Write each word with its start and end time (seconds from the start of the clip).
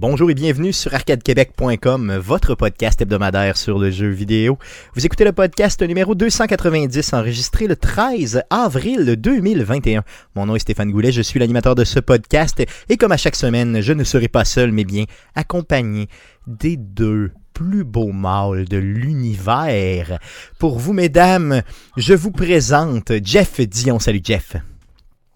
Bonjour 0.00 0.30
et 0.30 0.34
bienvenue 0.34 0.72
sur 0.72 0.94
arcadequebec.com, 0.94 2.18
votre 2.18 2.54
podcast 2.54 3.02
hebdomadaire 3.02 3.56
sur 3.56 3.80
le 3.80 3.90
jeu 3.90 4.06
vidéo. 4.10 4.56
Vous 4.94 5.04
écoutez 5.04 5.24
le 5.24 5.32
podcast 5.32 5.82
numéro 5.82 6.14
290 6.14 7.14
enregistré 7.14 7.66
le 7.66 7.74
13 7.74 8.44
avril 8.48 9.16
2021. 9.16 10.04
Mon 10.36 10.46
nom 10.46 10.54
est 10.54 10.60
Stéphane 10.60 10.92
Goulet, 10.92 11.10
je 11.10 11.20
suis 11.20 11.40
l'animateur 11.40 11.74
de 11.74 11.82
ce 11.82 11.98
podcast 11.98 12.62
et 12.88 12.96
comme 12.96 13.10
à 13.10 13.16
chaque 13.16 13.34
semaine, 13.34 13.80
je 13.80 13.92
ne 13.92 14.04
serai 14.04 14.28
pas 14.28 14.44
seul 14.44 14.70
mais 14.70 14.84
bien 14.84 15.02
accompagné 15.34 16.06
des 16.46 16.76
deux 16.76 17.32
plus 17.52 17.82
beaux 17.82 18.12
mâles 18.12 18.66
de 18.66 18.76
l'univers. 18.76 20.20
Pour 20.60 20.78
vous 20.78 20.92
mesdames, 20.92 21.62
je 21.96 22.14
vous 22.14 22.30
présente 22.30 23.10
Jeff 23.24 23.60
Dion. 23.62 23.98
Salut 23.98 24.20
Jeff. 24.22 24.54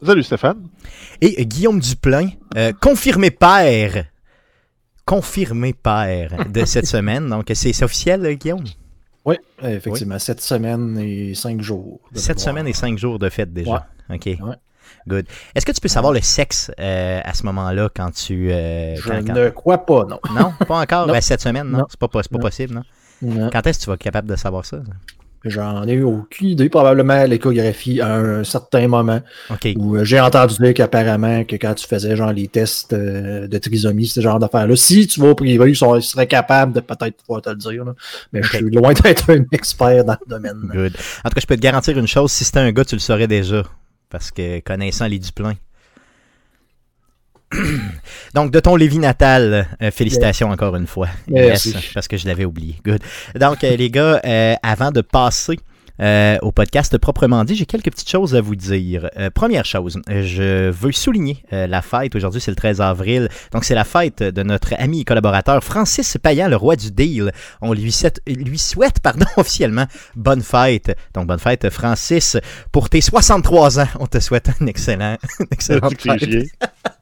Salut 0.06 0.22
Stéphane. 0.22 0.68
Et 1.20 1.44
Guillaume 1.46 1.80
Duplain, 1.80 2.28
euh, 2.56 2.72
confirmé 2.80 3.32
père 3.32 4.04
confirmé 5.04 5.72
père 5.72 6.46
de 6.48 6.64
cette 6.64 6.86
semaine. 6.86 7.28
Donc, 7.28 7.50
c'est 7.54 7.82
officiel, 7.82 8.36
Guillaume? 8.36 8.64
Oui, 9.24 9.36
effectivement. 9.62 10.18
Sept 10.18 10.40
semaines 10.40 10.98
et 10.98 11.34
cinq 11.34 11.60
jours. 11.60 12.00
Sept 12.14 12.40
semaines 12.40 12.66
et 12.66 12.72
cinq 12.72 12.98
jours 12.98 13.18
de 13.18 13.28
fête 13.28 13.52
déjà. 13.52 13.86
OK. 14.10 14.28
Good. 15.06 15.26
Est-ce 15.54 15.66
que 15.66 15.72
tu 15.72 15.80
peux 15.80 15.88
savoir 15.88 16.12
le 16.12 16.20
sexe 16.20 16.70
euh, 16.78 17.20
à 17.24 17.34
ce 17.34 17.44
moment-là 17.46 17.88
quand 17.94 18.10
tu. 18.12 18.52
Euh, 18.52 18.94
Je 18.96 19.12
ne 19.12 19.48
crois 19.50 19.84
pas, 19.84 20.04
non. 20.04 20.20
Non, 20.34 20.52
pas 20.66 20.80
encore? 20.80 21.06
Ben, 21.12 21.20
cette 21.20 21.40
semaine, 21.40 21.68
non? 21.68 21.84
C'est 21.88 21.98
pas, 21.98 22.08
pas 22.08 22.20
possible, 22.38 22.74
non? 22.74 23.50
Quand 23.50 23.66
est-ce 23.66 23.78
que 23.78 23.84
tu 23.84 23.90
vas 23.90 23.94
être 23.94 24.00
capable 24.02 24.28
de 24.28 24.36
savoir 24.36 24.64
ça? 24.64 24.78
J'en 25.44 25.86
ai 25.86 25.94
eu 25.94 26.02
aucune 26.02 26.48
idée, 26.48 26.68
probablement 26.68 27.24
l'échographie 27.24 28.00
à 28.00 28.14
un 28.14 28.44
certain 28.44 28.86
moment. 28.86 29.20
Où 29.76 29.96
euh, 29.96 30.04
j'ai 30.04 30.20
entendu 30.20 30.54
dire 30.60 30.74
qu'apparemment 30.74 31.44
que 31.44 31.56
quand 31.56 31.74
tu 31.74 31.86
faisais 31.86 32.16
genre 32.16 32.32
les 32.32 32.48
tests 32.48 32.92
euh, 32.92 33.48
de 33.48 33.58
trisomie, 33.58 34.06
ce 34.06 34.20
genre 34.20 34.38
d'affaires-là, 34.38 34.76
si 34.76 35.06
tu 35.06 35.20
vas 35.20 35.28
au 35.28 35.34
privé, 35.34 35.70
ils, 35.70 35.76
seraient 35.76 36.26
capables 36.26 36.72
de 36.72 36.80
peut-être 36.80 37.16
pouvoir 37.16 37.42
te 37.42 37.50
le 37.50 37.56
dire. 37.56 37.84
Mais 38.32 38.42
je 38.42 38.56
suis 38.56 38.70
loin 38.70 38.92
d'être 38.92 39.30
un 39.30 39.44
expert 39.52 40.04
dans 40.04 40.16
le 40.26 40.28
domaine. 40.28 40.70
Good. 40.72 40.96
En 41.24 41.28
tout 41.28 41.34
cas, 41.34 41.40
je 41.40 41.46
peux 41.46 41.56
te 41.56 41.62
garantir 41.62 41.98
une 41.98 42.06
chose, 42.06 42.30
si 42.30 42.44
c'était 42.44 42.60
un 42.60 42.72
gars, 42.72 42.84
tu 42.84 42.94
le 42.94 43.00
saurais 43.00 43.26
déjà. 43.26 43.62
Parce 44.10 44.30
que 44.30 44.60
connaissant 44.60 45.06
les 45.06 45.18
Duplain. 45.18 45.54
Donc, 48.34 48.50
de 48.50 48.60
ton 48.60 48.76
Lévis 48.76 48.98
natal, 48.98 49.68
euh, 49.82 49.90
félicitations 49.90 50.50
encore 50.50 50.76
une 50.76 50.86
fois. 50.86 51.08
Yes, 51.28 51.74
parce 51.94 52.08
que 52.08 52.16
je 52.16 52.26
l'avais 52.26 52.44
oublié. 52.44 52.76
Good. 52.84 53.00
Donc, 53.38 53.64
euh, 53.64 53.76
les 53.76 53.90
gars, 53.90 54.20
euh, 54.24 54.54
avant 54.62 54.90
de 54.90 55.00
passer 55.00 55.58
au 56.42 56.50
podcast 56.50 56.98
proprement 56.98 57.44
dit, 57.44 57.54
j'ai 57.54 57.64
quelques 57.64 57.92
petites 57.92 58.10
choses 58.10 58.34
à 58.34 58.40
vous 58.40 58.56
dire. 58.56 59.08
première 59.36 59.64
chose, 59.64 60.00
je 60.08 60.68
veux 60.68 60.90
souligner 60.90 61.44
la 61.52 61.80
fête. 61.80 62.16
Aujourd'hui, 62.16 62.40
c'est 62.40 62.50
le 62.50 62.56
13 62.56 62.80
avril. 62.80 63.28
Donc, 63.52 63.64
c'est 63.64 63.76
la 63.76 63.84
fête 63.84 64.20
de 64.20 64.42
notre 64.42 64.74
ami 64.78 65.02
et 65.02 65.04
collaborateur 65.04 65.62
Francis 65.62 66.18
Payan, 66.20 66.48
le 66.48 66.56
roi 66.56 66.74
du 66.74 66.90
deal. 66.90 67.30
On 67.60 67.72
lui 67.72 67.92
souhaite, 67.92 68.20
lui 68.26 68.58
souhaite 68.58 68.98
pardon, 68.98 69.26
officiellement 69.36 69.86
bonne 70.16 70.42
fête. 70.42 70.92
Donc, 71.14 71.28
bonne 71.28 71.38
fête, 71.38 71.70
Francis. 71.70 72.36
Pour 72.72 72.90
tes 72.90 73.00
63 73.00 73.78
ans, 73.78 73.88
on 74.00 74.08
te 74.08 74.18
souhaite 74.18 74.50
un 74.60 74.66
excellent, 74.66 75.18
excellent 75.52 75.90
fête. 75.90 76.48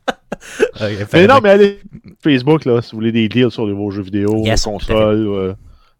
mais 1.12 1.26
non, 1.26 1.40
mais 1.42 1.50
allez 1.50 1.80
Facebook, 2.22 2.64
là, 2.64 2.82
si 2.82 2.92
vous 2.92 2.98
voulez 2.98 3.12
des 3.12 3.28
deals 3.28 3.50
sur 3.50 3.66
vos 3.74 3.90
jeux 3.90 4.02
vidéo, 4.02 4.44
yes, 4.44 4.64
consoles, 4.64 5.26
euh, 5.28 5.54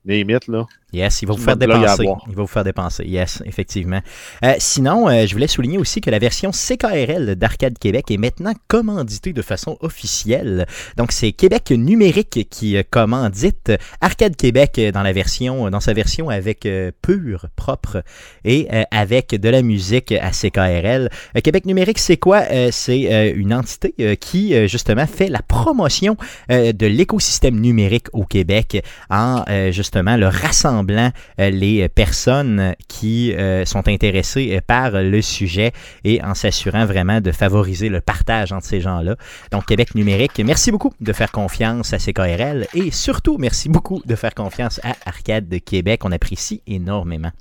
les 0.05 0.25
mythes, 0.25 0.49
là. 0.49 0.67
Yes, 0.93 1.23
il 1.23 1.29
va 1.29 1.35
vous 1.35 1.43
faire 1.43 1.57
dépenser. 1.57 2.05
Il 2.29 2.35
va 2.35 2.43
vous 2.43 2.49
faire 2.49 2.65
dépenser. 2.65 3.05
Yes, 3.05 3.43
effectivement. 3.47 4.01
Euh, 4.45 4.55
sinon, 4.59 5.09
euh, 5.09 5.25
je 5.27 5.33
voulais 5.33 5.47
souligner 5.47 5.79
aussi 5.79 6.01
que 6.01 6.11
la 6.11 6.19
version 6.19 6.51
CKRL 6.51 7.37
d'Arcade 7.37 7.79
Québec 7.79 8.11
est 8.11 8.17
maintenant 8.17 8.55
commanditée 8.67 9.33
de 9.33 9.43
façon 9.43 9.77
officielle. 9.81 10.67
Donc, 10.97 11.13
c'est 11.13 11.31
Québec 11.31 11.71
numérique 11.71 12.49
qui 12.51 12.77
euh, 12.77 12.83
commandite 12.89 13.73
Arcade 14.01 14.35
Québec 14.35 14.81
dans 14.93 15.03
la 15.03 15.13
version, 15.13 15.71
dans 15.71 15.81
sa 15.81 15.93
version 15.93 16.29
avec 16.29 16.67
pur, 17.03 17.47
propre 17.55 18.03
et 18.45 18.69
avec 18.91 19.35
de 19.41 19.49
la 19.49 19.63
musique 19.63 20.13
à 20.13 20.31
CKRL. 20.31 21.09
Québec 21.43 21.67
numérique, 21.67 21.99
c'est 21.99 22.17
quoi? 22.17 22.43
C'est 22.71 23.33
une 23.33 23.55
entité 23.55 24.17
qui 24.19 24.69
justement 24.69 25.07
fait 25.07 25.29
la 25.29 25.43
promotion 25.43 26.17
de 26.49 26.87
l'écosystème 26.87 27.59
numérique 27.59 28.07
au 28.13 28.25
Québec 28.25 28.85
en 29.11 29.45
justement 29.71 30.17
le 30.17 30.29
rassemblement 30.29 30.80
euh, 30.89 31.51
les 31.51 31.89
personnes 31.89 32.75
qui 32.89 33.33
euh, 33.33 33.65
sont 33.65 33.89
intéressées 33.89 34.57
euh, 34.57 34.61
par 34.67 34.91
le 34.93 35.23
sujet 35.23 35.73
et 36.05 36.23
en 36.23 36.35
s'assurant 36.35 36.87
vraiment 36.87 37.21
de 37.21 37.33
favoriser 37.33 37.89
le 37.89 38.01
partage 38.01 38.53
entre 38.53 38.67
ces 38.67 38.81
gens-là. 38.81 39.17
Donc, 39.51 39.67
Québec 39.67 39.95
numérique, 39.95 40.41
merci 40.45 40.71
beaucoup 40.71 40.93
de 41.01 41.13
faire 41.13 41.33
confiance 41.33 41.93
à 41.93 41.99
CKRL 41.99 42.67
et 42.75 42.91
surtout, 42.91 43.37
merci 43.39 43.69
beaucoup 43.69 44.03
de 44.05 44.15
faire 44.15 44.35
confiance 44.35 44.81
à 44.83 44.95
Arcade 45.07 45.49
de 45.49 45.59
Québec. 45.59 46.05
On 46.05 46.13
apprécie 46.13 46.63
énormément. 46.67 47.33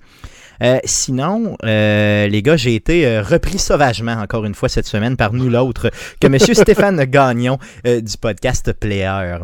sinon, 0.83 1.55
les 1.63 2.41
gars, 2.43 2.57
j'ai 2.57 2.75
été 2.75 3.19
repris 3.19 3.59
sauvagement 3.59 4.13
encore 4.13 4.45
une 4.45 4.55
fois 4.55 4.69
cette 4.69 4.87
semaine 4.87 5.15
par 5.15 5.33
nous 5.33 5.49
l'autre 5.49 5.89
que 6.19 6.27
M. 6.27 6.37
Stéphane 6.53 7.03
Gagnon 7.05 7.57
du 7.85 8.17
podcast 8.19 8.73
Player. 8.73 9.37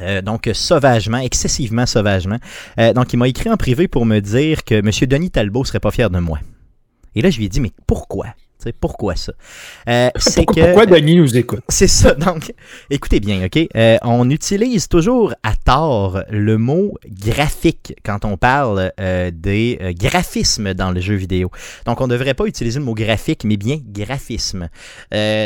Euh, 0.00 0.22
donc 0.22 0.50
sauvagement, 0.52 1.18
excessivement 1.18 1.86
sauvagement. 1.86 2.38
Euh, 2.78 2.92
donc 2.92 3.12
il 3.12 3.16
m'a 3.16 3.28
écrit 3.28 3.50
en 3.50 3.56
privé 3.56 3.88
pour 3.88 4.06
me 4.06 4.20
dire 4.20 4.64
que 4.64 4.74
M. 4.74 4.90
Denis 5.08 5.30
Talbot 5.30 5.64
serait 5.64 5.80
pas 5.80 5.90
fier 5.90 6.10
de 6.10 6.18
moi. 6.18 6.38
Et 7.14 7.22
là 7.22 7.30
je 7.30 7.38
lui 7.38 7.46
ai 7.46 7.48
dit 7.48 7.60
mais 7.60 7.70
pourquoi? 7.86 8.26
Pourquoi 8.72 9.16
ça? 9.16 9.32
Euh, 9.88 10.10
c'est 10.16 10.44
pourquoi, 10.44 10.54
que, 10.54 10.72
pourquoi 10.72 10.86
Denis 10.86 11.16
nous 11.16 11.36
écoute? 11.36 11.62
C'est 11.68 11.88
ça. 11.88 12.14
Donc, 12.14 12.52
écoutez 12.90 13.20
bien, 13.20 13.44
OK? 13.44 13.58
Euh, 13.76 13.98
on 14.02 14.30
utilise 14.30 14.88
toujours 14.88 15.34
à 15.42 15.54
tort 15.56 16.22
le 16.30 16.58
mot 16.58 16.94
graphique 17.08 17.94
quand 18.04 18.24
on 18.24 18.36
parle 18.36 18.92
euh, 19.00 19.30
des 19.32 19.78
graphismes 19.98 20.74
dans 20.74 20.90
le 20.90 21.00
jeu 21.00 21.14
vidéo. 21.14 21.50
Donc, 21.86 22.00
on 22.00 22.06
ne 22.06 22.12
devrait 22.12 22.34
pas 22.34 22.46
utiliser 22.46 22.78
le 22.78 22.84
mot 22.84 22.94
graphique, 22.94 23.44
mais 23.44 23.56
bien 23.56 23.78
graphisme. 23.84 24.68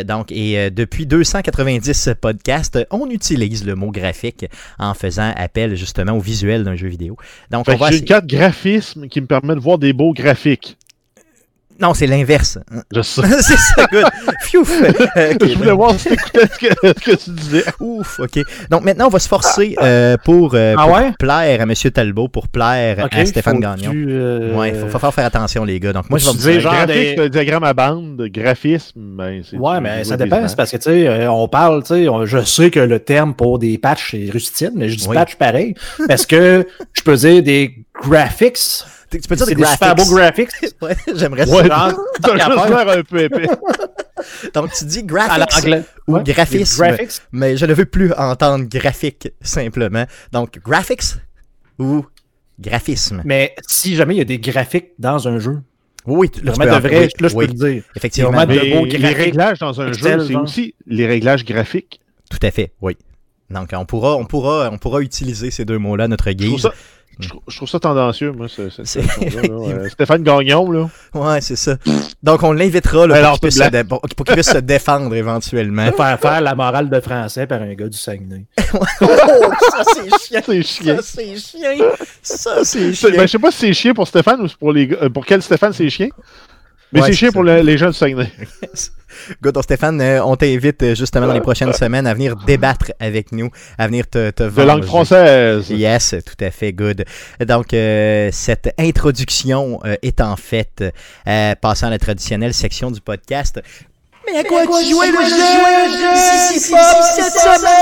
donc, 0.06 0.32
et 0.32 0.70
depuis 0.70 1.06
290 1.06 2.10
podcasts, 2.20 2.78
on 2.90 3.08
utilise 3.10 3.64
le 3.64 3.74
mot 3.74 3.90
graphique 3.90 4.46
en 4.78 4.94
faisant 4.94 5.32
appel 5.36 5.76
justement 5.76 6.12
au 6.12 6.20
visuel 6.20 6.64
d'un 6.64 6.76
jeu 6.76 6.88
vidéo. 6.88 7.16
Donc, 7.50 7.66
on 7.68 7.76
va 7.76 7.90
J'ai 7.90 7.98
une 7.98 8.04
carte 8.04 8.26
graphisme 8.26 9.08
qui 9.08 9.20
me 9.20 9.26
permet 9.26 9.54
de 9.54 9.60
voir 9.60 9.78
des 9.78 9.92
beaux 9.92 10.12
graphiques. 10.12 10.77
Non, 11.80 11.94
c'est 11.94 12.06
l'inverse. 12.06 12.58
Je 12.92 13.02
sais. 13.02 13.22
c'est 13.40 13.56
ça, 13.56 13.86
good. 13.90 14.04
Fiouf. 14.42 14.70
je 14.70 15.56
voulais 15.56 15.72
voir 15.72 15.92
si 15.98 16.08
ce 16.08 16.58
que, 16.58 16.74
ce 16.82 17.04
que 17.04 17.16
tu 17.16 17.30
disais. 17.30 17.64
Ouf, 17.80 18.18
OK. 18.18 18.40
Donc 18.70 18.84
maintenant, 18.84 19.06
on 19.06 19.10
va 19.10 19.18
se 19.18 19.28
forcer 19.28 19.76
euh, 19.80 20.16
pour, 20.24 20.54
euh, 20.54 20.74
ah 20.76 21.12
plaire 21.18 21.60
à 21.60 21.62
M. 21.62 21.72
Talbot, 21.92 22.28
pour 22.28 22.48
plaire 22.48 23.06
à 23.10 23.26
Stéphane 23.26 23.60
Gagnon. 23.60 23.92
Euh... 23.94 24.54
Ouais, 24.54 24.70
il 24.70 24.90
faut, 24.90 24.98
faire 25.10 25.26
attention, 25.26 25.64
les 25.64 25.78
gars. 25.78 25.92
Donc 25.92 26.10
moi, 26.10 26.18
je 26.18 26.26
vais 26.26 26.32
vous 26.32 26.38
dire... 26.38 26.60
genre 26.60 26.86
des... 26.86 27.28
diagramme 27.30 27.64
à 27.64 27.74
bande, 27.74 28.20
graphisme, 28.28 29.16
ben, 29.16 29.42
c'est... 29.48 29.56
Ouais, 29.56 29.80
mais 29.80 30.04
ça 30.04 30.16
dépend, 30.16 30.44
parce 30.56 30.70
que, 30.70 30.76
tu 30.76 30.82
sais, 30.82 31.06
euh, 31.06 31.30
on 31.30 31.48
parle, 31.48 31.82
tu 31.82 31.94
sais, 31.94 32.06
je 32.24 32.42
sais 32.44 32.70
que 32.70 32.80
le 32.80 32.98
terme 32.98 33.34
pour 33.34 33.58
des 33.58 33.78
patchs, 33.78 34.10
c'est 34.12 34.30
rustine, 34.30 34.72
mais 34.74 34.88
je 34.88 34.96
dis 34.96 35.08
patch 35.08 35.36
pareil, 35.36 35.74
parce 36.08 36.26
que 36.26 36.66
je 36.92 37.02
peux 37.02 37.16
dire 37.16 37.42
des 37.42 37.84
graphics 38.02 38.84
tu 39.10 39.20
peux 39.20 39.36
dire 39.36 39.46
des, 39.46 39.54
des 39.54 39.64
super 39.64 39.94
beaux 39.94 40.04
graphics? 40.04 40.50
ouais, 40.82 40.96
j'aimerais 41.14 41.46
ça. 41.46 41.56
Ouais, 41.56 41.62
faire 41.68 42.88
un 42.88 43.02
peu 43.02 43.22
épais. 43.22 43.46
Donc, 44.54 44.72
tu 44.72 44.84
dis 44.84 45.02
graphics 45.02 45.86
ou 46.06 46.18
graphisme, 46.18 47.22
mais 47.32 47.56
je 47.56 47.66
ne 47.66 47.72
veux 47.72 47.86
plus 47.86 48.12
entendre 48.12 48.64
graphique 48.66 49.32
simplement. 49.40 50.04
Donc, 50.32 50.58
graphics 50.62 51.14
ou 51.78 52.04
graphisme. 52.58 53.22
Mais 53.24 53.54
si 53.66 53.94
jamais 53.94 54.16
il 54.16 54.18
y 54.18 54.22
a 54.22 54.24
des 54.24 54.38
graphiques 54.38 54.92
dans 54.98 55.28
un 55.28 55.38
jeu, 55.38 55.60
oui, 56.06 56.30
là, 56.42 56.52
je, 56.54 56.58
peux, 56.58 56.64
de 56.64 56.70
vrai, 56.70 57.08
là, 57.20 57.28
je 57.28 57.34
peux 57.34 57.46
le 57.46 57.52
dire. 57.52 57.82
Effectivement. 57.94 58.46
Mais 58.46 58.84
les 58.86 59.12
réglages 59.12 59.58
dans 59.58 59.80
un 59.80 59.92
jeu, 59.92 60.26
c'est 60.26 60.34
aussi 60.34 60.74
les 60.86 61.06
réglages 61.06 61.44
graphiques. 61.44 62.00
Tout 62.30 62.38
à 62.42 62.50
fait, 62.50 62.72
oui. 62.82 62.96
Donc, 63.50 63.70
on 63.72 63.84
pourra, 63.84 64.16
on 64.16 64.24
pourra, 64.24 64.70
on 64.70 64.78
pourra 64.78 65.00
utiliser 65.00 65.50
ces 65.50 65.64
deux 65.64 65.78
mots-là 65.78 66.08
notre 66.08 66.30
guise. 66.32 66.68
Je, 67.20 67.56
trouve 67.56 67.68
ça 67.68 67.80
tendancieux, 67.80 68.30
moi, 68.30 68.46
ce, 68.46 68.62
euh, 68.62 69.88
Stéphane 69.88 70.22
Gagnon, 70.22 70.70
là. 70.70 70.88
Ouais, 71.14 71.40
c'est 71.40 71.56
ça. 71.56 71.76
Donc, 72.22 72.44
on 72.44 72.52
l'invitera 72.52 73.08
pour 73.08 73.40
qu'il 73.40 74.34
puisse, 74.36 74.52
se 74.52 74.58
défendre 74.58 75.12
éventuellement. 75.16 75.90
Faire 75.96 76.20
faire 76.20 76.40
la 76.40 76.54
morale 76.54 76.88
de 76.88 77.00
français 77.00 77.48
par 77.48 77.60
un 77.60 77.74
gars 77.74 77.88
du 77.88 77.98
Saguenay. 77.98 78.44
oh, 78.74 78.78
ça, 79.02 79.82
c'est 79.94 80.28
chiant. 80.28 80.40
C'est 80.46 80.62
chiant. 80.62 80.96
Ça, 80.96 81.02
c'est 81.02 81.36
chiant. 81.36 81.90
Ça, 82.22 82.64
c'est 82.64 82.94
chiant. 82.94 83.10
Ben, 83.10 83.22
je 83.22 83.26
sais 83.26 83.38
pas 83.38 83.50
si 83.50 83.58
c'est 83.58 83.72
chiant 83.72 83.94
pour 83.94 84.06
Stéphane 84.06 84.42
ou 84.42 84.48
pour, 84.56 84.72
les, 84.72 84.88
euh, 84.92 85.08
pour 85.08 85.26
quel 85.26 85.42
Stéphane 85.42 85.72
c'est 85.72 85.90
chiant. 85.90 86.10
Mais 86.92 87.02
c'est 87.02 87.14
chiant 87.14 87.32
pour 87.32 87.42
les 87.42 87.78
gens 87.78 87.88
du 87.88 87.94
Saguenay. 87.94 88.30
Good, 89.42 89.62
Stéphane, 89.62 90.00
euh, 90.00 90.24
on 90.24 90.36
t'invite 90.36 90.82
euh, 90.82 90.94
justement 90.94 91.26
dans 91.26 91.32
les 91.32 91.40
prochaines 91.40 91.72
semaines 91.72 92.06
à 92.06 92.14
venir 92.14 92.36
débattre 92.36 92.92
avec 93.00 93.32
nous, 93.32 93.50
à 93.76 93.86
venir 93.86 94.08
te, 94.08 94.30
te 94.30 94.42
vendre. 94.42 94.62
De 94.62 94.66
langue 94.66 94.84
française. 94.84 95.70
Yes, 95.70 96.14
tout 96.24 96.44
à 96.44 96.50
fait, 96.50 96.72
good. 96.72 97.04
Donc, 97.46 97.74
euh, 97.74 98.30
cette 98.32 98.74
introduction 98.78 99.80
étant 100.02 100.36
faite, 100.36 100.84
passant 101.60 101.88
à 101.88 101.90
la 101.90 101.98
traditionnelle 101.98 102.54
section 102.54 102.90
du 102.90 103.00
podcast, 103.00 103.60
Mais 104.26 104.38
à 104.38 104.44
quoi, 104.44 104.62
tu 104.66 104.90
jouais 104.90 105.10
le 105.10 105.24
jeu? 105.24 105.36
Si, 106.14 106.60
si, 106.60 106.74
cette 107.14 107.32
semaine. 107.32 107.78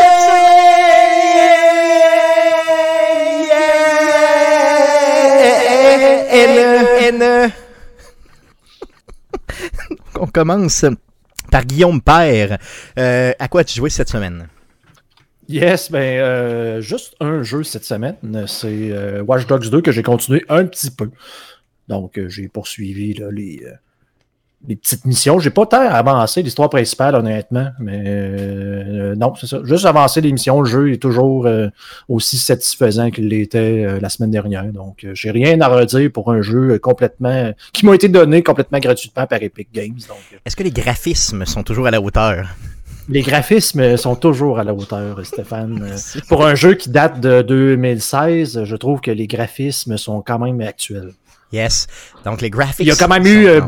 On 10.20 10.26
commence 10.26 10.84
Guillaume 11.64 12.00
Père. 12.00 12.58
Euh, 12.98 13.32
à 13.38 13.48
quoi 13.48 13.62
as-tu 13.62 13.76
joué 13.76 13.90
cette 13.90 14.08
semaine? 14.08 14.48
Yes, 15.48 15.90
ben 15.92 16.18
euh, 16.18 16.80
juste 16.80 17.14
un 17.20 17.44
jeu 17.44 17.62
cette 17.62 17.84
semaine, 17.84 18.16
c'est 18.48 18.90
euh, 18.90 19.22
Watch 19.22 19.46
Dogs 19.46 19.70
2 19.70 19.80
que 19.80 19.92
j'ai 19.92 20.02
continué 20.02 20.44
un 20.48 20.66
petit 20.66 20.90
peu. 20.90 21.10
Donc 21.88 22.18
j'ai 22.26 22.48
poursuivi 22.48 23.14
les, 23.30 23.62
les 24.66 24.76
petites 24.76 25.04
missions. 25.04 25.38
J'ai 25.38 25.50
pas 25.50 25.66
tant 25.66 25.80
avancé 25.80 26.42
l'histoire 26.42 26.68
principale, 26.68 27.14
honnêtement, 27.14 27.68
mais 27.78 29.14
non, 29.16 29.34
c'est 29.34 29.46
ça. 29.46 29.60
Juste 29.64 29.84
avancer 29.84 30.20
les 30.20 30.32
missions, 30.32 30.60
le 30.60 30.68
jeu 30.68 30.92
est 30.92 31.02
toujours 31.02 31.48
aussi 32.08 32.38
satisfaisant 32.38 33.10
qu'il 33.10 33.28
l'était 33.28 34.00
la 34.00 34.08
semaine 34.08 34.30
dernière. 34.30 34.64
Donc 34.72 35.06
j'ai 35.12 35.30
rien 35.30 35.60
à 35.60 35.68
redire 35.68 36.10
pour 36.12 36.32
un 36.32 36.42
jeu 36.42 36.78
complètement 36.78 37.52
qui 37.72 37.86
m'a 37.86 37.94
été 37.94 38.08
donné 38.08 38.42
complètement 38.42 38.78
gratuitement 38.78 39.26
par 39.26 39.42
Epic 39.42 39.68
Games. 39.72 39.98
Est-ce 40.44 40.56
que 40.56 40.62
les 40.62 40.70
graphismes 40.70 41.44
sont 41.44 41.62
toujours 41.62 41.86
à 41.86 41.90
la 41.90 42.00
hauteur? 42.00 42.48
Les 43.08 43.22
graphismes 43.22 43.96
sont 43.96 44.16
toujours 44.16 44.58
à 44.58 44.64
la 44.64 44.74
hauteur, 44.74 45.24
Stéphane. 45.24 45.94
Pour 46.28 46.44
un 46.44 46.56
jeu 46.56 46.74
qui 46.74 46.90
date 46.90 47.20
de 47.20 47.40
2016, 47.42 48.64
je 48.64 48.76
trouve 48.76 49.00
que 49.00 49.12
les 49.12 49.28
graphismes 49.28 49.96
sont 49.96 50.22
quand 50.22 50.40
même 50.40 50.60
actuels. 50.60 51.12
Yes. 51.52 51.86
Donc 52.24 52.40
les 52.40 52.50
graphiques. 52.50 52.86
Il 52.86 52.88
y 52.88 52.90
a 52.90 52.96
quand 52.96 53.08
même 53.08 53.26
eu, 53.26 53.46
euh, 53.46 53.60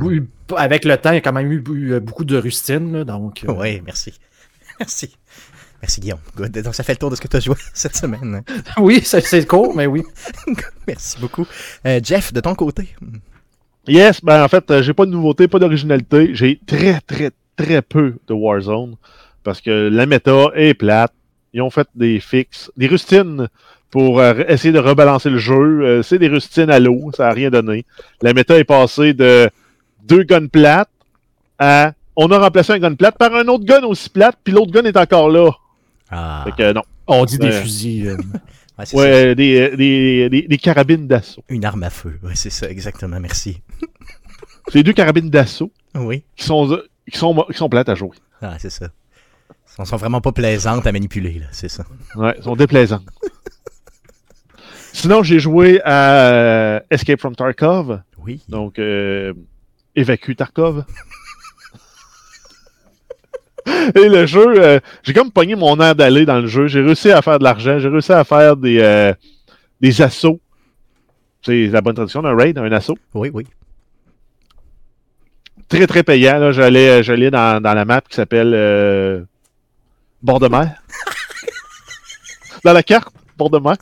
avec 0.56 0.84
le 0.84 0.96
temps, 0.96 1.10
il 1.10 1.16
y 1.16 1.18
a 1.18 1.20
quand 1.20 1.32
même 1.32 1.50
eu 1.52 1.62
euh, 1.92 2.00
beaucoup 2.00 2.24
de 2.24 2.36
rustines. 2.36 3.04
donc, 3.04 3.44
euh, 3.44 3.52
Oui, 3.52 3.80
merci. 3.84 4.14
Merci. 4.80 5.16
Merci 5.82 6.00
Guillaume. 6.00 6.20
Donc 6.36 6.74
ça 6.74 6.82
fait 6.82 6.92
le 6.92 6.98
tour 6.98 7.10
de 7.10 7.16
ce 7.16 7.20
que 7.20 7.28
tu 7.28 7.36
as 7.36 7.40
joué 7.40 7.56
cette 7.74 7.96
semaine. 7.96 8.42
oui, 8.78 9.00
c'est 9.04 9.46
court, 9.46 9.74
mais 9.76 9.86
oui. 9.86 10.02
merci 10.86 11.18
beaucoup. 11.20 11.46
Jeff, 12.02 12.32
de 12.32 12.40
ton 12.40 12.54
côté. 12.54 12.94
Yes, 13.86 14.20
ben 14.22 14.44
en 14.44 14.48
fait, 14.48 14.82
j'ai 14.82 14.92
pas 14.92 15.06
de 15.06 15.10
nouveauté, 15.10 15.46
pas 15.48 15.58
d'originalité. 15.58 16.34
J'ai 16.34 16.60
très, 16.66 17.00
très, 17.00 17.30
très 17.56 17.82
peu 17.82 18.14
de 18.26 18.34
Warzone 18.34 18.96
parce 19.44 19.60
que 19.60 19.88
la 19.88 20.06
méta 20.06 20.50
est 20.54 20.74
plate. 20.74 21.12
Ils 21.52 21.62
ont 21.62 21.70
fait 21.70 21.88
des 21.94 22.20
fixes, 22.20 22.70
des 22.76 22.86
rustines 22.86 23.48
pour 23.90 24.20
euh, 24.20 24.34
essayer 24.48 24.72
de 24.72 24.78
rebalancer 24.78 25.30
le 25.30 25.38
jeu. 25.38 25.54
Euh, 25.54 26.02
c'est 26.02 26.18
des 26.18 26.28
rustines 26.28 26.70
à 26.70 26.78
l'eau, 26.78 27.10
ça 27.16 27.24
n'a 27.24 27.32
rien 27.32 27.50
donné. 27.50 27.84
La 28.22 28.32
méta 28.34 28.58
est 28.58 28.64
passée 28.64 29.14
de 29.14 29.50
deux 30.04 30.22
guns 30.22 30.46
plates 30.46 30.90
à 31.58 31.92
on 32.16 32.30
a 32.32 32.38
remplacé 32.38 32.72
un 32.72 32.78
gun 32.80 32.94
plate 32.94 33.16
par 33.16 33.32
un 33.34 33.46
autre 33.46 33.64
gun 33.64 33.82
aussi 33.84 34.10
plate, 34.10 34.36
puis 34.42 34.52
l'autre 34.52 34.72
gun 34.72 34.82
est 34.82 34.96
encore 34.96 35.30
là. 35.30 35.52
Ah. 36.10 36.42
Fait 36.44 36.52
que 36.52 36.72
non. 36.72 36.82
On 37.06 37.24
dit 37.24 37.38
des 37.38 37.52
fusils. 37.52 38.16
ouais, 38.92 39.34
des, 39.34 39.76
des, 39.76 40.28
des, 40.28 40.42
des, 40.42 40.58
carabines 40.58 41.06
d'assaut. 41.06 41.42
Une 41.48 41.64
arme 41.64 41.84
à 41.84 41.90
feu, 41.90 42.18
ouais, 42.24 42.34
c'est 42.34 42.50
ça, 42.50 42.68
exactement, 42.68 43.20
merci. 43.20 43.62
c'est 44.68 44.82
deux 44.82 44.92
carabines 44.92 45.30
d'assaut. 45.30 45.70
Oui. 45.94 46.24
Qui 46.36 46.44
sont, 46.44 46.80
qui, 47.10 47.16
sont, 47.16 47.46
qui 47.50 47.56
sont 47.56 47.68
plates 47.68 47.88
à 47.88 47.94
jouer. 47.94 48.16
Ah, 48.42 48.56
c'est 48.58 48.70
ça. 48.70 48.88
Elles 49.78 49.86
sont 49.86 49.96
vraiment 49.96 50.20
pas 50.20 50.32
plaisantes 50.32 50.86
à 50.88 50.92
manipuler, 50.92 51.40
c'est 51.52 51.68
ça. 51.68 51.84
Ouais, 52.16 52.34
elles 52.36 52.42
sont 52.42 52.56
déplaisantes. 52.56 53.06
Sinon, 54.92 55.22
j'ai 55.22 55.38
joué 55.38 55.80
à 55.84 56.32
euh, 56.32 56.80
Escape 56.90 57.20
from 57.20 57.36
Tarkov. 57.36 58.00
Oui. 58.24 58.40
Donc, 58.48 58.78
euh, 58.78 59.32
Évacue 59.94 60.34
Tarkov. 60.34 60.84
Et 63.94 64.08
le 64.08 64.26
jeu, 64.26 64.60
euh, 64.60 64.80
j'ai 65.02 65.12
comme 65.12 65.30
pogné 65.30 65.54
mon 65.54 65.78
air 65.80 65.94
d'aller 65.94 66.24
dans 66.24 66.40
le 66.40 66.46
jeu. 66.46 66.66
J'ai 66.68 66.80
réussi 66.80 67.10
à 67.10 67.22
faire 67.22 67.38
de 67.38 67.44
l'argent. 67.44 67.78
J'ai 67.78 67.88
réussi 67.88 68.12
à 68.12 68.24
faire 68.24 68.56
des, 68.56 68.78
euh, 68.80 69.12
des 69.80 70.02
assauts. 70.02 70.40
C'est 71.42 71.66
la 71.66 71.80
bonne 71.80 71.94
traduction 71.94 72.22
d'un 72.22 72.34
raid, 72.36 72.58
un 72.58 72.72
assaut. 72.72 72.98
Oui, 73.14 73.30
oui. 73.32 73.46
Très, 75.68 75.86
très 75.86 76.02
payant. 76.02 76.50
J'allais, 76.50 77.02
j'allais 77.02 77.30
dans, 77.30 77.62
dans 77.62 77.74
la 77.74 77.84
map 77.84 78.00
qui 78.00 78.16
s'appelle 78.16 79.26
bord 80.22 80.40
de 80.40 80.48
mer. 80.48 80.82
Dans 82.64 82.72
la 82.72 82.82
carte, 82.82 83.14
bord 83.36 83.50
de 83.50 83.58
mer. 83.58 83.76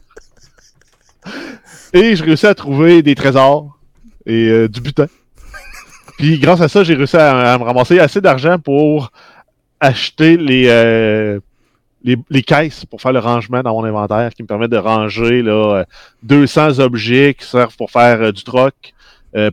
Et 1.96 2.14
j'ai 2.14 2.24
réussi 2.24 2.46
à 2.46 2.54
trouver 2.54 3.02
des 3.02 3.14
trésors 3.14 3.78
et 4.26 4.50
euh, 4.50 4.68
du 4.68 4.82
butin. 4.82 5.06
Puis 6.18 6.38
grâce 6.38 6.60
à 6.60 6.68
ça, 6.68 6.84
j'ai 6.84 6.92
réussi 6.92 7.16
à, 7.16 7.56
me 7.56 7.64
ramasser 7.64 7.98
assez 7.98 8.20
d'argent 8.20 8.58
pour 8.58 9.10
acheter 9.80 10.36
les, 10.36 10.66
euh, 10.68 11.40
les, 12.04 12.18
les, 12.28 12.42
caisses 12.42 12.84
pour 12.84 13.00
faire 13.00 13.14
le 13.14 13.18
rangement 13.18 13.62
dans 13.62 13.72
mon 13.72 13.84
inventaire 13.84 14.34
qui 14.34 14.42
me 14.42 14.46
permet 14.46 14.68
de 14.68 14.76
ranger 14.76 15.40
là, 15.40 15.86
200 16.22 16.80
objets 16.80 17.32
qui 17.32 17.46
servent 17.46 17.76
pour 17.78 17.90
faire 17.90 18.20
euh, 18.20 18.30
du 18.30 18.44
troc, 18.44 18.74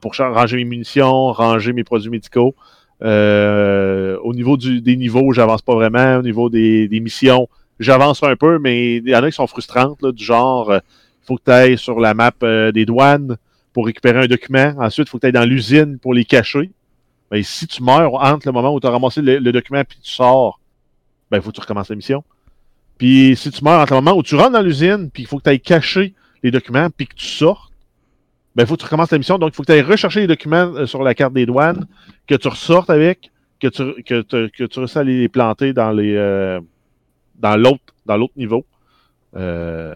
pour 0.02 0.14
ranger 0.18 0.58
mes 0.58 0.66
munitions, 0.66 1.32
ranger 1.32 1.72
mes 1.72 1.86
produits 1.86 2.10
médicaux. 2.10 2.56
Euh, 3.04 4.18
au 4.22 4.34
niveau 4.34 4.58
du, 4.58 4.82
des 4.82 4.98
niveaux, 4.98 5.32
j'avance 5.32 5.62
pas 5.62 5.76
vraiment. 5.76 6.18
Au 6.18 6.22
niveau 6.22 6.50
des, 6.50 6.90
des 6.90 7.00
missions, 7.00 7.48
j'avance 7.80 8.24
un 8.24 8.36
peu, 8.36 8.60
mais 8.60 8.98
il 8.98 9.10
y 9.10 9.16
en 9.16 9.24
a 9.24 9.30
qui 9.30 9.36
sont 9.36 9.48
frustrantes, 9.48 10.02
là, 10.02 10.12
du 10.12 10.24
genre, 10.24 10.72
euh, 10.72 10.80
faut 11.26 11.38
que 11.38 11.44
tu 11.46 11.52
ailles 11.52 11.78
sur 11.78 12.00
la 12.00 12.14
map 12.14 12.34
euh, 12.44 12.72
des 12.72 12.86
douanes 12.86 13.38
pour 13.72 13.86
récupérer 13.86 14.20
un 14.20 14.28
document. 14.28 14.74
Ensuite, 14.78 15.08
il 15.08 15.10
faut 15.10 15.18
que 15.18 15.22
tu 15.22 15.28
ailles 15.28 15.34
dans 15.34 15.46
l'usine 15.46 15.98
pour 16.00 16.14
les 16.14 16.26
cacher. 16.26 16.72
Ben, 17.32 17.42
si 17.44 17.66
tu 17.68 17.82
meurs 17.82 18.14
entre 18.16 18.48
le 18.48 18.52
moment 18.52 18.74
où 18.74 18.80
tu 18.80 18.88
as 18.88 18.92
ramassé 18.92 19.22
le, 19.22 19.52
document 19.52 19.80
et 19.80 19.86
tu 19.86 19.98
sors, 20.02 20.60
ben, 21.32 21.38
il 21.38 21.44
faut 21.44 21.50
que 21.50 21.56
tu 21.56 21.62
recommences 21.62 21.90
la 21.90 21.96
mission. 21.96 22.24
Puis 22.98 23.36
si 23.36 23.50
tu 23.50 23.64
meurs 23.64 23.82
entre 23.82 23.94
le 23.94 24.02
moment 24.02 24.18
où 24.18 24.24
tu 24.24 24.36
rentres 24.36 24.52
dans 24.52 24.62
l'usine, 24.62 25.10
puis 25.12 25.24
il 25.24 25.26
faut 25.26 25.38
que 25.40 25.44
tu 25.44 25.50
ailles 25.50 25.60
cacher 25.60 26.14
les 26.44 26.52
documents, 26.52 26.90
puis 26.90 27.08
que 27.08 27.16
tu 27.16 27.26
sortes, 27.26 27.72
ben, 28.56 28.68
faut 28.68 28.76
que 28.76 28.82
tu 28.82 28.86
recommences 28.86 29.12
la 29.12 29.18
mission. 29.18 29.40
Donc, 29.40 29.52
il 29.54 29.56
faut 29.56 29.64
que 29.64 29.68
tu 29.68 29.74
ailles 29.74 29.82
rechercher 29.82 30.22
les 30.22 30.28
documents 30.28 30.86
sur 30.86 31.02
la 31.02 31.16
carte 31.16 31.34
des 31.34 31.48
douanes, 31.48 31.88
que 32.28 32.36
tu 32.36 32.48
ressortes 32.48 32.92
avec, 32.92 33.32
que 33.60 33.68
tu, 33.68 34.04
que, 34.04 34.22
que 34.22 34.64
tu 34.66 34.80
réussis 34.80 34.98
à 35.00 35.04
les 35.04 35.28
planter 35.30 35.74
dans 35.74 35.92
les 35.92 36.16
euh, 36.16 36.60
dans 37.36 37.56
l'autre 37.56 37.94
dans 38.06 38.18
l'autre 38.18 38.34
niveau. 38.36 38.66
Euh, 39.36 39.96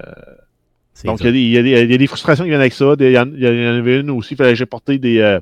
donc, 1.03 1.21
il 1.21 1.35
y, 1.35 1.51
y, 1.51 1.93
a 1.93 1.97
des 1.97 2.07
frustrations 2.07 2.43
qui 2.43 2.49
viennent 2.49 2.61
avec 2.61 2.73
ça. 2.73 2.95
Il 2.99 3.11
y, 3.11 3.17
en, 3.17 3.27
avait 3.31 3.99
une 3.99 4.09
aussi, 4.11 4.33
il 4.33 4.37
fallait 4.37 4.51
que 4.51 4.55
j'ai 4.55 4.65
porté 4.65 4.97
des, 4.97 5.19
euh, 5.19 5.39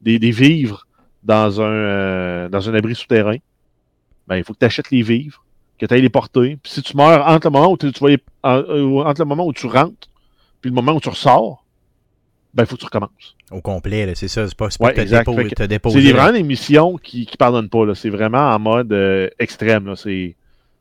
des, 0.00 0.18
des, 0.18 0.30
vivres 0.30 0.86
dans 1.22 1.60
un, 1.60 1.64
euh, 1.64 2.48
dans 2.48 2.68
un 2.68 2.74
abri 2.74 2.94
souterrain. 2.94 3.36
Ben, 4.28 4.36
il 4.36 4.44
faut 4.44 4.52
que 4.52 4.58
tu 4.58 4.66
achètes 4.66 4.90
les 4.90 5.02
vivres, 5.02 5.44
que 5.78 5.86
tu 5.86 5.94
ailles 5.94 6.02
les 6.02 6.10
porter. 6.10 6.58
Puis 6.62 6.72
si 6.72 6.82
tu 6.82 6.96
meurs 6.96 7.26
entre 7.26 7.48
le 7.48 7.52
moment 7.52 7.72
où 7.72 7.76
tu, 7.76 7.92
tu 7.92 8.04
entre 8.42 9.20
le 9.20 9.24
moment 9.24 9.46
où 9.46 9.52
tu 9.52 9.66
rentres, 9.66 10.08
puis 10.60 10.70
le 10.70 10.74
moment 10.74 10.92
où 10.92 11.00
tu 11.00 11.08
ressors, 11.08 11.64
ben, 12.54 12.62
il 12.62 12.66
faut 12.66 12.76
que 12.76 12.80
tu 12.80 12.86
recommences. 12.86 13.36
Au 13.50 13.60
complet, 13.60 14.12
c'est 14.14 14.28
ça. 14.28 14.46
C'est 14.46 14.56
pas, 14.56 14.68
pas 14.68 14.86
ouais, 14.86 14.94
te, 14.94 15.64
déposer. 15.64 16.02
C'est 16.02 16.12
vraiment 16.12 16.32
des 16.32 16.42
missions 16.42 16.96
qui 16.96 17.28
ne 17.30 17.36
pardonnent 17.36 17.68
pas. 17.68 17.94
C'est 17.94 18.10
vraiment 18.10 18.50
en 18.50 18.58
mode 18.58 18.92
euh, 18.92 19.28
extrême. 19.38 19.92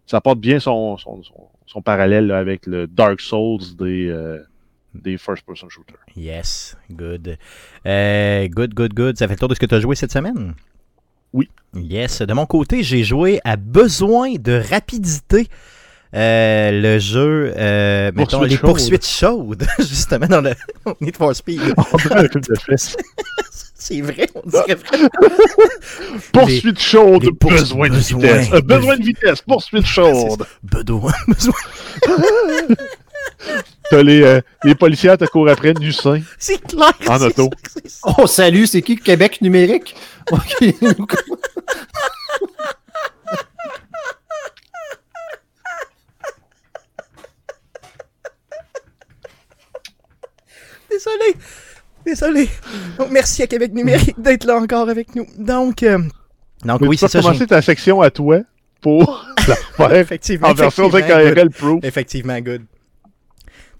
Ça 0.06 0.22
porte 0.22 0.40
bien 0.40 0.60
son, 0.60 0.98
son, 0.98 1.24
son, 1.24 1.48
parallèle 1.82 2.32
avec 2.32 2.66
le 2.66 2.88
Dark 2.88 3.20
Souls 3.22 3.76
des, 3.78 4.08
euh, 4.08 4.40
des 4.94 5.18
first-person 5.18 5.70
shooters. 5.70 5.98
Yes, 6.16 6.78
good. 6.92 7.38
Euh, 7.86 8.48
good, 8.48 8.74
good, 8.74 8.94
good. 8.94 9.18
Ça 9.18 9.28
fait 9.28 9.34
le 9.34 9.40
tour 9.40 9.48
de 9.50 9.56
ce 9.56 9.60
que 9.60 9.66
tu 9.66 9.76
as 9.76 9.80
joué 9.80 9.96
cette 9.96 10.12
semaine? 10.12 10.54
Oui. 11.34 11.50
Yes. 11.76 12.22
De 12.22 12.34
mon 12.34 12.46
côté, 12.46 12.84
j'ai 12.84 13.04
joué 13.04 13.40
à 13.44 13.56
besoin 13.56 14.36
de 14.36 14.62
rapidité. 14.70 15.48
Euh, 16.16 16.72
le 16.72 17.00
jeu, 17.00 17.54
euh, 17.58 18.12
mettons, 18.14 18.44
les 18.44 18.58
poursuites 18.58 19.06
chaudes, 19.06 19.66
justement, 19.80 20.28
dans 20.28 20.42
le 20.42 20.54
Need 21.02 21.18
for 21.18 21.36
Speed. 21.36 21.62
C'est 23.76 24.00
vrai, 24.00 24.30
on 24.36 24.48
dirait 24.48 24.76
vrai. 24.76 25.10
poursuite 26.32 26.80
chaude, 26.80 27.30
besoin 27.42 27.90
de 27.90 27.96
vitesse. 27.98 28.48
Euh, 28.54 28.62
besoin 28.62 28.96
de 28.96 29.04
vitesse, 29.04 29.42
poursuite 29.42 29.86
chaude. 29.88 30.46
Besoin, 30.64 31.12
besoin. 31.28 31.54
T'as 33.90 34.04
les, 34.04 34.22
euh, 34.22 34.42
les 34.64 34.76
policiers 34.76 35.10
à 35.10 35.18
te 35.18 35.26
courent 35.26 35.50
après 35.50 35.74
du 35.74 35.92
sein. 35.92 36.22
C'est 36.38 36.62
clair. 36.66 36.94
En 37.10 37.22
auto. 37.22 37.50
Oh, 38.18 38.26
salut, 38.28 38.68
c'est 38.68 38.82
qui 38.82 38.96
Québec 38.96 39.42
numérique? 39.42 39.96
Désolé. 50.94 51.36
Désolé. 52.06 52.50
Donc, 52.98 53.10
merci 53.12 53.44
à 53.44 53.48
Québec 53.48 53.74
Numérique 53.74 54.16
d'être 54.22 54.46
là 54.46 54.58
encore 54.58 54.90
avec 54.90 55.16
nous. 55.16 55.26
Donc, 55.38 55.84
euh, 55.84 56.00
donc 56.64 56.82
oui, 56.82 56.98
c'est 56.98 57.08
ça. 57.08 57.20
Tu 57.20 57.26
commencer 57.26 57.48
ta 57.48 57.62
section 57.62 58.02
à 58.02 58.12
toi 58.12 58.42
pour 58.82 59.26
la 59.48 59.56
faire 59.56 59.94
effectivement, 59.96 60.50
en 60.50 60.54
version 60.54 60.90
DKRL 60.90 61.50
Pro. 61.50 61.80
Effectivement, 61.82 62.40
good. 62.40 62.64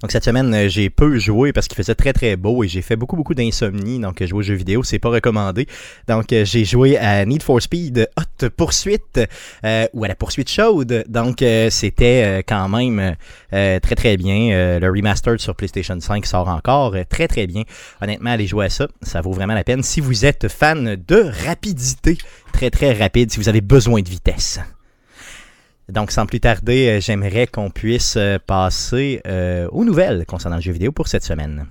Donc 0.04 0.12
cette 0.12 0.26
semaine, 0.26 0.54
euh, 0.54 0.68
j'ai 0.68 0.90
peu 0.90 1.18
joué 1.18 1.54
parce 1.54 1.70
qu'il 1.70 1.78
faisait 1.78 1.96
très 1.96 2.12
très 2.12 2.36
beau 2.36 2.62
et 2.66 2.68
j'ai 2.68 2.82
fait 2.82 2.98
beaucoup 2.98 3.16
beaucoup 3.16 3.34
d'insomnie. 3.34 4.00
Donc 4.00 4.22
jouer 4.22 4.40
aux 4.40 4.42
jeux 4.42 4.54
vidéo, 4.54 4.84
c'est 4.84 5.00
pas 5.00 5.08
recommandé. 5.08 5.66
Donc 6.10 6.34
euh, 6.34 6.44
j'ai 6.44 6.66
joué 6.66 6.98
à 6.98 7.24
Need 7.26 7.42
for 7.42 7.62
Speed 7.62 8.10
Hot 8.18 8.50
Poursuite 8.50 9.22
euh, 9.64 9.88
ou 9.94 10.04
à 10.04 10.10
la 10.10 10.16
poursuite 10.16 10.50
chaude. 10.50 11.06
Donc 11.08 11.38
c'était 11.70 12.44
quand 12.46 12.68
même 12.68 13.16
très 13.50 13.96
très 13.96 14.18
bien. 14.18 14.80
le 14.80 14.90
remastered 14.90 15.40
sur 15.40 15.56
PlayStation 15.56 15.98
5 15.98 16.26
sort 16.26 16.50
encore 16.50 16.96
très 17.10 17.30
très 17.30 17.48
bien. 17.48 17.64
Honnêtement, 18.02 18.32
allez 18.32 18.48
jouer 18.48 18.66
à 18.66 18.70
ça, 18.70 18.90
ça 19.02 19.22
vaut 19.22 19.32
vraiment 19.32 19.54
la 19.54 19.64
peine. 19.64 19.84
Si 19.84 20.02
vous 20.02 20.26
êtes 20.26 20.50
fan 20.50 20.98
de 21.08 21.32
rapidité, 21.48 22.18
très 22.52 22.70
très 22.70 22.92
rapide, 22.92 23.32
si 23.32 23.40
vous 23.40 23.48
avez 23.48 23.62
besoin 23.62 24.02
de 24.02 24.10
vitesse. 24.10 24.60
Donc, 25.90 26.12
sans 26.12 26.26
plus 26.26 26.40
tarder, 26.40 26.88
euh, 26.88 27.02
j'aimerais 27.02 27.46
qu'on 27.46 27.70
puisse 27.70 28.16
euh, 28.16 28.38
passer 28.46 29.22
euh, 29.28 29.68
aux 29.72 29.84
nouvelles 29.84 30.26
concernant 30.26 30.56
le 30.56 30.62
jeu 30.62 30.72
vidéo 30.72 30.94
pour 30.94 31.10
cette 31.10 31.26
semaine. 31.26 31.68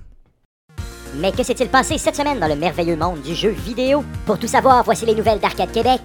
Mais 1.17 1.31
que 1.31 1.41
s'est-il 1.41 1.67
passé 1.67 1.97
cette 1.97 2.15
semaine 2.15 2.39
dans 2.39 2.47
le 2.47 2.55
merveilleux 2.55 2.95
monde 2.95 3.21
du 3.23 3.33
jeu 3.33 3.49
vidéo? 3.49 4.03
Pour 4.25 4.37
tout 4.37 4.47
savoir, 4.47 4.83
voici 4.83 5.05
les 5.07 5.15
nouvelles 5.15 5.39
d'Arcade 5.39 5.71
Québec. 5.71 6.01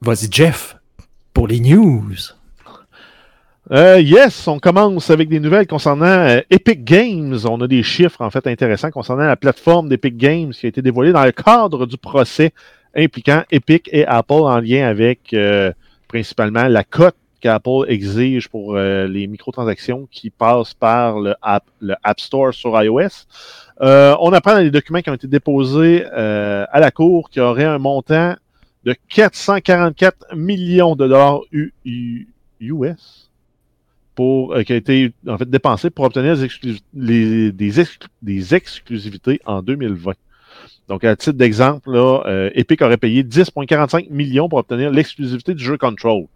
Vas-y, 0.00 0.28
Jeff, 0.30 0.76
pour 1.34 1.48
les 1.48 1.60
news. 1.60 2.14
yes, 3.70 4.46
on 4.46 4.58
commence 4.58 5.10
avec 5.10 5.28
des 5.28 5.40
nouvelles 5.40 5.66
concernant 5.66 6.40
Epic 6.50 6.84
Games. 6.84 7.38
On 7.44 7.60
a 7.60 7.66
des 7.66 7.82
chiffres 7.82 8.22
en 8.22 8.30
fait 8.30 8.46
intéressants 8.46 8.90
concernant 8.90 9.24
la 9.24 9.36
plateforme 9.36 9.88
d'Epic 9.88 10.16
Games 10.16 10.52
qui 10.52 10.66
a 10.66 10.68
été 10.68 10.80
dévoilée 10.80 11.12
dans 11.12 11.24
le 11.24 11.32
cadre 11.32 11.86
du 11.86 11.96
procès 11.96 12.52
impliquant 12.96 13.42
Epic 13.50 13.88
et 13.92 14.06
Apple 14.06 14.32
en 14.32 14.60
lien 14.60 14.86
avec 14.86 15.32
euh, 15.32 15.72
principalement 16.08 16.66
la 16.68 16.84
cote 16.84 17.16
qu'Apple 17.40 17.84
exige 17.88 18.48
pour 18.48 18.76
euh, 18.76 19.06
les 19.06 19.26
microtransactions 19.26 20.08
qui 20.10 20.30
passent 20.30 20.74
par 20.74 21.20
le 21.20 21.34
App, 21.42 21.64
le 21.80 21.94
App 22.02 22.18
Store 22.18 22.54
sur 22.54 22.82
iOS. 22.82 23.26
Euh, 23.82 24.16
on 24.20 24.32
apprend 24.32 24.54
dans 24.54 24.60
les 24.60 24.70
documents 24.70 25.02
qui 25.02 25.10
ont 25.10 25.14
été 25.14 25.28
déposés 25.28 26.04
à 26.06 26.80
la 26.80 26.90
Cour 26.90 27.28
qu'il 27.28 27.42
y 27.42 27.44
aurait 27.44 27.64
un 27.64 27.78
montant 27.78 28.34
de 28.84 28.94
444 29.10 30.34
millions 30.34 30.94
de 30.96 31.06
dollars 31.06 31.40
US 32.60 33.30
pour, 34.14 34.56
qui 34.64 34.72
a 34.72 34.76
été 34.76 35.12
en 35.28 35.36
fait 35.36 35.50
dépensé 35.50 35.90
pour 35.90 36.06
obtenir 36.06 36.36
des, 36.94 37.52
des 37.52 38.54
exclusivités 38.54 39.40
en 39.44 39.60
2020. 39.60 40.14
Donc, 40.88 41.02
à 41.02 41.16
titre 41.16 41.36
d'exemple, 41.36 41.90
euh, 41.94 42.50
Epic 42.54 42.80
aurait 42.80 42.96
payé 42.96 43.24
10,45 43.24 44.08
millions 44.10 44.48
pour 44.48 44.58
obtenir 44.58 44.90
l'exclusivité 44.90 45.54
du 45.54 45.64
jeu 45.64 45.76
Control. 45.76 46.26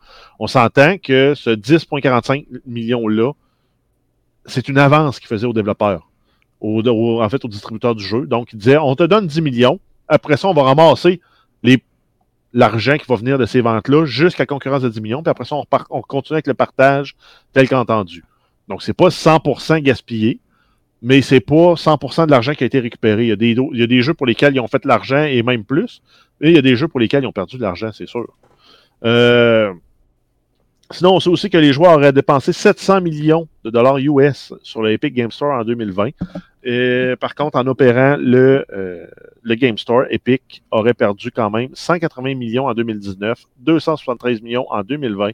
On 0.40 0.49
s'entend 0.49 0.99
que 0.99 1.35
ce 1.37 1.50
10,45 1.50 2.47
millions-là, 2.66 3.33
c'est 4.47 4.69
une 4.69 4.78
avance 4.78 5.21
qu'il 5.21 5.28
faisait 5.28 5.47
aux 5.47 5.52
développeurs, 5.52 6.09
en 6.61 7.28
fait 7.28 7.45
aux 7.45 7.49
distributeurs 7.49 7.95
du 7.95 8.02
jeu. 8.02 8.26
Donc, 8.26 8.52
il 8.52 8.59
disait, 8.59 8.78
on 8.78 8.97
te 8.97 9.04
donne 9.04 9.26
10 9.26 9.40
millions, 9.40 9.78
après 10.09 10.37
ça, 10.37 10.49
on 10.49 10.54
va 10.54 10.62
ramasser 10.62 11.21
l'argent 12.52 12.97
qui 12.97 13.07
va 13.07 13.14
venir 13.14 13.38
de 13.38 13.47
ces 13.47 13.61
ventes-là 13.61 14.04
jusqu'à 14.07 14.47
concurrence 14.47 14.83
de 14.83 14.88
10 14.88 15.00
millions, 15.00 15.23
puis 15.23 15.30
après 15.30 15.45
ça, 15.45 15.57
on, 15.57 15.64
on 15.90 16.02
continue 16.02 16.35
avec 16.35 16.49
le 16.49 16.54
partage 16.54 17.14
tel 17.52 17.69
qu'entendu. 17.69 18.25
Donc, 18.69 18.83
c'est 18.83 18.92
pas 18.92 19.09
100% 19.09 19.80
gaspillé, 19.80 20.40
mais 21.02 21.23
c'est 21.23 21.40
pas 21.40 21.75
100% 21.75 22.26
de 22.26 22.30
l'argent 22.30 22.52
qui 22.52 22.64
a 22.64 22.66
été 22.66 22.80
récupéré. 22.80 23.25
Il 23.25 23.28
y, 23.28 23.33
a 23.83 23.87
des, 23.87 24.02
jeux 24.02 24.14
pour 24.14 24.26
lesquels 24.26 24.54
ils 24.54 24.61
ont 24.61 24.69
fait 24.69 24.83
de 24.83 24.88
l'argent 24.88 25.25
et 25.25 25.42
même 25.42 25.64
plus, 25.64 26.02
et 26.40 26.50
il 26.50 26.54
y 26.54 26.59
a 26.59 26.62
des 26.62 26.76
jeux 26.76 26.88
pour 26.88 27.00
lesquels 27.00 27.25
ils 27.25 27.26
ont 27.26 27.33
perdu 27.33 27.57
de 27.57 27.62
l'argent, 27.62 27.90
c'est 27.92 28.09
sûr. 28.09 28.26
Euh, 29.04 29.73
sinon, 30.90 31.14
on 31.14 31.21
sait 31.21 31.30
aussi 31.30 31.49
que 31.49 31.57
les 31.57 31.73
joueurs 31.73 31.97
auraient 31.97 32.12
dépensé 32.12 32.52
700 32.52 33.00
millions 33.00 33.49
de 33.64 33.71
dollars 33.71 33.99
US 33.99 34.52
sur 34.62 34.83
le 34.83 34.92
Epic 34.92 35.14
Game 35.14 35.30
Store 35.30 35.59
en 35.59 35.64
2020. 35.64 36.11
Et, 36.64 37.14
par 37.19 37.35
contre, 37.35 37.57
en 37.59 37.66
opérant 37.66 38.16
le, 38.19 38.66
euh, 38.73 39.07
le 39.42 39.54
Game 39.54 39.78
Store, 39.78 40.04
Epic 40.11 40.62
aurait 40.71 40.92
perdu 40.92 41.30
quand 41.30 41.50
même 41.50 41.71
180 41.73 42.35
millions 42.35 42.66
en 42.66 42.75
2019, 42.75 43.47
273 43.61 44.42
millions 44.42 44.66
en 44.71 44.83
2020 44.83 45.30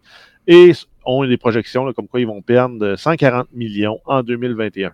et 0.47 0.73
ont 1.05 1.25
des 1.27 1.37
projections 1.37 1.93
comme 1.93 2.07
quoi 2.07 2.21
ils 2.21 2.27
vont 2.27 2.43
perdre 2.43 2.95
140 2.95 3.49
millions 3.53 3.99
en 4.07 4.23
2021. 4.23 4.93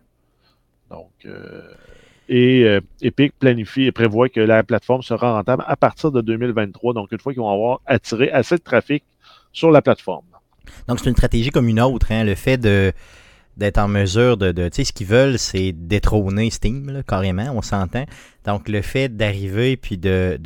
Euh, 1.27 1.63
et 2.29 2.65
euh, 2.65 2.81
Epic 3.03 3.35
planifie 3.39 3.83
et 3.83 3.93
prévoit 3.93 4.29
que 4.29 4.41
la 4.41 4.63
plateforme 4.63 5.03
sera 5.03 5.35
rentable 5.35 5.65
à 5.67 5.77
partir 5.77 6.13
de 6.13 6.21
2023, 6.21 6.95
donc 6.95 7.13
une 7.13 7.19
fois 7.19 7.33
qu'ils 7.33 7.43
vont 7.43 7.53
avoir 7.53 7.81
attiré 7.87 8.31
assez 8.31 8.57
de 8.57 8.63
trafic 8.63 9.05
sur 9.53 9.71
la 9.71 9.83
plateforme. 9.83 10.25
Donc, 10.89 11.01
c'est 11.01 11.11
une 11.11 11.17
stratégie 11.17 11.51
comme 11.51 11.69
une 11.69 11.81
autre, 11.81 12.11
hein, 12.11 12.25
le 12.25 12.35
fait 12.35 12.57
d'être 12.57 13.79
en 13.79 13.89
mesure 13.89 14.37
de, 14.37 14.53
tu 14.53 14.71
sais, 14.73 14.85
ce 14.85 14.93
qu'ils 14.93 15.07
veulent, 15.07 15.39
c'est 15.39 15.73
détrôner 15.73 16.51
Steam, 16.51 17.03
carrément, 17.07 17.53
on 17.55 17.61
s'entend. 17.61 18.05
Donc, 18.47 18.69
le 18.69 18.81
fait 18.81 19.15
d'arriver 19.15 19.77
puis 19.77 19.99
de, 19.99 20.39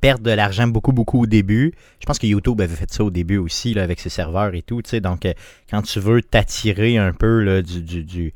perdre 0.00 0.22
de 0.22 0.30
l'argent 0.30 0.66
beaucoup, 0.66 0.92
beaucoup 0.92 1.22
au 1.22 1.26
début, 1.26 1.74
je 2.00 2.06
pense 2.06 2.18
que 2.18 2.26
YouTube 2.26 2.60
avait 2.60 2.74
fait 2.74 2.90
ça 2.90 3.04
au 3.04 3.10
début 3.10 3.36
aussi, 3.36 3.78
avec 3.78 4.00
ses 4.00 4.08
serveurs 4.08 4.54
et 4.54 4.62
tout, 4.62 4.80
tu 4.80 4.90
sais. 4.90 5.00
Donc, 5.00 5.26
euh, 5.26 5.32
quand 5.68 5.82
tu 5.82 6.00
veux 6.00 6.22
t'attirer 6.22 6.96
un 6.96 7.12
peu 7.12 7.40
là, 7.40 7.60
du, 7.60 8.04
du 8.04 8.32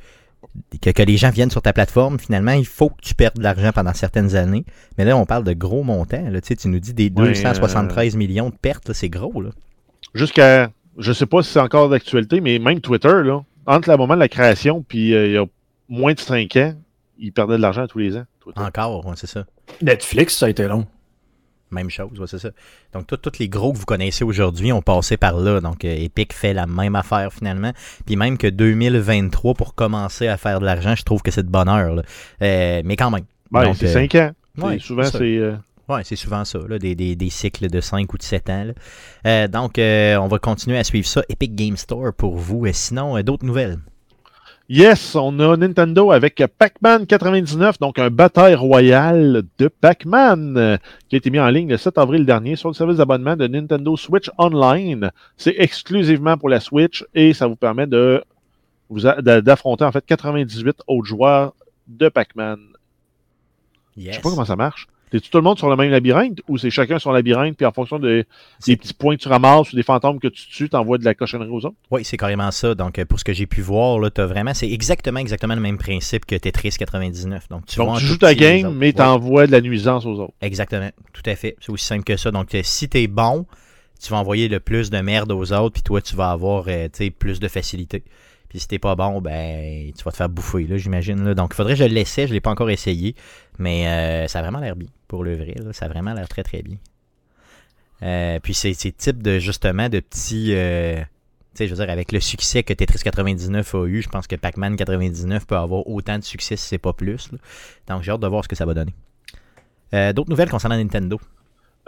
que, 0.81 1.03
les 1.03 1.17
gens 1.17 1.31
viennent 1.31 1.51
sur 1.51 1.63
ta 1.63 1.73
plateforme, 1.73 2.19
finalement, 2.19 2.53
il 2.53 2.67
faut 2.67 2.89
que 2.89 3.01
tu 3.03 3.15
perdes 3.15 3.39
de 3.39 3.43
l'argent 3.43 3.71
pendant 3.75 3.95
certaines 3.95 4.37
années. 4.37 4.65
Mais 4.97 5.05
là, 5.05 5.17
on 5.17 5.25
parle 5.25 5.45
de 5.45 5.53
gros 5.53 5.83
montants. 5.83 6.29
Là. 6.31 6.41
Tu, 6.41 6.57
tu 6.57 6.69
nous 6.69 6.81
dis 6.81 6.95
des 6.95 7.11
273 7.11 8.15
euh, 8.15 8.19
millions 8.19 8.51
de 8.51 8.55
pertes, 8.55 8.93
c'est 8.93 9.09
gros. 9.09 9.41
Là. 9.41 9.51
Jusqu'à, 10.15 10.71
je 10.97 11.13
sais 11.13 11.27
pas 11.27 11.43
si 11.43 11.53
c'est 11.53 11.61
encore 11.61 11.89
d'actualité, 11.89 12.41
mais 12.41 12.59
même 12.59 12.81
Twitter, 12.81 13.23
là, 13.25 13.43
entre 13.67 13.91
le 13.91 13.97
moment 13.97 14.15
de 14.15 14.21
la 14.21 14.29
création 14.29 14.83
puis 14.83 15.15
euh, 15.15 15.27
il 15.27 15.33
y 15.33 15.37
a 15.37 15.45
moins 15.89 16.15
de 16.15 16.21
5 16.21 16.57
ans, 16.57 16.75
ils 17.19 17.33
perdaient 17.33 17.57
de 17.57 17.63
l'argent 17.63 17.87
tous 17.87 17.99
les 17.99 18.17
ans. 18.17 18.25
Encore, 18.57 19.13
c'est 19.17 19.27
ça. 19.27 19.45
Netflix, 19.83 20.37
ça 20.37 20.47
a 20.47 20.49
été 20.49 20.67
long. 20.67 20.87
Même 21.71 21.91
chose, 21.91 22.11
c'est 22.27 22.39
ça. 22.39 22.51
Donc, 22.95 23.07
tous 23.07 23.39
les 23.39 23.49
gros 23.49 23.73
que 23.73 23.79
vous 23.79 23.85
connaissez 23.85 24.25
aujourd'hui 24.25 24.73
ont 24.73 24.81
passé 24.81 25.17
par 25.17 25.39
là. 25.39 25.61
Donc, 25.61 25.85
euh, 25.85 25.95
Epic 25.95 26.33
fait 26.33 26.55
la 26.55 26.67
même 26.67 26.97
affaire 26.97 27.33
finalement. 27.33 27.73
Puis 28.07 28.17
même 28.17 28.39
que 28.39 28.47
2023, 28.47 29.55
pour 29.55 29.75
commencer 29.75 30.29
à 30.29 30.37
faire 30.39 30.61
de 30.61 30.65
l'argent, 30.65 30.95
je 30.95 31.03
trouve 31.03 31.23
que 31.23 31.31
c'est 31.31 31.43
de 31.43 31.51
bonheur. 31.51 32.03
Euh, 32.43 32.83
mais 32.85 32.97
quand 32.97 33.11
même. 33.11 33.25
Ouais, 33.53 33.73
c'est 33.75 33.89
5 33.89 34.15
euh, 34.15 34.31
ans. 34.61 34.79
souvent, 34.79 35.05
c'est. 35.05 35.41
Oui, 35.91 36.01
c'est 36.05 36.17
souvent 36.17 36.45
ça, 36.45 36.59
des, 36.79 36.95
des, 36.95 37.31
cycles 37.31 37.71
de 37.71 37.81
5 37.81 38.13
ou 38.13 38.19
de 38.19 38.23
7 38.23 38.51
ans. 38.51 38.67
donc, 39.49 39.75
on 39.79 40.29
va 40.29 40.39
continuer 40.39 40.79
à 40.79 40.85
suivre 40.85 41.07
ça. 41.07 41.23
Epic 41.31 41.55
Game 41.55 41.79
Store 41.79 42.13
pour 42.13 42.37
vous. 42.37 42.67
sinon, 42.73 43.19
d'autres 43.23 43.47
nouvelles? 43.47 43.79
Yes, 44.71 45.15
on 45.15 45.41
a 45.41 45.57
Nintendo 45.57 46.13
avec 46.13 46.43
Pac-Man 46.59 47.07
99, 47.07 47.79
donc 47.79 47.99
un 47.99 48.11
bataille 48.11 48.55
royale 48.55 49.45
de 49.57 49.69
Pac-Man 49.69 50.79
qui 51.09 51.17
a 51.17 51.19
été 51.19 51.31
mis 51.31 51.41
en 51.41 51.49
ligne 51.49 51.71
le 51.71 51.79
7 51.79 51.97
avril 51.97 52.27
dernier 52.27 52.55
sur 52.55 52.69
le 52.69 52.75
service 52.75 52.99
d'abonnement 52.99 53.35
de 53.35 53.47
Nintendo 53.47 53.97
Switch 53.97 54.31
Online. 54.37 55.11
C'est 55.39 55.55
exclusivement 55.57 56.37
pour 56.37 56.51
la 56.51 56.61
Switch 56.61 57.03
et 57.15 57.33
ça 57.33 57.47
vous 57.47 57.57
permet 57.57 57.87
de 57.87 58.23
vous 58.91 59.01
d'affronter 59.01 59.85
en 59.85 59.93
fait 59.93 60.05
98 60.05 60.83
autres 60.87 61.07
joueurs 61.07 61.55
de 61.87 62.11
Pac-Man. 62.11 62.61
Yes. 63.97 64.11
Je 64.11 64.17
sais 64.17 64.21
pas 64.21 64.31
comment 64.31 64.45
ça 64.45 64.57
marche. 64.57 64.87
T'es-tu 65.11 65.31
tout 65.31 65.39
le 65.39 65.45
monde 65.45 65.59
sur 65.59 65.69
le 65.69 65.77
même 65.77 65.91
labyrinthe 65.91 66.41
ou 66.49 66.59
c'est 66.59 66.71
chacun 66.71 66.99
son 66.99 67.13
labyrinthe, 67.13 67.57
puis 67.57 67.67
en 67.67 67.73
fonction 67.73 67.99
des 67.99 68.27
petits 68.65 68.95
points 68.95 69.17
que 69.17 69.23
tu 69.23 69.29
ramasses 69.29 69.73
ou 69.73 69.77
des 69.77 69.83
fantômes 69.83 70.19
que 70.21 70.29
tu 70.29 70.47
tues, 70.49 70.69
t'envoies 70.69 70.99
de 70.99 71.05
la 71.05 71.15
cochonnerie 71.15 71.51
aux 71.51 71.65
autres? 71.65 71.77
Oui, 71.91 72.05
c'est 72.05 72.17
carrément 72.17 72.51
ça. 72.51 72.75
Donc, 72.75 72.99
euh, 72.99 73.05
pour 73.05 73.19
ce 73.19 73.25
que 73.25 73.33
j'ai 73.33 73.47
pu 73.47 73.61
voir, 73.61 73.99
là, 73.99 74.11
as 74.17 74.27
vraiment, 74.27 74.55
c'est 74.55 74.71
exactement, 74.71 75.21
exactement 75.21 75.55
le 75.55 75.61
même 75.61 75.79
principe 75.79 76.27
que 76.27 76.37
Tetris 76.37 76.75
99. 76.79 77.49
Donc, 77.49 77.67
tu, 77.67 77.81
joues 77.99 78.19
ta 78.19 78.35
game, 78.35 78.75
mais 78.75 78.93
tu 78.93 79.03
envoies 79.03 79.47
de 79.47 79.53
la 79.53 79.61
nuisance 79.61 80.05
aux 80.07 80.21
autres. 80.21 80.35
Exactement, 80.41 80.91
tout 81.13 81.23
à 81.27 81.37
fait. 81.37 81.57
C'est 81.61 81.71
aussi 81.71 81.87
simple 81.87 82.05
que 82.05 82.17
ça. 82.17 82.31
Donc, 82.31 82.55
euh, 82.55 82.61
si 82.63 82.89
tu 82.89 82.99
es 82.99 83.07
bon, 83.07 83.47
tu 84.01 84.11
vas 84.11 84.19
envoyer 84.19 84.49
le 84.49 84.61
plus 84.61 84.91
de 84.91 84.99
merde 84.99 85.33
aux 85.33 85.53
autres, 85.53 85.75
puis 85.75 85.83
toi, 85.83 86.01
tu 86.01 86.15
vas 86.15 86.31
avoir 86.31 86.65
euh, 86.69 86.89
plus 87.19 87.41
de 87.41 87.49
facilité. 87.49 88.05
Puis 88.49 88.61
si 88.61 88.69
t'es 88.69 88.79
pas 88.79 88.95
bon, 88.95 89.21
ben 89.21 89.93
tu 89.93 90.03
vas 90.05 90.11
te 90.11 90.17
faire 90.17 90.29
bouffer, 90.29 90.67
là, 90.67 90.79
j'imagine. 90.79 91.35
Donc 91.35 91.51
il 91.53 91.57
faudrait 91.57 91.75
que 91.75 91.81
je 91.81 91.85
l'essaie, 91.85 92.27
je 92.27 92.33
l'ai 92.33 92.41
pas 92.41 92.51
encore 92.51 92.71
essayé. 92.71 93.15
Mais 93.59 93.87
euh, 93.87 94.27
ça 94.27 94.39
a 94.39 94.43
vraiment 94.43 94.61
l'air 94.61 94.75
bien, 94.75 94.89
pour 95.09 95.25
le 95.25 95.37
vrai. 95.37 95.55
Ça 95.73 95.87
a 95.87 95.89
vraiment 95.89 96.13
l'air 96.13 96.29
très 96.29 96.43
très 96.43 96.63
bien. 96.63 96.77
Euh, 98.03 98.39
puis 98.41 98.55
c'est 98.55 98.75
ces 98.75 98.93
types 98.93 99.23
de 99.23 99.39
justement 99.39 99.89
de 99.89 100.01
petits. 100.01 100.55
Euh, 100.55 101.01
tu 101.01 101.05
sais, 101.55 101.67
je 101.67 101.75
veux 101.75 101.85
dire, 101.85 101.91
avec 101.93 102.13
le 102.13 102.21
succès 102.21 102.63
que 102.63 102.73
Tetris 102.73 103.01
99 103.03 103.75
a 103.75 103.87
eu, 103.87 104.03
je 104.03 104.09
pense 104.09 104.29
que 104.29 104.37
Pac-Man 104.37 104.77
99 104.77 105.47
peut 105.47 105.57
avoir 105.57 105.89
autant 105.89 106.19
de 106.19 106.23
succès 106.23 106.55
si 106.57 106.67
c'est 106.67 106.79
pas 106.79 106.93
plus. 106.93 107.31
Donc 107.89 108.03
j'ai 108.03 108.13
hâte 108.13 108.21
de 108.21 108.29
voir 108.29 108.45
ce 108.45 108.49
que 108.49 108.57
ça 108.57 108.65
va 108.67 108.75
donner. 108.75 108.95
D'autres 110.13 110.31
nouvelles 110.31 110.51
concernant 110.51 110.77
Nintendo. 110.77 111.19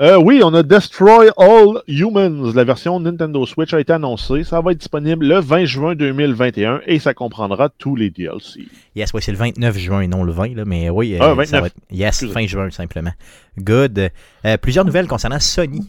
Euh, 0.01 0.17
oui, 0.17 0.41
on 0.43 0.55
a 0.55 0.63
Destroy 0.63 1.29
All 1.37 1.83
Humans. 1.87 2.55
La 2.55 2.65
version 2.65 2.99
Nintendo 3.01 3.45
Switch 3.45 3.75
a 3.75 3.81
été 3.81 3.93
annoncée. 3.93 4.45
Ça 4.45 4.63
va 4.63 4.73
être 4.73 4.79
disponible 4.79 5.27
le 5.27 5.41
20 5.41 5.67
juin 5.67 5.95
2021 5.95 6.81
et 6.87 6.99
ça 6.99 7.13
comprendra 7.13 7.69
tous 7.69 7.97
les 7.97 8.09
DLC. 8.09 8.67
Yes, 8.97 9.13
oui, 9.13 9.21
c'est 9.21 9.33
le 9.33 9.37
29 9.37 9.77
juin 9.77 10.01
et 10.01 10.09
non 10.09 10.25
le 10.25 10.33
20, 10.33 10.57
là, 10.57 10.65
mais 10.65 10.89
oui, 10.89 11.17
euh, 11.17 11.35
ah, 11.39 11.45
ça 11.45 11.61
va 11.61 11.67
être... 11.67 11.77
Yes, 11.91 12.27
fin 12.33 12.47
juin 12.47 12.71
simplement. 12.71 13.13
Good. 13.59 14.11
Euh, 14.47 14.57
plusieurs 14.57 14.87
nouvelles 14.87 15.07
concernant 15.07 15.39
Sony. 15.39 15.87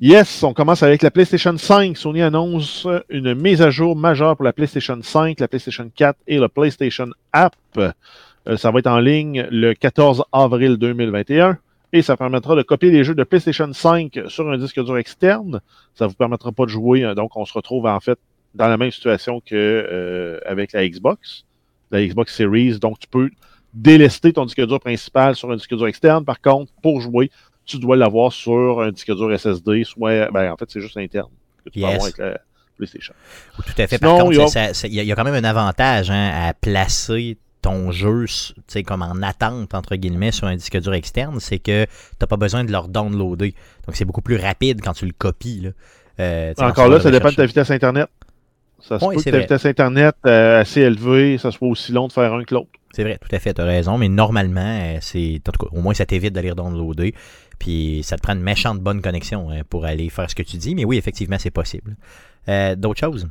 Yes, 0.00 0.44
on 0.44 0.54
commence 0.54 0.84
avec 0.84 1.02
la 1.02 1.10
PlayStation 1.10 1.58
5. 1.58 1.96
Sony 1.96 2.22
annonce 2.22 2.86
une 3.08 3.34
mise 3.34 3.62
à 3.62 3.70
jour 3.70 3.96
majeure 3.96 4.36
pour 4.36 4.44
la 4.44 4.52
PlayStation 4.52 4.96
5, 5.02 5.40
la 5.40 5.48
PlayStation 5.48 5.90
4 5.92 6.20
et 6.28 6.38
le 6.38 6.46
PlayStation 6.46 7.08
App. 7.32 7.56
Euh, 7.78 8.56
ça 8.56 8.70
va 8.70 8.78
être 8.78 8.86
en 8.86 9.00
ligne 9.00 9.44
le 9.50 9.74
14 9.74 10.22
avril 10.30 10.76
2021 10.76 11.58
et 11.92 12.02
ça 12.02 12.16
permettra 12.16 12.54
de 12.54 12.62
copier 12.62 12.90
les 12.90 13.04
jeux 13.04 13.14
de 13.14 13.24
PlayStation 13.24 13.72
5 13.72 14.20
sur 14.26 14.48
un 14.50 14.58
disque 14.58 14.82
dur 14.82 14.98
externe. 14.98 15.60
Ça 15.94 16.06
vous 16.06 16.14
permettra 16.14 16.52
pas 16.52 16.64
de 16.64 16.70
jouer, 16.70 17.04
euh, 17.04 17.14
donc 17.14 17.36
on 17.36 17.44
se 17.44 17.52
retrouve 17.52 17.86
en 17.86 18.00
fait 18.00 18.18
dans 18.54 18.68
la 18.68 18.76
même 18.76 18.90
situation 18.90 19.40
que 19.40 19.54
euh, 19.54 20.40
avec 20.46 20.72
la 20.72 20.86
Xbox, 20.88 21.44
la 21.90 22.04
Xbox 22.04 22.34
Series. 22.34 22.78
Donc 22.78 22.98
tu 22.98 23.08
peux 23.08 23.30
délester 23.72 24.32
ton 24.32 24.44
disque 24.44 24.64
dur 24.66 24.80
principal 24.80 25.34
sur 25.34 25.50
un 25.50 25.56
disque 25.56 25.74
dur 25.74 25.86
externe. 25.86 26.24
Par 26.24 26.40
contre, 26.40 26.72
pour 26.82 27.00
jouer, 27.00 27.30
tu 27.64 27.78
dois 27.78 27.96
l'avoir 27.96 28.32
sur 28.32 28.80
un 28.80 28.90
disque 28.90 29.14
dur 29.14 29.38
SSD, 29.38 29.84
soit 29.84 30.30
ben, 30.30 30.52
en 30.52 30.56
fait 30.56 30.66
c'est 30.68 30.80
juste 30.80 30.96
interne 30.96 31.30
que 31.64 31.70
tu 31.70 31.80
peux 31.80 31.86
avoir 31.86 32.02
avec 32.02 32.18
la 32.18 32.38
PlayStation. 32.76 33.14
Tout 33.56 33.82
à 33.82 33.86
fait. 33.86 33.98
Par 33.98 34.18
contre, 34.18 34.32
il 34.84 34.94
y, 34.94 35.12
a 35.12 35.16
quand 35.16 35.24
même 35.24 35.34
un 35.34 35.48
avantage 35.48 36.10
hein, 36.10 36.30
à 36.34 36.54
placer 36.54 37.38
ton 37.62 37.90
jeu 37.92 38.26
comme 38.86 39.02
en 39.02 39.22
attente, 39.22 39.74
entre 39.74 39.96
guillemets, 39.96 40.32
sur 40.32 40.46
un 40.46 40.56
disque 40.56 40.78
dur 40.80 40.94
externe, 40.94 41.40
c'est 41.40 41.58
que 41.58 41.84
tu 41.84 41.90
n'as 42.20 42.26
pas 42.26 42.36
besoin 42.36 42.64
de 42.64 42.72
leur 42.72 42.88
downloader. 42.88 43.54
Donc, 43.86 43.96
c'est 43.96 44.04
beaucoup 44.04 44.22
plus 44.22 44.36
rapide 44.36 44.80
quand 44.82 44.92
tu 44.92 45.06
le 45.06 45.12
copies. 45.16 45.60
Là. 45.60 45.70
Euh, 46.20 46.54
Encore 46.58 46.88
là, 46.88 47.00
ça 47.00 47.10
dépend 47.10 47.30
de 47.30 47.34
ta 47.34 47.46
vitesse 47.46 47.70
Internet. 47.70 48.08
Ça 48.80 48.98
se 48.98 49.04
peut 49.04 49.16
que 49.16 49.30
ta 49.30 49.38
vitesse 49.38 49.66
Internet 49.66 50.14
euh, 50.26 50.60
assez 50.60 50.80
élevée, 50.80 51.36
ça 51.38 51.50
soit 51.50 51.68
aussi 51.68 51.92
long 51.92 52.06
de 52.06 52.12
faire 52.12 52.32
un 52.32 52.44
que 52.44 52.54
l'autre. 52.54 52.70
C'est 52.92 53.02
vrai, 53.02 53.18
tout 53.18 53.34
à 53.34 53.38
fait, 53.38 53.52
tu 53.52 53.60
as 53.60 53.64
raison, 53.64 53.98
mais 53.98 54.08
normalement, 54.08 54.60
euh, 54.80 54.98
c'est 55.00 55.40
au 55.72 55.80
moins 55.80 55.94
ça 55.94 56.06
t'évite 56.06 56.32
d'aller 56.32 56.52
downloader. 56.52 57.14
Puis 57.58 58.00
ça 58.04 58.16
te 58.16 58.22
prend 58.22 58.34
une 58.34 58.42
méchante 58.42 58.80
bonne 58.80 59.02
connexion 59.02 59.50
hein, 59.50 59.62
pour 59.68 59.84
aller 59.84 60.08
faire 60.10 60.30
ce 60.30 60.34
que 60.34 60.44
tu 60.44 60.56
dis. 60.56 60.74
Mais 60.74 60.84
oui, 60.84 60.96
effectivement, 60.96 61.38
c'est 61.38 61.50
possible. 61.50 61.96
D'autres 62.76 63.00
choses? 63.00 63.28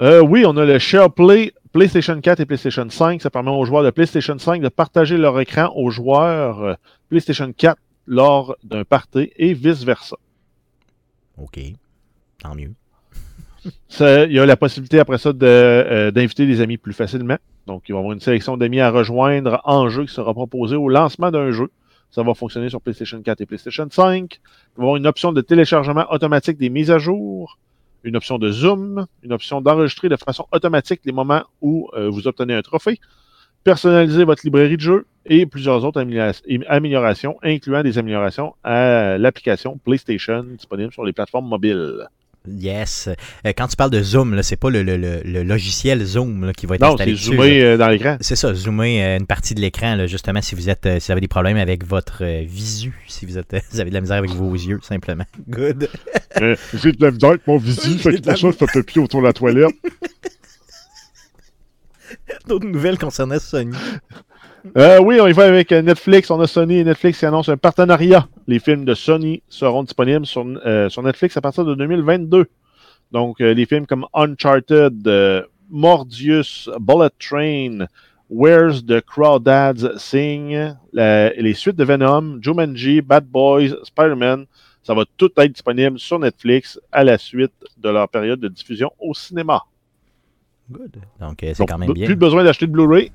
oui, 0.00 0.44
on 0.46 0.56
a 0.56 0.64
le 0.64 0.78
SharePlay 0.78 1.52
PlayStation 1.72 2.20
4 2.20 2.40
et 2.40 2.46
PlayStation 2.46 2.88
5, 2.88 3.22
ça 3.22 3.30
permet 3.30 3.50
aux 3.50 3.64
joueurs 3.64 3.82
de 3.82 3.90
PlayStation 3.90 4.38
5 4.38 4.62
de 4.62 4.68
partager 4.68 5.16
leur 5.16 5.38
écran 5.40 5.72
aux 5.74 5.90
joueurs 5.90 6.62
euh, 6.62 6.74
PlayStation 7.08 7.52
4 7.52 7.78
lors 8.06 8.56
d'un 8.64 8.84
party 8.84 9.30
et 9.36 9.54
vice-versa. 9.54 10.16
OK. 11.36 11.60
Tant 12.42 12.54
mieux. 12.54 12.72
il 14.00 14.32
y 14.32 14.38
a 14.38 14.46
la 14.46 14.56
possibilité 14.56 14.98
après 14.98 15.18
ça 15.18 15.30
euh, 15.42 16.10
d'inviter 16.10 16.46
des 16.46 16.60
amis 16.60 16.78
plus 16.78 16.92
facilement. 16.92 17.36
Donc, 17.66 17.84
il 17.88 17.92
va 17.92 17.98
y 17.98 18.00
avoir 18.00 18.14
une 18.14 18.20
sélection 18.20 18.56
d'amis 18.56 18.80
à 18.80 18.90
rejoindre 18.90 19.60
en 19.64 19.88
jeu 19.88 20.06
qui 20.06 20.12
sera 20.12 20.32
proposée 20.32 20.76
au 20.76 20.88
lancement 20.88 21.30
d'un 21.30 21.50
jeu. 21.50 21.70
Ça 22.10 22.22
va 22.22 22.32
fonctionner 22.32 22.70
sur 22.70 22.80
PlayStation 22.80 23.20
4 23.20 23.42
et 23.42 23.46
PlayStation 23.46 23.86
5. 23.90 24.40
Il 24.40 24.78
va 24.78 24.82
y 24.82 24.86
avoir 24.86 24.96
une 24.96 25.06
option 25.06 25.32
de 25.32 25.42
téléchargement 25.42 26.06
automatique 26.10 26.56
des 26.56 26.70
mises 26.70 26.90
à 26.90 26.98
jour 26.98 27.58
une 28.04 28.16
option 28.16 28.38
de 28.38 28.50
zoom, 28.50 29.06
une 29.22 29.32
option 29.32 29.60
d'enregistrer 29.60 30.08
de 30.08 30.16
façon 30.16 30.46
automatique 30.52 31.00
les 31.04 31.12
moments 31.12 31.42
où 31.60 31.88
euh, 31.94 32.08
vous 32.08 32.26
obtenez 32.26 32.54
un 32.54 32.62
trophée, 32.62 33.00
personnaliser 33.64 34.24
votre 34.24 34.42
librairie 34.44 34.76
de 34.76 34.82
jeux 34.82 35.06
et 35.26 35.46
plusieurs 35.46 35.84
autres 35.84 36.00
améliorations, 36.68 37.38
incluant 37.42 37.82
des 37.82 37.98
améliorations 37.98 38.54
à 38.64 39.18
l'application 39.18 39.78
PlayStation 39.78 40.42
disponible 40.42 40.92
sur 40.92 41.04
les 41.04 41.12
plateformes 41.12 41.48
mobiles. 41.48 42.08
Yes. 42.46 43.08
Euh, 43.08 43.52
quand 43.56 43.66
tu 43.66 43.76
parles 43.76 43.90
de 43.90 44.02
zoom, 44.02 44.42
c'est 44.42 44.56
pas 44.56 44.70
le, 44.70 44.82
logiciel 45.42 46.04
zoom 46.04 46.52
qui 46.56 46.66
va 46.66 46.76
être 46.76 46.82
installé. 46.82 47.12
Non, 47.12 47.18
c'est 47.18 47.24
zoomer 47.24 47.62
euh, 47.62 47.76
dans 47.76 47.88
l'écran. 47.88 48.16
C'est 48.20 48.36
ça, 48.36 48.54
zoomer 48.54 49.02
euh, 49.02 49.18
une 49.18 49.26
partie 49.26 49.54
de 49.54 49.60
l'écran, 49.60 50.06
justement, 50.06 50.40
si 50.42 50.54
vous 50.54 50.70
êtes, 50.70 50.88
si 51.00 51.06
vous 51.06 51.12
avez 51.12 51.20
des 51.20 51.28
problèmes 51.28 51.56
avec 51.56 51.84
votre 51.84 52.24
visu, 52.42 52.92
si 53.06 53.26
vous, 53.26 53.38
êtes, 53.38 53.54
vous 53.72 53.80
avez 53.80 53.90
de 53.90 53.94
la 53.94 54.00
misère 54.00 54.16
avec 54.16 54.30
vos 54.30 54.52
yeux, 54.52 54.78
simplement. 54.82 55.24
Good. 55.48 55.88
J'ai 56.74 56.92
de 56.92 57.04
la 57.04 57.10
misère 57.10 57.30
avec 57.30 57.46
mon 57.46 57.58
visu, 57.58 57.98
fait 57.98 58.14
que 58.14 58.20
pour 58.20 58.38
ça, 58.38 58.50
je 58.50 58.66
fais 58.66 58.82
pipi 58.82 58.98
autour 58.98 59.20
de 59.20 59.26
la 59.26 59.32
toilette. 59.32 59.74
D'autres 62.46 62.66
nouvelles 62.66 62.98
concernant 62.98 63.38
Sony. 63.38 63.76
Euh, 64.76 65.00
oui, 65.00 65.20
on 65.20 65.26
y 65.26 65.32
va 65.32 65.44
avec 65.44 65.72
euh, 65.72 65.82
Netflix. 65.82 66.30
On 66.30 66.40
a 66.40 66.46
Sony 66.46 66.78
et 66.78 66.84
Netflix 66.84 67.18
qui 67.18 67.26
annoncent 67.26 67.50
un 67.50 67.56
partenariat. 67.56 68.28
Les 68.46 68.58
films 68.58 68.84
de 68.84 68.94
Sony 68.94 69.42
seront 69.48 69.82
disponibles 69.82 70.26
sur, 70.26 70.44
euh, 70.66 70.88
sur 70.88 71.02
Netflix 71.02 71.36
à 71.36 71.40
partir 71.40 71.64
de 71.64 71.74
2022. 71.74 72.46
Donc, 73.12 73.40
les 73.40 73.64
films 73.64 73.86
comme 73.86 74.06
Uncharted, 74.12 75.46
Mordius, 75.70 76.68
Bullet 76.78 77.08
Train, 77.18 77.86
Where's 78.28 78.84
the 78.84 79.00
Crawdads 79.00 79.96
Sing, 79.96 80.74
les 80.92 81.54
suites 81.54 81.76
de 81.76 81.84
Venom, 81.84 82.38
Jumanji, 82.42 83.00
Bad 83.00 83.24
Boys, 83.24 83.70
Spider-Man, 83.84 84.44
ça 84.82 84.92
va 84.92 85.04
tout 85.16 85.30
être 85.38 85.52
disponible 85.52 85.98
sur 85.98 86.18
Netflix 86.18 86.78
à 86.92 87.02
la 87.02 87.16
suite 87.16 87.54
de 87.78 87.88
leur 87.88 88.10
période 88.10 88.40
de 88.40 88.48
diffusion 88.48 88.92
au 88.98 89.14
cinéma. 89.14 89.62
Good. 90.70 90.96
Donc, 91.18 91.38
c'est 91.40 91.64
quand 91.64 91.78
même 91.78 91.94
bien. 91.94 92.04
Plus 92.04 92.16
besoin 92.16 92.44
d'acheter 92.44 92.66
de 92.66 92.72
Blu-ray 92.72 93.10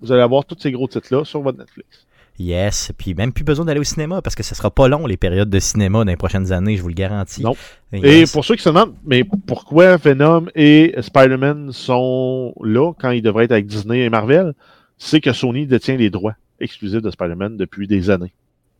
vous 0.00 0.12
allez 0.12 0.22
avoir 0.22 0.44
tous 0.44 0.56
ces 0.58 0.72
gros 0.72 0.88
titres-là 0.88 1.24
sur 1.24 1.40
votre 1.40 1.58
Netflix. 1.58 2.06
Yes, 2.38 2.92
puis 2.96 3.14
même 3.14 3.32
plus 3.32 3.42
besoin 3.42 3.64
d'aller 3.64 3.80
au 3.80 3.84
cinéma 3.84 4.22
parce 4.22 4.36
que 4.36 4.44
ce 4.44 4.54
sera 4.54 4.70
pas 4.70 4.86
long 4.86 5.06
les 5.06 5.16
périodes 5.16 5.50
de 5.50 5.58
cinéma 5.58 5.98
dans 5.98 6.10
les 6.10 6.16
prochaines 6.16 6.52
années, 6.52 6.76
je 6.76 6.82
vous 6.82 6.88
le 6.88 6.94
garantis. 6.94 7.42
Non. 7.42 7.56
Et 7.92 8.24
pour 8.32 8.44
ceux 8.44 8.54
qui 8.54 8.62
se 8.62 8.68
demandent, 8.68 8.94
mais 9.04 9.24
pourquoi 9.24 9.96
Venom 9.96 10.46
et 10.54 10.94
Spider-Man 11.00 11.72
sont 11.72 12.54
là 12.62 12.92
quand 12.92 13.10
ils 13.10 13.22
devraient 13.22 13.44
être 13.44 13.52
avec 13.52 13.66
Disney 13.66 14.00
et 14.04 14.10
Marvel, 14.10 14.54
c'est 14.98 15.20
que 15.20 15.32
Sony 15.32 15.66
détient 15.66 15.96
les 15.96 16.10
droits 16.10 16.34
exclusifs 16.60 17.02
de 17.02 17.10
Spider-Man 17.10 17.56
depuis 17.56 17.88
des 17.88 18.08
années. 18.08 18.32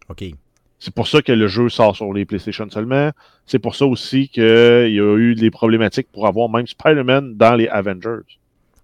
OK. 0.08 0.24
C'est 0.78 0.94
pour 0.94 1.08
ça 1.08 1.20
que 1.22 1.32
le 1.32 1.48
jeu 1.48 1.68
sort 1.68 1.96
sur 1.96 2.12
les 2.12 2.24
PlayStation 2.24 2.68
seulement. 2.70 3.10
C'est 3.44 3.58
pour 3.58 3.74
ça 3.74 3.86
aussi 3.86 4.28
qu'il 4.28 4.44
y 4.44 5.00
a 5.00 5.16
eu 5.16 5.34
des 5.34 5.50
problématiques 5.50 6.06
pour 6.12 6.28
avoir 6.28 6.48
même 6.48 6.68
Spider-Man 6.68 7.36
dans 7.36 7.56
les 7.56 7.66
Avengers. 7.66 8.38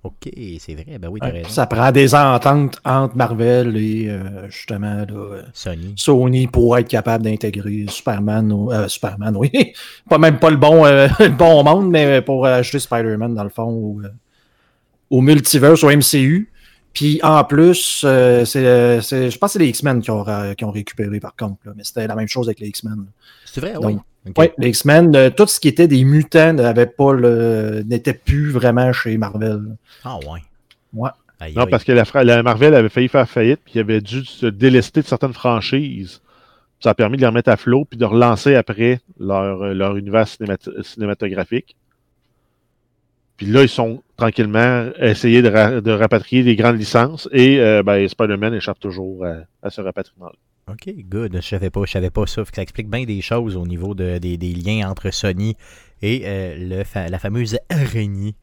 OK, 0.04 0.30
c'est 0.58 0.74
vrai. 0.74 0.98
Ben 0.98 1.08
oui, 1.08 1.18
Ça 1.48 1.66
prend 1.66 1.90
des 1.90 2.14
ententes 2.14 2.78
entre 2.84 3.16
Marvel 3.16 3.74
et 3.78 4.10
euh, 4.10 4.50
justement 4.50 5.06
euh, 5.10 5.40
Sony. 5.54 5.94
Sony 5.96 6.46
pour 6.46 6.76
être 6.76 6.88
capable 6.88 7.24
d'intégrer 7.24 7.86
Superman, 7.88 8.52
euh, 8.70 8.86
Superman, 8.86 9.34
oui. 9.34 9.50
pas 10.10 10.18
même 10.18 10.38
pas 10.38 10.50
le 10.50 10.58
bon, 10.58 10.84
le 10.84 11.28
bon 11.30 11.64
monde, 11.64 11.90
mais 11.90 12.20
pour 12.20 12.44
ajouter 12.44 12.80
Spider-Man 12.80 13.34
dans 13.34 13.44
le 13.44 13.48
fond 13.48 13.70
au, 13.70 14.02
au 15.08 15.20
multiverse, 15.22 15.82
au 15.82 15.88
MCU. 15.88 16.50
Puis 16.92 17.18
en 17.22 17.42
plus, 17.42 18.00
c'est, 18.00 18.44
je 18.44 19.38
pense 19.38 19.52
que 19.52 19.52
c'est 19.54 19.58
les 19.58 19.68
X-Men 19.68 20.02
qui 20.02 20.10
ont, 20.10 20.24
qui 20.54 20.64
ont 20.66 20.70
récupéré 20.70 21.18
par 21.18 21.34
contre, 21.34 21.56
mais 21.74 21.82
c'était 21.82 22.06
la 22.06 22.14
même 22.14 22.28
chose 22.28 22.46
avec 22.46 22.60
les 22.60 22.68
X-Men. 22.68 23.06
C'est 23.54 23.60
vrai, 23.60 23.76
oui. 23.76 23.98
Oui, 24.36 24.46
les 24.58 24.70
X-Men, 24.70 25.14
euh, 25.14 25.30
tout 25.30 25.46
ce 25.46 25.60
qui 25.60 25.68
était 25.68 25.86
des 25.86 26.02
mutants 26.02 26.54
n'avait 26.54 26.86
pas 26.86 27.12
le 27.12 27.84
n'était 27.86 28.14
plus 28.14 28.50
vraiment 28.50 28.92
chez 28.92 29.16
Marvel. 29.16 29.76
Ah 30.02 30.16
ouais. 30.16 30.40
Ouais. 30.92 31.10
non, 31.54 31.66
parce 31.66 31.84
que 31.84 31.92
la, 31.92 32.42
Marvel 32.42 32.74
avait 32.74 32.88
failli 32.88 33.06
faire 33.06 33.28
faillite, 33.28 33.60
puis 33.64 33.74
il 33.76 33.80
avait 33.80 34.00
dû 34.00 34.24
se 34.24 34.46
délester 34.46 35.02
de 35.02 35.06
certaines 35.06 35.34
franchises. 35.34 36.20
Ça 36.80 36.90
a 36.90 36.94
permis 36.94 37.16
de 37.16 37.20
les 37.20 37.28
remettre 37.28 37.50
à 37.50 37.56
flot, 37.56 37.84
puis 37.84 37.96
de 37.96 38.04
relancer 38.04 38.56
après 38.56 39.00
leur, 39.20 39.62
euh, 39.62 39.72
leur 39.72 39.96
univers 39.96 40.26
cinématographique. 40.82 41.76
Puis 43.36 43.46
là, 43.46 43.62
ils 43.62 43.68
sont 43.68 44.02
tranquillement 44.16 44.90
essayés 44.98 45.42
de, 45.42 45.80
de 45.80 45.90
rapatrier 45.92 46.42
les 46.42 46.56
grandes 46.56 46.78
licences, 46.78 47.28
et 47.30 47.60
euh, 47.60 47.84
ben, 47.84 48.08
Spider-Man 48.08 48.54
échappe 48.54 48.80
toujours 48.80 49.24
à, 49.24 49.34
à 49.62 49.70
ce 49.70 49.80
rapatriement-là. 49.80 50.34
OK, 50.66 50.94
good. 51.10 51.36
Je 51.36 51.46
savais 51.46 51.68
pas, 51.68 51.82
je 51.84 51.92
savais 51.92 52.08
pas 52.08 52.26
ça. 52.26 52.42
Ça 52.50 52.62
explique 52.62 52.88
bien 52.88 53.04
des 53.04 53.20
choses 53.20 53.54
au 53.54 53.66
niveau 53.66 53.94
de, 53.94 54.16
des, 54.16 54.36
liens 54.36 54.88
entre 54.88 55.10
Sony 55.10 55.56
et 56.00 56.22
euh, 56.24 56.82
la 56.94 57.18
fameuse 57.18 57.58
araignée. 57.68 58.34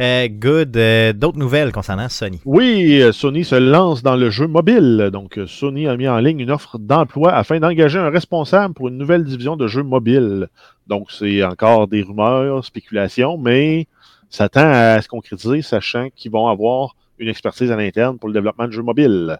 Euh, 0.00 0.26
good. 0.28 0.76
Euh, 0.76 1.12
d'autres 1.12 1.38
nouvelles 1.38 1.70
concernant 1.70 2.08
Sony? 2.08 2.40
Oui, 2.44 3.00
Sony 3.12 3.44
se 3.44 3.54
lance 3.54 4.02
dans 4.02 4.16
le 4.16 4.28
jeu 4.28 4.48
mobile. 4.48 5.10
Donc, 5.12 5.38
Sony 5.46 5.86
a 5.86 5.96
mis 5.96 6.08
en 6.08 6.18
ligne 6.18 6.40
une 6.40 6.50
offre 6.50 6.78
d'emploi 6.78 7.32
afin 7.32 7.60
d'engager 7.60 7.98
un 7.98 8.10
responsable 8.10 8.74
pour 8.74 8.88
une 8.88 8.98
nouvelle 8.98 9.22
division 9.22 9.56
de 9.56 9.68
jeux 9.68 9.84
mobile. 9.84 10.48
Donc, 10.88 11.12
c'est 11.12 11.44
encore 11.44 11.86
des 11.86 12.02
rumeurs, 12.02 12.64
spéculations, 12.64 13.38
mais 13.38 13.86
ça 14.30 14.48
tend 14.48 14.68
à 14.68 15.00
se 15.00 15.06
concrétiser, 15.06 15.62
sachant 15.62 16.08
qu'ils 16.16 16.32
vont 16.32 16.48
avoir 16.48 16.96
une 17.20 17.28
expertise 17.28 17.70
à 17.70 17.76
l'interne 17.76 18.18
pour 18.18 18.28
le 18.28 18.34
développement 18.34 18.66
de 18.66 18.72
jeux 18.72 18.82
mobiles. 18.82 19.38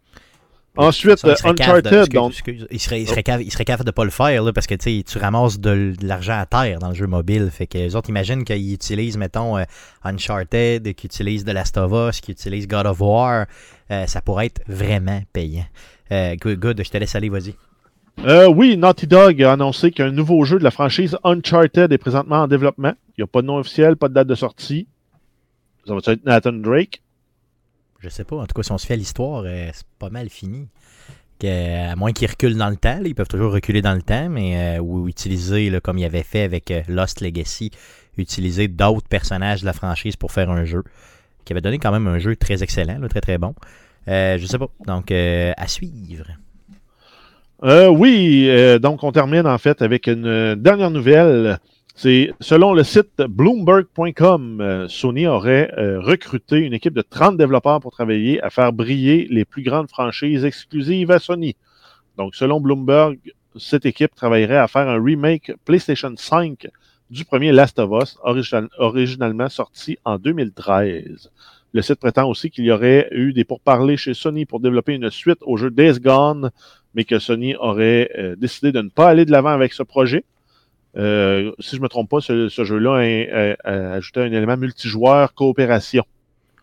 Ensuite, 0.79 1.25
Uncharted. 1.25 2.09
donc... 2.13 2.41
il, 2.71 2.79
serait, 2.79 3.03
il, 3.03 3.09
serait 3.09 3.25
capable, 3.25 3.85
de 3.85 3.89
ne 3.89 3.91
pas 3.91 4.05
le 4.05 4.11
faire 4.11 4.45
là, 4.45 4.53
parce 4.53 4.69
que 4.69 4.77
tu 4.77 5.19
ramasses 5.19 5.59
de, 5.59 5.93
l'argent 6.01 6.39
à 6.39 6.47
terre 6.47 6.79
dans 6.79 6.91
le 6.91 6.95
jeu 6.95 7.09
mobile. 7.09 7.51
Fait 7.51 7.67
que 7.67 7.79
les 7.79 7.97
autres 7.97 8.11
imaginent 8.11 8.45
qu'ils 8.45 8.75
utilisent, 8.75 9.17
mettons, 9.17 9.59
euh, 9.59 9.65
Uncharted, 10.05 10.95
qu'ils 10.95 11.09
utilisent 11.09 11.45
The 11.45 11.51
Last 11.51 11.77
of 11.79 11.91
Us, 11.93 12.21
qu'ils 12.21 12.35
utilisent 12.35 12.69
God 12.69 12.87
of 12.87 13.01
War. 13.01 13.47
Euh, 13.91 14.07
ça 14.07 14.21
pourrait 14.21 14.47
être 14.47 14.63
vraiment 14.69 15.21
payant. 15.33 15.67
Euh, 16.13 16.37
good, 16.37 16.81
je 16.81 16.89
te 16.89 16.97
laisse 16.97 17.17
aller, 17.17 17.29
vas-y. 17.29 17.55
oui, 18.49 18.77
Naughty 18.77 19.09
Dog 19.09 19.43
a 19.43 19.55
annoncé 19.55 19.91
qu'un 19.91 20.13
nouveau 20.13 20.45
jeu 20.45 20.61
de 20.61 20.65
la 20.65 20.71
franchise 20.71 21.19
Uncharted 21.25 21.93
est 21.93 21.99
présentement 21.99 22.43
en 22.43 22.47
développement. 22.47 22.93
Il 23.17 23.23
n'y 23.23 23.25
a 23.25 23.27
pas 23.27 23.43
de 23.43 23.49
nom 23.49 23.57
officiel, 23.57 23.97
pas 23.97 24.09
de 24.09 24.15
date 24.15 24.29
de 24.29 24.37
sortie. 24.37 24.87
Ça 25.89 25.93
va 25.93 26.01
être 26.07 26.25
Nathan 26.25 26.53
Drake? 26.53 27.03
Je 27.99 28.09
sais 28.09 28.25
pas. 28.25 28.37
En 28.37 28.47
tout 28.47 28.55
cas, 28.55 28.63
si 28.63 28.73
on 28.73 28.79
se 28.79 28.87
fait 28.87 28.97
l'histoire, 28.97 29.43
euh, 29.45 29.71
c'est 29.73 29.87
pas 29.99 30.11
mal 30.11 30.29
fini. 30.29 30.69
à 31.43 31.97
moins 31.97 32.13
qu'ils 32.13 32.29
reculent 32.29 32.57
dans 32.57 32.71
le 32.71 32.77
temps, 32.77 33.01
ils 33.05 33.15
peuvent 33.15 33.29
toujours 33.29 33.53
reculer 33.53 33.83
dans 33.83 33.95
le 33.95 34.03
temps, 34.03 34.29
mais 34.29 34.79
ou 34.79 35.09
utiliser, 35.09 35.79
comme 35.83 35.99
ils 35.99 36.05
avaient 36.05 36.23
fait 36.23 36.43
avec 36.43 36.73
Lost 36.89 37.21
Legacy, 37.21 37.71
utiliser 38.17 38.69
d'autres 38.69 39.09
personnages 39.09 39.61
de 39.61 39.67
la 39.67 39.73
franchise 39.73 40.17
pour 40.17 40.33
faire 40.33 40.51
un 40.51 40.65
jeu, 40.65 40.83
qui 41.45 41.53
avait 41.53 41.61
donné 41.61 41.79
quand 41.79 41.93
même 41.93 42.07
un 42.09 42.19
jeu 42.19 42.37
très 42.37 42.63
excellent, 42.63 43.01
très 43.09 43.21
très 43.21 43.39
bon. 43.39 43.55
je 44.07 44.45
sais 44.49 44.59
pas. 44.59 44.69
Donc, 44.87 45.13
à 45.13 45.69
suivre. 45.69 46.27
Euh, 47.65 47.89
oui, 47.89 48.47
euh, 48.49 48.79
donc 48.79 49.03
on 49.03 49.11
termine 49.11 49.47
en 49.47 49.59
fait 49.59 49.83
avec 49.83 50.07
une 50.07 50.55
dernière 50.55 50.91
nouvelle. 50.91 51.59
C'est 52.01 52.31
selon 52.39 52.75
le 52.75 52.85
site 52.85 53.23
bloomberg.com, 53.29 54.61
euh, 54.61 54.87
Sony 54.87 55.27
aurait 55.27 55.69
recruté 55.77 56.59
une 56.59 56.73
équipe 56.73 56.95
de 56.95 57.03
30 57.03 57.37
développeurs 57.37 57.81
pour 57.81 57.91
travailler 57.91 58.41
à 58.41 58.51
faire 58.51 58.73
briller 58.73 59.27
les 59.33 59.45
plus 59.45 59.65
grandes 59.65 59.89
franchises 59.89 60.45
exclusives 60.45 61.11
à 61.11 61.19
Sony. 61.19 61.57
Donc 62.17 62.37
selon 62.37 62.61
Bloomberg, 62.61 63.19
cette 63.57 63.85
équipe 63.85 64.15
travaillerait 64.15 64.59
à 64.59 64.69
faire 64.69 64.89
un 64.89 65.03
remake 65.03 65.51
PlayStation 65.65 66.15
5 66.17 66.69
du 67.11 67.25
premier 67.25 67.51
Last 67.51 67.81
of 67.81 67.91
Us, 68.01 68.17
originalement 68.79 69.49
sorti 69.49 69.99
en 70.05 70.19
2013. 70.19 71.33
Le 71.73 71.83
site 71.83 71.99
prétend 71.99 72.29
aussi 72.29 72.49
qu'il 72.49 72.65
y 72.65 72.71
aurait 72.71 73.09
eu 73.11 73.33
des 73.33 73.43
pourparlers 73.43 73.97
chez 73.97 74.15
Sony 74.15 74.47
pour 74.47 74.61
développer 74.61 74.95
une 74.95 75.11
suite 75.11 75.41
au 75.41 75.57
jeu 75.57 75.73
Days 75.73 75.99
Gone, 75.99 76.53
mais 76.95 77.03
que 77.03 77.19
Sony 77.19 77.57
aurait 77.57 78.09
euh, 78.17 78.37
décidé 78.37 78.71
de 78.71 78.83
ne 78.83 78.89
pas 78.89 79.09
aller 79.09 79.25
de 79.25 79.33
l'avant 79.33 79.51
avec 79.51 79.73
ce 79.73 79.83
projet. 79.83 80.25
Euh, 80.99 81.53
si 81.61 81.77
je 81.77 81.77
ne 81.77 81.83
me 81.83 81.89
trompe 81.89 82.11
pas, 82.11 82.21
ce, 82.21 82.49
jeu-là 82.49 83.57
a, 83.65 83.93
ajouté 83.93 84.21
un 84.21 84.33
élément 84.33 84.57
multijoueur 84.57 85.35
coopération. 85.35 86.05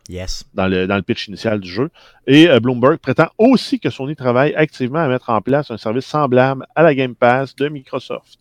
Yes. 0.08 0.46
Dans 0.54 0.68
le, 0.68 0.86
dans 0.86 0.98
le 0.98 1.02
pitch 1.02 1.28
initial 1.30 1.60
du 1.60 1.70
jeu. 1.70 1.90
Et 2.28 2.48
euh, 2.48 2.60
Bloomberg 2.60 2.98
prétend 2.98 3.28
aussi 3.40 3.80
que 3.80 3.90
Sony 3.90 4.16
travaille 4.16 4.54
activement 4.54 5.00
à 5.00 5.08
mettre 5.08 5.32
en 5.32 5.42
place 5.42 5.72
un 5.72 5.78
service 5.78 6.06
semblable 6.06 6.68
à 6.76 6.84
la 6.84 6.94
Game 6.94 7.16
Pass 7.16 7.56
de 7.56 7.70
Microsoft. 7.70 8.40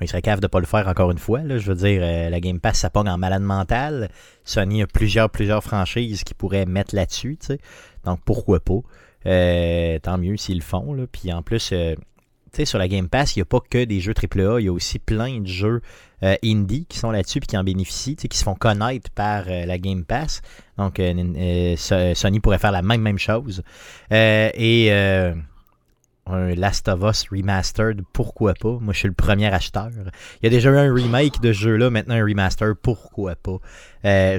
Il 0.00 0.08
serait 0.08 0.22
cave 0.22 0.40
de 0.40 0.46
ne 0.46 0.48
pas 0.48 0.60
le 0.60 0.66
faire 0.66 0.86
encore 0.86 1.10
une 1.10 1.18
fois. 1.18 1.40
Je 1.46 1.72
veux 1.72 1.74
dire, 1.74 2.00
la 2.00 2.40
Game 2.40 2.58
Pass, 2.60 2.78
ça 2.78 2.88
pogne 2.88 3.08
en 3.10 3.18
malade 3.18 3.42
mental. 3.42 4.08
Sony 4.44 4.82
a 4.82 4.86
plusieurs, 4.86 5.28
plusieurs 5.28 5.62
franchises 5.62 6.24
qui 6.24 6.32
pourraient 6.32 6.66
mettre 6.66 6.94
là-dessus. 6.94 7.36
Donc 8.04 8.20
pourquoi 8.24 8.60
pas? 8.60 8.80
Euh, 9.26 9.98
tant 9.98 10.18
mieux 10.18 10.36
s'ils 10.36 10.58
le 10.58 10.62
font. 10.62 10.94
Là. 10.94 11.04
Puis 11.10 11.32
en 11.32 11.42
plus, 11.42 11.70
euh, 11.72 11.94
sur 12.64 12.78
la 12.78 12.88
Game 12.88 13.08
Pass, 13.08 13.36
il 13.36 13.40
n'y 13.40 13.42
a 13.42 13.46
pas 13.46 13.60
que 13.60 13.84
des 13.84 14.00
jeux 14.00 14.14
AAA, 14.14 14.60
il 14.60 14.64
y 14.64 14.68
a 14.68 14.72
aussi 14.72 14.98
plein 14.98 15.40
de 15.40 15.46
jeux 15.46 15.80
euh, 16.22 16.36
indie 16.44 16.86
qui 16.88 16.98
sont 16.98 17.10
là-dessus 17.10 17.38
et 17.38 17.46
qui 17.46 17.56
en 17.56 17.64
bénéficient, 17.64 18.16
qui 18.16 18.36
se 18.36 18.44
font 18.44 18.54
connaître 18.54 19.10
par 19.10 19.44
la 19.46 19.78
Game 19.78 20.04
Pass. 20.04 20.42
Donc 20.78 21.00
Sony 21.76 22.40
pourrait 22.40 22.58
faire 22.58 22.72
la 22.72 22.82
même, 22.82 23.00
même 23.00 23.18
chose. 23.18 23.62
et 24.10 24.90
un 26.26 26.54
Last 26.54 26.88
of 26.88 27.02
Us 27.02 27.26
Remastered, 27.30 28.02
pourquoi 28.12 28.54
pas? 28.54 28.78
Moi, 28.80 28.92
je 28.92 29.00
suis 29.00 29.08
le 29.08 29.14
premier 29.14 29.52
acheteur. 29.52 29.90
Il 30.40 30.44
y 30.44 30.46
a 30.46 30.50
déjà 30.50 30.70
eu 30.70 30.76
un 30.76 30.92
remake 30.92 31.40
de 31.40 31.52
ce 31.52 31.60
jeu-là, 31.60 31.90
maintenant 31.90 32.14
un 32.14 32.24
remaster, 32.24 32.74
pourquoi 32.80 33.34
pas? 33.36 33.58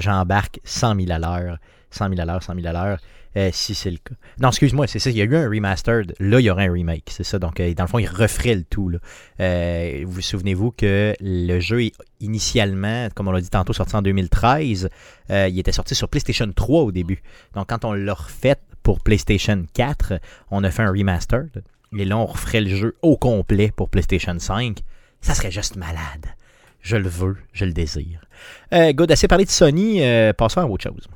J'embarque 0.00 0.60
100 0.64 0.96
000 1.00 1.10
à 1.10 1.18
l'heure. 1.18 1.58
100 1.92 2.08
000 2.08 2.20
à 2.20 2.24
l'heure, 2.24 2.42
100 2.42 2.54
000 2.54 2.66
à 2.66 2.72
l'heure. 2.72 2.98
Euh, 3.36 3.50
si 3.52 3.74
c'est 3.74 3.90
le 3.90 3.96
cas. 3.96 4.14
Non, 4.38 4.48
excuse-moi, 4.48 4.86
c'est 4.86 4.98
ça. 4.98 5.10
Il 5.10 5.16
y 5.16 5.22
a 5.22 5.24
eu 5.24 5.36
un 5.36 5.48
remastered. 5.48 6.14
Là, 6.18 6.40
il 6.40 6.44
y 6.44 6.50
aurait 6.50 6.66
un 6.66 6.72
remake. 6.72 7.08
C'est 7.10 7.24
ça. 7.24 7.38
Donc, 7.38 7.60
euh, 7.60 7.72
dans 7.74 7.84
le 7.84 7.88
fond, 7.88 7.98
il 7.98 8.06
referait 8.06 8.54
le 8.54 8.64
tout. 8.64 8.92
Euh, 9.40 10.04
vous 10.06 10.20
souvenez-vous 10.20 10.72
que 10.72 11.14
le 11.18 11.60
jeu, 11.60 11.90
initialement, 12.20 13.08
comme 13.14 13.28
on 13.28 13.32
l'a 13.32 13.40
dit 13.40 13.48
tantôt, 13.48 13.72
sorti 13.72 13.96
en 13.96 14.02
2013, 14.02 14.88
il 15.30 15.58
était 15.58 15.72
sorti 15.72 15.94
sur 15.94 16.08
PlayStation 16.08 16.50
3 16.54 16.82
au 16.82 16.92
début. 16.92 17.22
Donc, 17.54 17.68
quand 17.68 17.84
on 17.84 17.94
l'a 17.94 18.14
refait 18.14 18.56
pour 18.82 19.00
PlayStation 19.00 19.64
4, 19.72 20.14
on 20.50 20.62
a 20.62 20.70
fait 20.70 20.82
un 20.82 20.90
remastered. 20.90 21.62
Et 21.96 22.04
là, 22.04 22.18
on 22.18 22.26
referait 22.26 22.60
le 22.60 22.74
jeu 22.74 22.96
au 23.02 23.16
complet 23.16 23.72
pour 23.74 23.88
PlayStation 23.88 24.38
5. 24.38 24.78
Ça 25.20 25.34
serait 25.34 25.50
juste 25.50 25.76
malade. 25.76 26.26
Je 26.80 26.96
le 26.96 27.08
veux, 27.08 27.36
je 27.52 27.64
le 27.64 27.72
désire. 27.72 28.26
good, 28.72 29.10
assez 29.10 29.28
parlé 29.28 29.44
de 29.44 29.50
Sony. 29.50 30.02
passons 30.36 30.60
à 30.60 30.66
autre 30.66 30.82
chose. 30.82 31.08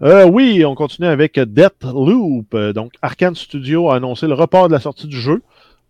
Euh, 0.00 0.26
oui, 0.26 0.64
on 0.64 0.76
continue 0.76 1.08
avec 1.08 1.38
Deathloop. 1.40 2.54
Euh, 2.54 2.72
donc, 2.72 2.94
Arkane 3.02 3.34
Studio 3.34 3.90
a 3.90 3.96
annoncé 3.96 4.28
le 4.28 4.34
report 4.34 4.68
de 4.68 4.72
la 4.72 4.80
sortie 4.80 5.08
du 5.08 5.20
jeu. 5.20 5.42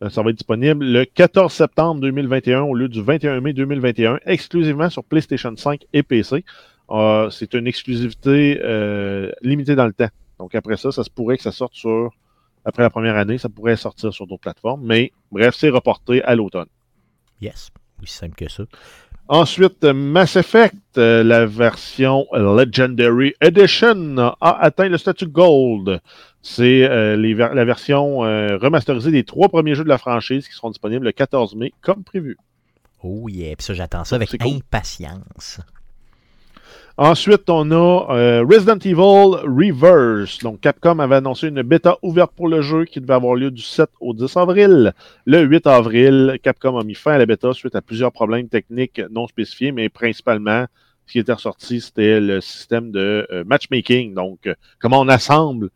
Euh, 0.03 0.09
ça 0.09 0.23
va 0.23 0.31
être 0.31 0.37
disponible 0.37 0.85
le 0.85 1.05
14 1.05 1.53
septembre 1.53 2.01
2021 2.01 2.63
au 2.63 2.75
lieu 2.75 2.89
du 2.89 3.03
21 3.03 3.41
mai 3.41 3.53
2021, 3.53 4.21
exclusivement 4.25 4.89
sur 4.89 5.05
PlayStation 5.05 5.55
5 5.55 5.83
et 5.93 6.03
PC. 6.03 6.45
c'est 7.31 7.55
une 7.55 7.67
exclusivité 7.67 8.55
limitée 9.43 9.75
dans 9.75 9.87
le 9.87 9.93
temps. 9.93 10.09
Donc, 10.39 10.55
après 10.55 10.79
ça, 10.79 10.91
ça 10.91 11.05
se 11.05 11.11
pourrait 11.11 11.37
que 11.37 11.43
ça 11.43 11.53
sorte 11.53 11.75
sur. 11.75 12.11
Après 12.65 12.83
la 12.83 12.91
première 12.91 13.17
année, 13.17 13.39
ça 13.39 13.49
pourrait 13.49 13.77
sortir 13.77 14.13
sur 14.13 14.27
d'autres 14.27 14.43
plateformes. 14.43 14.85
Mais 14.85 15.13
bref, 15.33 15.55
c'est 15.57 15.71
reporté 15.71 16.23
à 16.23 16.35
l'automne. 16.35 16.67
Yes, 17.41 17.71
aussi 18.03 18.15
simple 18.15 18.35
que 18.35 18.51
ça. 18.51 18.65
Ensuite, 19.31 19.85
Mass 19.85 20.37
Effect, 20.37 20.97
euh, 20.97 21.23
la 21.23 21.45
version 21.45 22.27
Legendary 22.33 23.35
Edition 23.43 24.17
a 24.17 24.59
atteint 24.63 24.89
le 24.89 24.97
statut 24.97 25.27
Gold. 25.27 26.01
C'est 26.41 26.85
euh, 26.85 27.15
la 27.15 27.65
version 27.67 28.25
euh, 28.25 28.57
remasterisée 28.57 29.11
des 29.11 29.25
trois 29.25 29.51
premiers 29.51 29.75
jeux 29.75 29.85
de 29.85 29.89
la 29.91 29.99
franchise 29.99 30.49
qui 30.49 30.55
seront 30.55 30.71
disponibles 30.71 31.05
le 31.05 31.13
14 31.13 31.57
mai, 31.57 31.75
comme 31.83 32.05
prévu. 32.05 32.39
Oh 33.03 33.29
yeah, 33.29 33.55
puis 33.55 33.65
ça 33.67 33.75
j'attends 33.75 34.05
ça 34.05 34.17
avec 34.17 34.35
impatience. 34.41 35.61
Ensuite, 36.97 37.49
on 37.49 37.71
a 37.71 38.07
euh, 38.11 38.45
Resident 38.49 38.79
Evil 38.79 39.37
Reverse. 39.47 40.39
Donc, 40.41 40.61
Capcom 40.61 40.99
avait 40.99 41.17
annoncé 41.17 41.49
une 41.49 41.63
bêta 41.63 41.97
ouverte 42.03 42.33
pour 42.35 42.49
le 42.49 42.61
jeu 42.61 42.85
qui 42.85 43.01
devait 43.01 43.15
avoir 43.15 43.37
lieu 43.37 43.51
du 43.51 43.63
7 43.63 43.89
au 44.01 44.15
10 44.15 44.37
avril. 44.37 44.93
Le 45.25 45.43
8 45.43 45.67
avril, 45.69 46.39
Capcom 46.43 46.77
a 46.77 46.83
mis 46.83 46.95
fin 46.95 47.13
à 47.13 47.19
la 47.19 47.27
bêta 47.27 47.53
suite 47.53 47.77
à 47.77 47.83
plusieurs 47.83 48.11
problèmes 48.11 48.49
techniques 48.49 49.01
non 49.11 49.29
spécifiés, 49.29 49.71
mais 49.71 49.89
principalement, 49.89 50.67
ce 51.07 51.13
qui 51.13 51.19
était 51.21 51.33
ressorti, 51.33 51.81
c'était 51.81 52.21
le 52.21 52.41
système 52.41 52.91
de 52.91 53.27
euh, 53.31 53.45
matchmaking. 53.45 54.15
Donc, 54.15 54.47
euh, 54.47 54.55
comment 54.81 55.01
on 55.01 55.09
assemble 55.09 55.71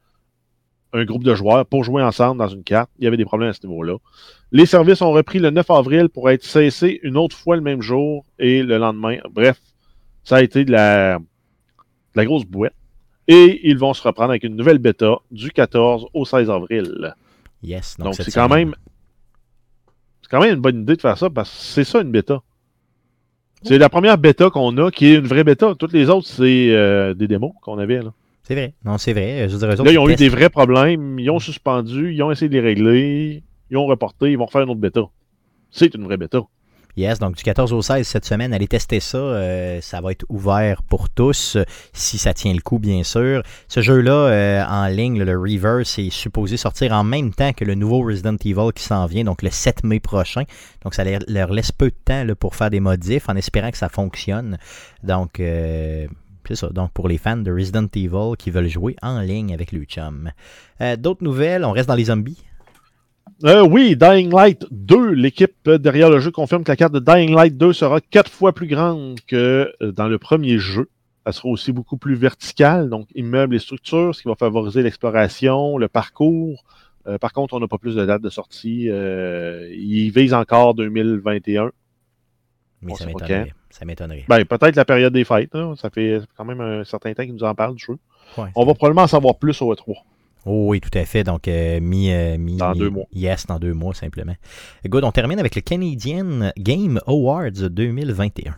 un 0.92 1.04
groupe 1.04 1.24
de 1.24 1.34
joueurs 1.34 1.64
pour 1.66 1.84
jouer 1.84 2.02
ensemble 2.02 2.38
dans 2.38 2.48
une 2.48 2.64
carte. 2.64 2.90
Il 2.98 3.04
y 3.04 3.06
avait 3.06 3.16
des 3.16 3.24
problèmes 3.24 3.50
à 3.50 3.52
ce 3.52 3.66
niveau-là. 3.66 3.96
Les 4.50 4.66
services 4.66 5.00
ont 5.00 5.12
repris 5.12 5.38
le 5.38 5.50
9 5.50 5.70
avril 5.70 6.08
pour 6.08 6.30
être 6.30 6.44
cessés 6.44 7.00
une 7.02 7.16
autre 7.16 7.36
fois 7.36 7.56
le 7.56 7.62
même 7.62 7.80
jour 7.80 8.24
et 8.38 8.62
le 8.62 8.76
lendemain. 8.78 9.18
Bref, 9.30 9.58
ça 10.24 10.36
a 10.36 10.42
été 10.42 10.64
de 10.64 10.72
la, 10.72 11.18
la 12.14 12.24
grosse 12.24 12.44
bouette. 12.44 12.74
Et 13.28 13.60
ils 13.68 13.78
vont 13.78 13.94
se 13.94 14.02
reprendre 14.02 14.30
avec 14.30 14.42
une 14.42 14.56
nouvelle 14.56 14.78
bêta 14.78 15.16
du 15.30 15.50
14 15.50 16.06
au 16.12 16.24
16 16.24 16.50
avril. 16.50 17.14
Yes. 17.62 17.96
Donc, 17.98 18.14
c'est 18.14 18.32
quand 18.32 18.48
même. 18.48 18.74
C'est 20.22 20.28
quand 20.28 20.40
même 20.40 20.54
une 20.54 20.60
bonne 20.60 20.82
idée 20.82 20.96
de 20.96 21.00
faire 21.00 21.16
ça 21.16 21.30
parce 21.30 21.50
que 21.50 21.56
c'est 21.56 21.84
ça 21.84 22.00
une 22.00 22.10
bêta. 22.10 22.42
C'est 23.62 23.78
la 23.78 23.88
première 23.88 24.18
bêta 24.18 24.50
qu'on 24.50 24.76
a 24.78 24.90
qui 24.90 25.06
est 25.06 25.14
une 25.14 25.26
vraie 25.26 25.44
bêta. 25.44 25.74
Toutes 25.78 25.92
les 25.92 26.10
autres, 26.10 26.26
c'est 26.26 26.70
euh, 26.72 27.14
des 27.14 27.28
démos 27.28 27.52
qu'on 27.62 27.78
avait. 27.78 28.02
Là. 28.02 28.12
C'est 28.42 28.54
vrai. 28.54 28.74
Non, 28.84 28.98
c'est 28.98 29.12
vrai. 29.12 29.48
Je 29.48 29.56
là, 29.56 29.92
ils 29.92 29.98
ont 29.98 30.08
eu 30.08 30.16
des 30.16 30.28
vrais 30.28 30.50
problèmes. 30.50 31.18
Ils 31.20 31.30
ont 31.30 31.38
suspendu. 31.38 32.12
Ils 32.12 32.22
ont 32.24 32.32
essayé 32.32 32.48
de 32.48 32.54
les 32.54 32.60
régler. 32.60 33.42
Ils 33.70 33.76
ont 33.76 33.86
reporté. 33.86 34.32
Ils 34.32 34.36
vont 34.36 34.46
refaire 34.46 34.62
une 34.62 34.70
autre 34.70 34.80
bêta. 34.80 35.02
C'est 35.70 35.94
une 35.94 36.04
vraie 36.04 36.16
bêta. 36.16 36.40
Yes, 36.94 37.18
donc 37.18 37.36
du 37.36 37.42
14 37.42 37.72
au 37.72 37.80
16 37.80 38.06
cette 38.06 38.26
semaine, 38.26 38.52
allez 38.52 38.68
tester 38.68 39.00
ça. 39.00 39.16
Euh, 39.16 39.80
ça 39.80 40.02
va 40.02 40.12
être 40.12 40.26
ouvert 40.28 40.82
pour 40.82 41.08
tous, 41.08 41.56
si 41.94 42.18
ça 42.18 42.34
tient 42.34 42.52
le 42.52 42.60
coup, 42.60 42.78
bien 42.78 43.02
sûr. 43.02 43.42
Ce 43.66 43.80
jeu-là, 43.80 44.12
euh, 44.12 44.64
en 44.66 44.88
ligne, 44.88 45.22
le 45.22 45.38
Reverse, 45.38 45.98
est 45.98 46.10
supposé 46.10 46.58
sortir 46.58 46.92
en 46.92 47.02
même 47.02 47.32
temps 47.32 47.54
que 47.54 47.64
le 47.64 47.74
nouveau 47.74 48.02
Resident 48.02 48.36
Evil 48.44 48.72
qui 48.74 48.82
s'en 48.82 49.06
vient, 49.06 49.24
donc 49.24 49.40
le 49.40 49.48
7 49.48 49.84
mai 49.84 50.00
prochain. 50.00 50.42
Donc 50.84 50.94
ça 50.94 51.02
leur 51.04 51.52
laisse 51.52 51.72
peu 51.72 51.86
de 51.86 51.96
temps 52.04 52.26
pour 52.38 52.54
faire 52.54 52.68
des 52.68 52.80
modifs, 52.80 53.26
en 53.30 53.36
espérant 53.36 53.70
que 53.70 53.78
ça 53.78 53.88
fonctionne. 53.88 54.58
Donc, 55.02 55.40
euh, 55.40 56.06
c'est 56.46 56.56
ça. 56.56 56.68
Donc, 56.68 56.90
pour 56.92 57.08
les 57.08 57.16
fans 57.16 57.38
de 57.38 57.50
Resident 57.50 57.86
Evil 57.94 58.36
qui 58.38 58.50
veulent 58.50 58.68
jouer 58.68 58.96
en 59.00 59.20
ligne 59.20 59.54
avec 59.54 59.72
le 59.72 59.84
chum. 59.84 60.30
D'autres 60.98 61.22
nouvelles, 61.22 61.64
on 61.64 61.70
reste 61.70 61.88
dans 61.88 61.94
les 61.94 62.06
zombies. 62.06 62.42
Euh, 63.44 63.66
oui, 63.66 63.96
Dying 63.96 64.32
Light 64.32 64.66
2, 64.70 65.10
l'équipe 65.10 65.68
derrière 65.68 66.10
le 66.10 66.20
jeu 66.20 66.30
confirme 66.30 66.62
que 66.62 66.70
la 66.70 66.76
carte 66.76 66.92
de 66.92 67.00
Dying 67.00 67.34
Light 67.34 67.56
2 67.56 67.72
sera 67.72 68.00
quatre 68.00 68.30
fois 68.30 68.52
plus 68.52 68.68
grande 68.68 69.18
que 69.26 69.72
euh, 69.82 69.92
dans 69.92 70.06
le 70.06 70.18
premier 70.18 70.58
jeu. 70.58 70.88
Elle 71.24 71.32
sera 71.32 71.48
aussi 71.48 71.72
beaucoup 71.72 71.96
plus 71.96 72.14
verticale, 72.14 72.88
donc 72.88 73.08
immeubles 73.14 73.54
et 73.54 73.58
structures, 73.58 74.14
ce 74.14 74.22
qui 74.22 74.28
va 74.28 74.34
favoriser 74.34 74.82
l'exploration, 74.82 75.76
le 75.76 75.88
parcours. 75.88 76.64
Euh, 77.08 77.18
par 77.18 77.32
contre, 77.32 77.54
on 77.54 77.60
n'a 77.60 77.68
pas 77.68 77.78
plus 77.78 77.96
de 77.96 78.04
date 78.04 78.22
de 78.22 78.30
sortie. 78.30 78.84
il 78.84 80.10
vise 80.10 80.34
encore 80.34 80.74
2021. 80.74 81.70
Mais 82.82 82.94
ça 82.94 83.06
m'étonnerait. 83.06 83.52
Ça 83.70 83.84
m'étonnerait. 83.84 84.24
Ben, 84.28 84.44
peut-être 84.44 84.76
la 84.76 84.84
période 84.84 85.12
des 85.12 85.24
fêtes. 85.24 85.56
Ça 85.76 85.90
fait 85.90 86.20
quand 86.36 86.44
même 86.44 86.60
un 86.60 86.84
certain 86.84 87.12
temps 87.14 87.24
qu'ils 87.24 87.34
nous 87.34 87.44
en 87.44 87.54
parlent 87.54 87.76
du 87.76 87.84
jeu. 87.84 87.98
on 88.36 88.64
va 88.64 88.74
probablement 88.74 89.02
en 89.02 89.08
savoir 89.08 89.38
plus 89.38 89.60
au 89.62 89.72
E3. 89.72 89.94
Oh 90.44 90.66
oui, 90.68 90.80
tout 90.80 90.96
à 90.98 91.04
fait. 91.04 91.22
Donc, 91.24 91.46
euh, 91.46 91.80
mi, 91.80 92.12
euh, 92.12 92.36
mi, 92.36 92.56
Dans 92.56 92.72
deux 92.72 92.90
mois. 92.90 93.04
Yes, 93.12 93.46
dans 93.46 93.58
deux 93.58 93.74
mois, 93.74 93.94
simplement. 93.94 94.34
Good, 94.86 95.04
on 95.04 95.12
termine 95.12 95.38
avec 95.38 95.54
le 95.54 95.60
Canadian 95.60 96.50
Game 96.58 97.00
Awards 97.06 97.50
2021. 97.70 98.56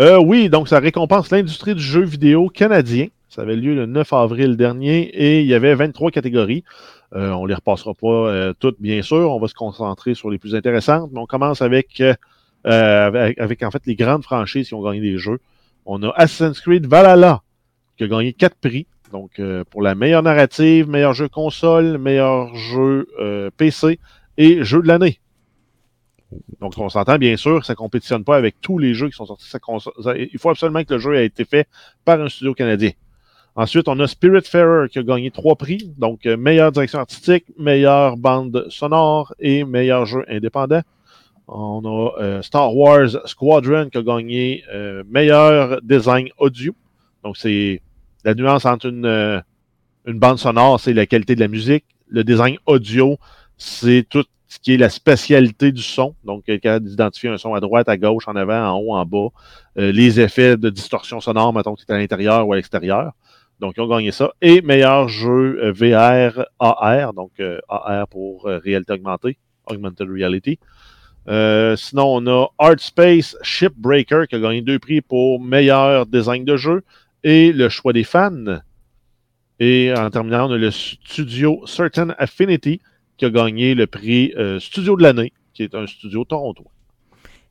Euh, 0.00 0.18
oui, 0.18 0.48
donc 0.48 0.68
ça 0.68 0.78
récompense 0.78 1.30
l'industrie 1.30 1.74
du 1.74 1.82
jeu 1.82 2.02
vidéo 2.02 2.48
canadien. 2.48 3.06
Ça 3.28 3.42
avait 3.42 3.56
lieu 3.56 3.74
le 3.74 3.86
9 3.86 4.12
avril 4.12 4.56
dernier 4.56 5.02
et 5.02 5.40
il 5.40 5.46
y 5.46 5.54
avait 5.54 5.74
23 5.74 6.10
catégories. 6.10 6.64
On 7.12 7.44
ne 7.44 7.48
les 7.48 7.54
repassera 7.54 7.94
pas 7.94 8.52
toutes, 8.58 8.80
bien 8.80 9.02
sûr. 9.02 9.30
On 9.32 9.38
va 9.38 9.48
se 9.48 9.54
concentrer 9.54 10.14
sur 10.14 10.30
les 10.30 10.38
plus 10.38 10.54
intéressantes, 10.54 11.10
mais 11.12 11.20
on 11.20 11.26
commence 11.26 11.62
avec, 11.62 12.02
avec, 12.64 13.62
en 13.62 13.70
fait 13.70 13.82
les 13.86 13.96
grandes 13.96 14.22
franchises 14.22 14.68
qui 14.68 14.74
ont 14.74 14.82
gagné 14.82 15.00
des 15.00 15.18
jeux. 15.18 15.38
On 15.84 16.02
a 16.02 16.10
Assassin's 16.16 16.60
Creed 16.60 16.86
Valhalla 16.86 17.42
qui 17.96 18.04
a 18.04 18.08
gagné 18.08 18.32
quatre 18.32 18.56
prix. 18.56 18.86
Donc, 19.12 19.40
pour 19.70 19.82
la 19.82 19.94
meilleure 19.94 20.22
narrative, 20.22 20.88
meilleur 20.88 21.14
jeu 21.14 21.28
console, 21.28 21.98
meilleur 21.98 22.54
jeu 22.54 23.06
PC 23.56 23.98
et 24.36 24.64
jeu 24.64 24.82
de 24.82 24.88
l'année. 24.88 25.20
Donc, 26.60 26.74
on 26.76 26.88
s'entend 26.88 27.16
bien 27.16 27.36
sûr, 27.36 27.64
ça 27.64 27.72
ne 27.72 27.76
compétitionne 27.76 28.24
pas 28.24 28.36
avec 28.36 28.60
tous 28.60 28.78
les 28.78 28.94
jeux 28.94 29.08
qui 29.08 29.16
sont 29.16 29.26
sortis. 29.26 29.48
il 30.14 30.38
faut 30.38 30.50
absolument 30.50 30.84
que 30.84 30.94
le 30.94 31.00
jeu 31.00 31.14
ait 31.16 31.26
été 31.26 31.44
fait 31.44 31.66
par 32.04 32.20
un 32.20 32.28
studio 32.28 32.54
canadien. 32.54 32.90
Ensuite, 33.56 33.88
on 33.88 33.98
a 33.98 34.06
Spiritfarer 34.06 34.88
qui 34.88 35.00
a 35.00 35.02
gagné 35.02 35.32
trois 35.32 35.56
prix, 35.56 35.92
donc 35.98 36.26
euh, 36.26 36.36
meilleure 36.36 36.70
direction 36.70 37.00
artistique, 37.00 37.44
meilleure 37.58 38.16
bande 38.16 38.66
sonore 38.68 39.34
et 39.40 39.64
meilleur 39.64 40.06
jeu 40.06 40.24
indépendant. 40.28 40.82
On 41.48 41.82
a 41.84 42.22
euh, 42.22 42.42
Star 42.42 42.76
Wars 42.76 43.08
Squadron 43.24 43.88
qui 43.88 43.98
a 43.98 44.02
gagné 44.02 44.62
euh, 44.72 45.02
meilleur 45.08 45.80
design 45.82 46.28
audio. 46.38 46.72
Donc, 47.24 47.36
c'est 47.36 47.80
la 48.24 48.34
nuance 48.34 48.64
entre 48.64 48.86
une, 48.86 49.42
une 50.06 50.18
bande 50.18 50.38
sonore, 50.38 50.80
c'est 50.80 50.94
la 50.94 51.06
qualité 51.06 51.34
de 51.34 51.40
la 51.40 51.48
musique. 51.48 51.84
Le 52.08 52.24
design 52.24 52.56
audio, 52.66 53.18
c'est 53.58 54.06
tout 54.08 54.24
ce 54.48 54.58
qui 54.58 54.72
est 54.74 54.76
la 54.78 54.88
spécialité 54.88 55.72
du 55.72 55.82
son. 55.82 56.14
Donc, 56.24 56.44
quelqu'un 56.44 56.80
d'identifier 56.80 57.28
un 57.28 57.36
son 57.36 57.54
à 57.54 57.60
droite, 57.60 57.88
à 57.88 57.98
gauche, 57.98 58.26
en 58.26 58.34
avant, 58.34 58.70
en 58.70 58.78
haut, 58.78 58.94
en 58.94 59.04
bas. 59.04 59.28
Euh, 59.76 59.92
les 59.92 60.20
effets 60.20 60.56
de 60.56 60.70
distorsion 60.70 61.20
sonore, 61.20 61.52
mettons 61.52 61.74
que 61.74 61.82
c'est 61.86 61.92
à 61.92 61.98
l'intérieur 61.98 62.48
ou 62.48 62.54
à 62.54 62.56
l'extérieur. 62.56 63.12
Donc, 63.60 63.74
ils 63.76 63.82
ont 63.82 63.88
gagné 63.88 64.10
ça. 64.10 64.32
Et 64.40 64.62
meilleur 64.62 65.08
jeu 65.08 65.58
euh, 65.62 65.72
VR 65.72 66.46
AR, 66.58 67.12
donc 67.12 67.32
euh, 67.40 67.58
AR 67.68 68.08
pour 68.08 68.44
réalité 68.44 68.94
augmentée, 68.94 69.36
Augmented 69.66 70.08
Reality. 70.08 70.58
sinon, 71.76 72.16
on 72.16 72.26
a 72.26 72.46
Art 72.58 72.80
Space 72.80 73.36
Shipbreaker 73.42 74.26
qui 74.26 74.36
a 74.36 74.38
gagné 74.38 74.62
deux 74.62 74.78
prix 74.78 75.02
pour 75.02 75.42
meilleur 75.42 76.06
design 76.06 76.46
de 76.46 76.56
jeu 76.56 76.82
et 77.24 77.52
le 77.52 77.68
choix 77.68 77.92
des 77.92 78.04
fans. 78.04 78.60
Et 79.60 79.92
en 79.96 80.10
terminant, 80.10 80.48
on 80.48 80.52
a 80.52 80.56
le 80.56 80.70
studio 80.70 81.62
Certain 81.66 82.14
Affinity 82.18 82.80
qui 83.16 83.24
a 83.24 83.30
gagné 83.30 83.74
le 83.74 83.86
prix 83.86 84.32
euh, 84.36 84.60
Studio 84.60 84.96
de 84.96 85.02
l'année, 85.02 85.32
qui 85.52 85.64
est 85.64 85.74
un 85.74 85.86
studio 85.86 86.24
torontois. 86.24 86.70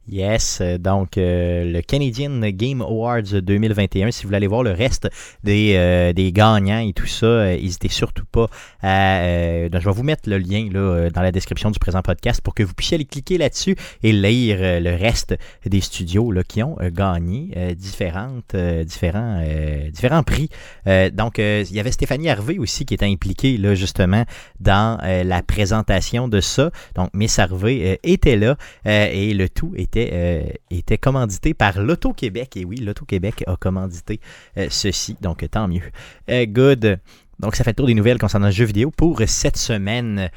Yes, 0.10 0.60
euh, 0.62 0.78
donc 0.78 1.17
euh, 1.17 1.65
le 1.65 1.82
Canadian 1.82 2.39
Game 2.39 2.82
Awards 2.82 3.24
2021. 3.24 4.12
Si 4.12 4.24
vous 4.24 4.30
voulez 4.30 4.38
aller 4.38 4.48
voir 4.48 4.63
le 4.63 4.72
reste 4.72 5.10
des, 5.43 5.74
euh, 5.76 6.13
des 6.13 6.32
gagnants 6.32 6.80
et 6.80 6.93
tout 6.93 7.08
ça, 7.08 7.48
n'hésitez 7.48 7.89
surtout 7.89 8.24
pas 8.24 8.48
à. 8.82 9.22
je 9.22 9.70
vais 9.70 9.91
vous 9.91 10.04
mettre 10.04 10.30
le 10.30 10.38
lien 10.38 10.70
là, 10.72 11.10
dans 11.10 11.22
la 11.22 11.34
description 11.34 11.72
du 11.72 11.80
présent 11.80 12.02
podcast 12.02 12.39
pour 12.39 12.54
que 12.54 12.63
vous 12.63 12.74
puissiez 12.74 12.96
aller 12.96 13.06
cliquer 13.06 13.38
là-dessus 13.38 13.76
et 14.02 14.13
lire 14.13 14.60
le 14.60 14.96
reste 14.96 15.36
des 15.65 15.82
studios 15.82 16.32
là, 16.32 16.43
qui 16.43 16.63
ont 16.63 16.78
gagné 16.93 17.76
différentes, 17.76 18.56
différents, 18.56 19.41
différents 19.91 20.24
prix. 20.24 20.50
donc, 21.13 21.38
il 21.38 21.74
y 21.74 21.80
avait 21.80 21.91
Stéphanie 21.91 22.30
Harvey 22.30 22.58
aussi 22.60 22.86
qui 22.86 22.93
était 22.93 23.06
impliquée 23.06 23.58
là, 23.58 23.76
justement 23.76 24.24
dans 24.60 25.00
la 25.02 25.41
présentation 25.43 26.28
de 26.28 26.39
ça. 26.39 26.72
Donc, 26.96 27.10
Miss 27.13 27.39
Harvey 27.39 28.00
était 28.04 28.38
là 28.38 28.58
et 28.86 29.34
le 29.34 29.50
tout 29.50 29.74
était 29.76 29.96
euh, 29.97 30.41
était, 30.69 30.97
commandité 30.97 31.53
par 31.53 31.79
l'Auto-Québec. 31.79 32.57
Et 32.57 32.65
oui, 32.65 32.77
l'Auto-Québec 32.77 33.43
a 33.47 33.55
commandité 33.55 34.19
euh, 34.57 34.67
ceci, 34.69 35.17
donc 35.21 35.45
tant 35.49 35.67
mieux. 35.67 35.81
Euh, 36.29 36.45
good. 36.45 36.99
Donc 37.39 37.55
ça 37.55 37.63
fait 37.63 37.71
le 37.71 37.75
tour 37.75 37.88
des 37.88 37.93
nouvelles 37.93 38.17
concernant 38.17 38.47
le 38.47 38.51
jeu 38.51 38.65
vidéo 38.65 38.91
pour 38.91 39.21
cette 39.27 39.57
semaine. 39.57 40.29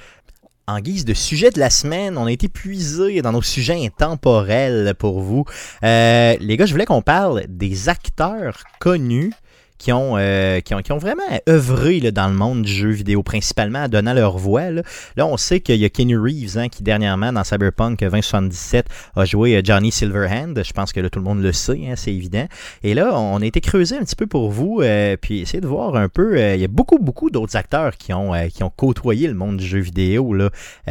En 0.67 0.79
guise 0.79 1.05
de 1.05 1.15
sujet 1.15 1.51
de 1.51 1.59
la 1.59 1.71
semaine, 1.71 2.17
on 2.17 2.27
a 2.27 2.33
été 2.33 2.49
puisé 2.49 3.23
dans 3.23 3.33
nos 3.33 3.43
sujets 3.43 3.85
intemporels 3.85 4.95
pour 4.99 5.21
vous. 5.21 5.45
les 5.83 6.57
gars, 6.57 6.67
je 6.67 6.73
voulais 6.73 6.85
qu'on 6.85 7.03
parle 7.03 7.45
des 7.49 7.89
acteurs 7.89 8.63
connus 8.79 9.33
qui 9.81 9.93
ont, 9.93 10.17
euh, 10.19 10.61
qui 10.61 10.75
ont, 10.75 10.83
qui 10.83 10.93
ont 10.93 10.99
vraiment 10.99 11.23
œuvré 11.49 12.01
là, 12.01 12.11
dans 12.11 12.29
le 12.29 12.35
monde 12.35 12.63
du 12.63 12.71
jeu 12.71 12.91
vidéo, 12.91 13.23
principalement 13.23 13.85
en 13.85 13.89
donnant 13.89 14.13
leur 14.13 14.37
voix. 14.37 14.71
Là, 14.71 14.83
là 15.17 15.27
on 15.27 15.39
sait 15.39 15.61
qu'il 15.61 15.77
y 15.77 15.87
a 15.87 15.89
Kenny 15.89 16.15
Reeves 16.15 16.59
hein, 16.59 16.69
qui, 16.69 16.83
dernièrement, 16.83 17.33
dans 17.33 17.43
Cyberpunk 17.45 18.01
2077, 18.01 18.87
a 19.17 19.25
joué 19.25 19.57
euh, 19.57 19.63
Johnny 19.65 19.91
Silverhand. 19.91 20.63
Je 20.63 20.73
pense 20.73 20.93
que 20.93 21.01
là, 21.01 21.09
tout 21.09 21.19
le 21.19 21.25
monde 21.25 21.43
le 21.43 21.53
sait, 21.53 21.81
hein, 21.89 21.95
c'est 21.97 22.13
évident. 22.13 22.47
Et 22.83 22.93
là, 22.93 23.19
on 23.19 23.41
a 23.41 23.47
été 23.47 23.63
creusé 23.63 23.97
un 23.97 24.01
petit 24.01 24.17
peu 24.17 24.27
pour 24.27 24.51
vous, 24.51 24.83
euh, 24.83 25.17
puis 25.19 25.41
essayer 25.41 25.63
de 25.63 25.67
voir 25.67 25.97
un 25.97 26.11
peu. 26.11 26.39
il 26.39 26.61
y 26.61 26.65
a 26.65 26.69
beaucoup, 26.69 26.99
beaucoup 26.99 27.31
d'autres 27.31 27.57
acteurs 27.57 27.97
qui 27.97 28.13
ont, 28.13 28.33
qui 28.51 28.63
ont 28.63 28.71
côtoyé 28.71 29.29
le 29.29 29.35
monde 29.35 29.57
du 29.57 29.67
jeu 29.67 29.81
vidéo, 29.81 30.35
là, 30.35 30.51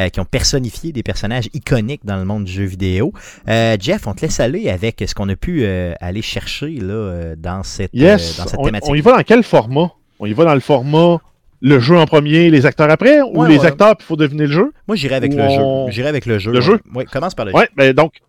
qui 0.10 0.20
ont 0.20 0.26
personnifié 0.26 0.92
des 0.92 1.04
personnages 1.04 1.48
iconiques 1.54 2.06
dans 2.06 2.18
le 2.18 2.26
monde 2.26 2.46
du 2.46 2.52
jeu 2.52 2.66
vidéo. 2.66 3.14
Jeff, 3.48 4.08
on 4.08 4.14
te 4.14 4.22
laisse 4.22 4.40
aller 4.40 4.70
avec 4.70 5.04
ce 5.06 5.14
qu'on 5.14 5.30
a 5.30 5.36
pu 5.36 5.66
aller 5.66 6.22
chercher 6.24 6.72
là, 6.72 7.36
dans 7.36 7.62
cette, 7.62 7.96
dans 7.96 8.18
cette 8.18 8.64
thématique 8.64 8.79
on 8.84 8.96
y 8.96 9.02
va 9.02 9.18
dans 9.18 9.24
quel 9.24 9.44
format? 9.44 9.92
On 10.20 10.26
y 10.26 10.34
va 10.34 10.46
dans 10.46 10.54
le 10.54 10.60
format 10.60 11.20
le 11.62 11.80
jeu 11.80 11.98
en 11.98 12.06
premier, 12.06 12.50
les 12.50 12.66
acteurs 12.66 12.90
après, 12.90 13.22
ou 13.22 13.44
les 13.46 13.66
acteurs, 13.66 13.96
puis 13.98 14.06
il 14.06 14.08
faut 14.08 14.16
deviner 14.16 14.48
le 14.48 14.52
jeu? 14.52 14.72
Moi, 14.88 14.96
j'irai 14.96 15.16
avec 15.16 15.34
le 15.34 15.50
jeu. 15.50 15.62
J'irai 15.90 16.08
avec 16.08 16.26
le 16.26 16.40
jeu. 16.40 16.52
Le 16.52 16.62
jeu? 16.62 16.80
Oui, 16.94 17.06
commence 17.06 17.36
par 17.36 17.46
le 17.46 17.52
jeu. 17.52 17.58
Ouais, 17.58 17.70
ben 17.76 17.94
donc, 17.94 18.22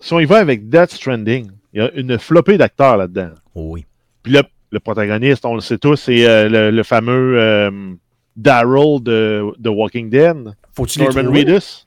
si 0.00 0.12
on 0.12 0.20
y 0.20 0.24
va 0.24 0.38
avec 0.38 0.68
Death 0.68 0.92
Stranding, 0.92 1.50
il 1.72 1.80
y 1.80 1.84
a 1.84 1.90
une 1.94 2.18
flopée 2.18 2.58
d'acteurs 2.58 2.96
là-dedans. 2.96 3.30
oui. 3.54 3.84
Puis 4.22 4.34
le, 4.34 4.42
le, 4.70 4.80
protagoniste, 4.80 5.46
on 5.46 5.54
le 5.54 5.62
sait 5.62 5.78
tous, 5.78 5.96
c'est 5.96 6.28
euh, 6.28 6.70
le, 6.70 6.82
fameux 6.82 7.38
euh, 7.38 7.70
Daryl 8.36 9.02
de, 9.02 9.46
The 9.62 9.68
Walking 9.68 10.10
Dead. 10.10 10.54
Faut-tu 10.74 11.00
Norman 11.00 11.30
Reedus. 11.32 11.86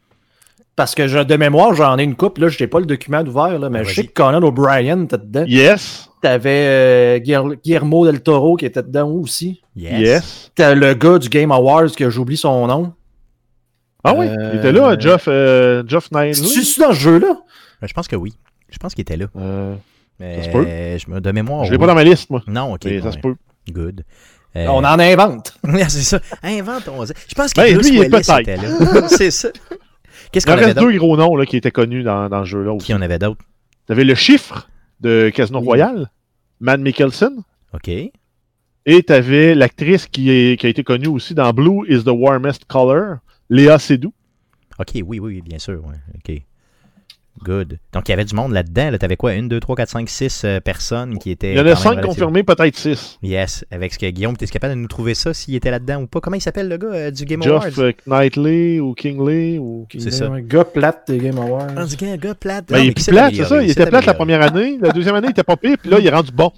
Parce 0.75 0.95
que 0.95 1.07
je, 1.07 1.19
de 1.19 1.35
mémoire, 1.35 1.75
j'en 1.75 1.99
ai 1.99 2.03
une 2.03 2.15
coupe, 2.15 2.39
là, 2.39 2.47
je 2.47 2.57
n'ai 2.59 2.67
pas 2.67 2.79
le 2.79 2.87
document 2.87 3.21
ouvert, 3.21 3.59
là, 3.59 3.69
mais 3.69 3.81
ah, 3.81 3.83
je 3.83 3.93
sais 3.93 4.07
que 4.07 4.13
Conan 4.13 4.41
O'Brien 4.41 5.03
était 5.03 5.19
dedans. 5.19 5.45
Yes. 5.45 6.09
T'avais 6.23 7.19
euh, 7.19 7.19
Guillermo 7.19 8.05
del 8.05 8.21
Toro 8.21 8.55
qui 8.55 8.65
était 8.65 8.81
dedans 8.81 9.09
aussi. 9.09 9.61
Yes. 9.75 10.51
T'as 10.55 10.73
le 10.73 10.93
gars 10.93 11.19
du 11.19 11.27
Game 11.27 11.51
Awards 11.51 11.91
que 11.97 12.09
j'oublie 12.09 12.37
son 12.37 12.65
nom. 12.65 12.93
Ah 14.05 14.13
oui, 14.15 14.27
il 14.29 14.57
était 14.57 14.71
là, 14.71 14.97
Geoff, 14.97 15.25
euh, 15.27 15.83
Geoff 15.85 16.11
Knight. 16.11 16.35
Tu 16.35 16.79
dans 16.79 16.93
ce 16.93 16.97
jeu-là? 16.97 17.41
Ben, 17.81 17.87
je 17.87 17.93
pense 17.93 18.07
que 18.07 18.15
oui. 18.15 18.31
Je 18.69 18.77
pense 18.77 18.93
qu'il 18.93 19.01
était 19.01 19.17
là. 19.17 19.25
Euh, 19.35 19.75
ça 20.21 20.43
se 20.43 20.49
peut. 20.49 20.65
Je 20.65 21.11
me, 21.11 21.19
de 21.19 21.31
mémoire. 21.31 21.65
Je 21.65 21.73
l'ai 21.73 21.77
pas 21.77 21.87
dans 21.87 21.93
ma 21.93 22.05
liste, 22.05 22.29
moi. 22.29 22.41
Non, 22.47 22.71
ok. 22.71 22.85
Mais 22.85 23.01
ça 23.01 23.11
se 23.11 23.17
peut. 23.17 23.35
Good. 23.69 24.05
Euh, 24.55 24.67
on 24.67 24.77
en 24.77 24.99
invente. 24.99 25.57
c'est 25.89 26.03
ça. 26.03 26.21
Invente, 26.41 26.87
on 26.87 27.03
Je 27.05 27.35
pense 27.35 27.51
qu'il 27.51 27.63
ben, 27.63 27.77
lui, 27.77 27.97
il 27.97 28.01
est 28.01 28.09
peut-être. 28.09 29.07
c'est 29.09 29.31
ça. 29.31 29.49
Qu'est-ce 30.31 30.45
qu'on 30.45 30.53
avait 30.53 30.67
reste 30.67 30.77
deux 30.77 30.97
gros 30.97 31.17
noms 31.17 31.35
là, 31.35 31.45
qui 31.45 31.57
étaient 31.57 31.71
connus 31.71 32.03
dans, 32.03 32.29
dans 32.29 32.45
ce 32.45 32.49
jeu-là. 32.49 32.77
Qui 32.77 32.93
en 32.93 33.01
avait 33.01 33.19
d'autres? 33.19 33.43
T'avais 33.87 34.05
le 34.05 34.15
chiffre 34.15 34.69
de 35.03 35.29
Casino 35.29 35.59
Royale, 35.59 36.09
Matt 36.59 36.79
Mikkelsen. 36.79 37.43
OK. 37.73 37.89
Et 37.89 39.03
tu 39.03 39.13
avais 39.13 39.53
l'actrice 39.53 40.07
qui, 40.07 40.57
qui, 40.57 40.65
a 40.65 40.69
été 40.69 40.83
connue 40.83 41.07
aussi 41.07 41.35
dans 41.35 41.51
Blue 41.53 41.85
is 41.87 42.03
the 42.03 42.09
Warmest 42.09 42.65
Color, 42.65 43.17
Léa 43.49 43.77
Seydoux. 43.79 44.13
OK, 44.79 44.91
oui, 45.05 45.19
oui, 45.19 45.41
bien 45.41 45.59
sûr. 45.59 45.83
OK. 46.15 46.41
Good. 47.41 47.79
Donc, 47.93 48.07
il 48.07 48.11
y 48.11 48.13
avait 48.13 48.25
du 48.25 48.35
monde 48.35 48.51
là-dedans. 48.51 48.91
Là, 48.91 48.97
tu 48.97 49.05
avais 49.05 49.17
quoi 49.17 49.31
1, 49.31 49.43
2, 49.43 49.59
3, 49.59 49.75
4, 49.75 49.89
5, 49.89 50.09
6 50.09 50.45
personnes 50.63 51.17
qui 51.17 51.31
étaient. 51.31 51.53
Il 51.53 51.57
y 51.57 51.61
en 51.61 51.65
a 51.65 51.75
5 51.75 52.01
confirmés, 52.01 52.43
peut-être 52.43 52.77
6. 52.77 53.19
Yes. 53.23 53.65
Avec 53.71 53.93
ce 53.93 53.99
que 53.99 54.09
Guillaume, 54.09 54.37
tu 54.37 54.45
es 54.45 54.47
capable 54.47 54.75
de 54.75 54.79
nous 54.79 54.87
trouver 54.87 55.15
ça 55.15 55.33
s'il 55.33 55.55
était 55.55 55.71
là-dedans 55.71 56.01
ou 56.01 56.07
pas? 56.07 56.21
Comment 56.21 56.35
il 56.35 56.41
s'appelle 56.41 56.69
le 56.69 56.77
gars 56.77 56.87
euh, 56.87 57.11
du 57.11 57.25
Game 57.25 57.41
Awards? 57.41 57.63
Geoff 57.63 57.79
euh, 57.79 57.91
Knightley 58.05 58.79
ou 58.79 58.93
Kingley 58.93 59.57
ou. 59.57 59.87
C'est 59.97 60.11
ça. 60.11 60.27
Un 60.27 60.41
gars 60.41 60.63
plate 60.63 61.03
des 61.07 61.17
Game 61.17 61.37
Awards. 61.37 61.67
Ah, 61.75 61.81
un 61.81 62.17
gars 62.17 62.35
plate. 62.35 62.65
Ben, 62.69 62.79
il 62.79 62.89
est 62.89 63.09
plate, 63.09 63.33
c'est 63.35 63.45
ça. 63.45 63.61
Il 63.61 63.71
était 63.71 63.85
plate 63.87 64.05
la 64.05 64.13
première 64.13 64.41
année. 64.41 64.77
La 64.79 64.91
deuxième 64.91 65.15
année, 65.15 65.27
il 65.27 65.31
était 65.31 65.43
pas 65.43 65.57
pire. 65.57 65.77
Puis 65.81 65.89
là, 65.89 65.99
il 65.99 66.05
est 66.05 66.11
rendu 66.11 66.31
bon. 66.31 66.51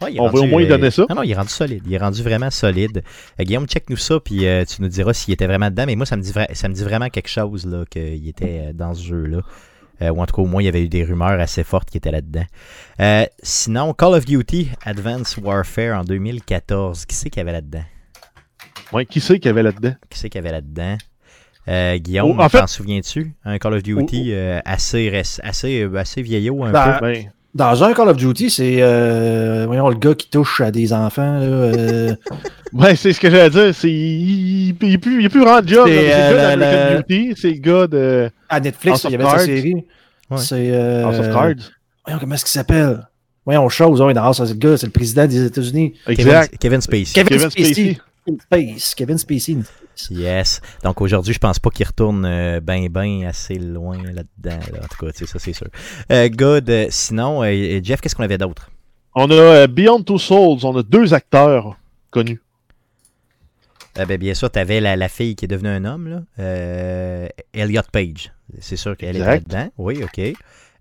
On 0.00 0.28
va 0.28 0.40
au 0.40 0.46
moins 0.46 0.62
lui 0.62 0.68
donner 0.68 0.90
ça. 0.90 1.06
Non, 1.08 1.16
non, 1.16 1.22
il 1.22 1.30
est 1.30 1.36
rendu 1.36 1.50
solide. 1.50 1.82
Il 1.86 1.94
est 1.94 1.98
rendu 1.98 2.22
vraiment 2.22 2.50
solide. 2.50 3.02
Euh, 3.38 3.44
Guillaume, 3.44 3.66
check-nous 3.66 3.96
ça. 3.96 4.18
Puis 4.18 4.46
tu 4.68 4.82
nous 4.82 4.88
diras 4.88 5.12
s'il 5.12 5.34
était 5.34 5.46
vraiment 5.46 5.70
dedans. 5.70 5.84
Mais 5.86 5.96
moi, 5.96 6.06
ça 6.06 6.16
me 6.16 6.22
dit, 6.22 6.32
ça 6.52 6.68
me 6.68 6.74
dit 6.74 6.84
vraiment 6.84 7.08
quelque 7.08 7.28
chose 7.28 7.68
qu'il 7.90 8.28
était 8.28 8.72
dans 8.72 8.94
ce 8.94 9.04
jeu-là. 9.04 9.40
Euh, 10.02 10.10
ou 10.10 10.20
en 10.20 10.26
tout 10.26 10.34
cas, 10.34 10.42
au 10.42 10.46
moins, 10.46 10.62
il 10.62 10.66
y 10.66 10.68
avait 10.68 10.82
eu 10.82 10.88
des 10.88 11.04
rumeurs 11.04 11.38
assez 11.40 11.64
fortes 11.64 11.90
qui 11.90 11.96
étaient 11.96 12.10
là-dedans. 12.10 12.44
Euh, 13.00 13.24
sinon, 13.42 13.94
Call 13.94 14.14
of 14.14 14.24
Duty 14.24 14.70
Advanced 14.84 15.42
Warfare 15.42 15.98
en 15.98 16.04
2014, 16.04 17.06
qui 17.06 17.14
c'est 17.14 17.30
qu'il 17.30 17.40
y 17.40 17.42
avait 17.42 17.52
là-dedans? 17.52 17.84
Oui, 18.92 19.06
qui 19.06 19.20
c'est 19.20 19.38
qu'il 19.38 19.46
y 19.46 19.48
avait 19.48 19.62
là-dedans? 19.62 19.94
Qui 20.10 20.18
c'est 20.18 20.28
qu'il 20.28 20.40
y 20.40 20.44
avait 20.44 20.52
là-dedans? 20.52 20.98
Euh, 21.68 21.96
Guillaume, 21.98 22.40
oh, 22.40 22.48
t'en 22.48 22.66
souviens-tu? 22.66 23.32
Un 23.44 23.58
Call 23.58 23.74
of 23.74 23.82
Duty 23.82 24.32
oh, 24.34 24.56
oh. 24.56 24.60
assez, 24.64 25.22
assez, 25.42 25.88
assez 25.94 26.22
vieillot 26.22 26.64
un 26.64 26.72
ben, 26.72 26.98
peu? 26.98 27.06
Ben, 27.06 27.32
dans 27.54 27.84
un 27.84 27.92
Call 27.92 28.08
of 28.08 28.16
Duty, 28.16 28.50
c'est 28.50 28.76
euh, 28.80 29.64
voyons 29.66 29.88
le 29.88 29.96
gars 29.96 30.14
qui 30.14 30.28
touche 30.28 30.60
à 30.60 30.70
des 30.70 30.92
enfants. 30.92 31.38
Là, 31.38 31.46
euh... 31.46 32.14
ouais, 32.72 32.96
c'est 32.96 33.12
ce 33.12 33.20
que 33.20 33.30
j'allais 33.30 33.50
dire. 33.50 33.74
C'est 33.74 33.90
il, 33.90 34.70
il, 34.70 34.76
il, 34.80 34.98
plus, 34.98 35.20
il 35.20 35.26
est 35.26 35.28
plus 35.28 35.44
grand 35.44 35.66
job. 35.66 35.86
C'est 35.86 36.12
euh, 36.12 36.56
le 36.56 36.60
gars 36.60 36.94
de 36.94 37.02
Duty. 37.02 37.34
C'est 37.36 37.50
le 37.50 37.58
gars 37.58 37.86
de. 37.86 38.30
À 38.48 38.60
Netflix, 38.60 39.04
il 39.04 39.12
y 39.12 39.14
avait 39.14 39.24
sa 39.24 39.38
série. 39.40 39.84
C'est. 40.36 40.70
Euh... 40.72 41.04
House 41.04 41.18
of 41.18 41.32
Cards. 41.32 41.70
Voyons, 42.04 42.18
comment 42.20 42.34
est-ce 42.34 42.44
qu'il 42.44 42.52
s'appelle? 42.52 43.06
Voyons, 43.44 43.68
chose, 43.68 44.00
non, 44.00 44.32
c'est 44.32 44.48
le 44.48 44.54
gars, 44.54 44.76
c'est 44.76 44.86
le 44.86 44.92
président 44.92 45.26
des 45.26 45.44
États-Unis. 45.44 45.94
Exact. 46.06 46.56
Kevin, 46.58 46.80
Spacey. 46.80 47.12
Kevin, 47.12 47.38
Spacey. 47.50 47.74
Spacey. 47.74 47.98
Kevin 48.96 49.18
Spacey. 49.18 49.58
Yes. 50.10 50.60
Donc 50.82 51.00
aujourd'hui, 51.00 51.34
je 51.34 51.38
pense 51.38 51.58
pas 51.58 51.70
qu'il 51.70 51.86
retourne 51.86 52.24
euh, 52.24 52.60
ben 52.60 52.88
ben 52.88 53.24
assez 53.24 53.56
loin 53.56 53.98
là-dedans. 53.98 54.60
En 54.82 54.86
tout 54.88 55.06
cas, 55.06 55.26
ça 55.26 55.38
c'est 55.38 55.52
sûr. 55.52 55.68
Euh, 56.10 56.28
good. 56.28 56.68
Euh, 56.70 56.86
sinon, 56.90 57.42
Jeff, 57.82 58.00
qu'est-ce 58.00 58.14
qu'on 58.14 58.22
avait 58.22 58.38
d'autre? 58.38 58.70
On 59.14 59.30
a 59.30 59.66
Beyond 59.66 60.02
Two 60.02 60.18
Souls, 60.18 60.64
on 60.64 60.76
a 60.76 60.82
deux 60.82 61.12
acteurs 61.12 61.76
connus. 62.10 62.40
ben, 63.94 64.16
bien 64.16 64.34
sûr, 64.34 64.50
tu 64.50 64.58
avais 64.58 64.80
la, 64.80 65.08
fille 65.08 65.36
qui 65.36 65.44
est 65.44 65.48
devenue 65.48 65.68
un 65.68 65.84
homme, 65.84 66.08
là. 66.08 67.28
Elliot 67.52 67.82
Page. 67.90 68.32
C'est 68.60 68.76
sûr 68.76 68.96
qu'elle 68.96 69.16
est 69.16 69.20
là-dedans. 69.20 69.70
Oui, 69.76 70.02
ok. 70.02 70.34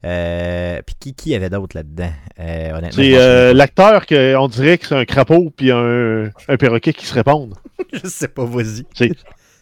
Euh, 0.04 0.82
puis 0.84 0.96
qui, 1.00 1.14
qui 1.14 1.36
avait 1.36 1.50
d'autres 1.50 1.78
là-dedans? 1.78 2.12
Euh, 2.40 2.82
c'est 2.92 3.16
euh, 3.16 3.54
l'acteur 3.54 4.08
qu'on 4.08 4.48
dirait 4.48 4.78
que 4.78 4.88
c'est 4.88 4.96
un 4.96 5.06
crapaud 5.06 5.52
puis 5.56 5.72
un, 5.72 6.32
un 6.48 6.58
perroquet 6.58 6.94
qui 6.94 7.06
se 7.06 7.14
répondent. 7.14 7.54
Je 7.94 8.08
sais 8.08 8.28
pas, 8.28 8.46
vas-y. 8.46 8.84
C'est 8.96 9.12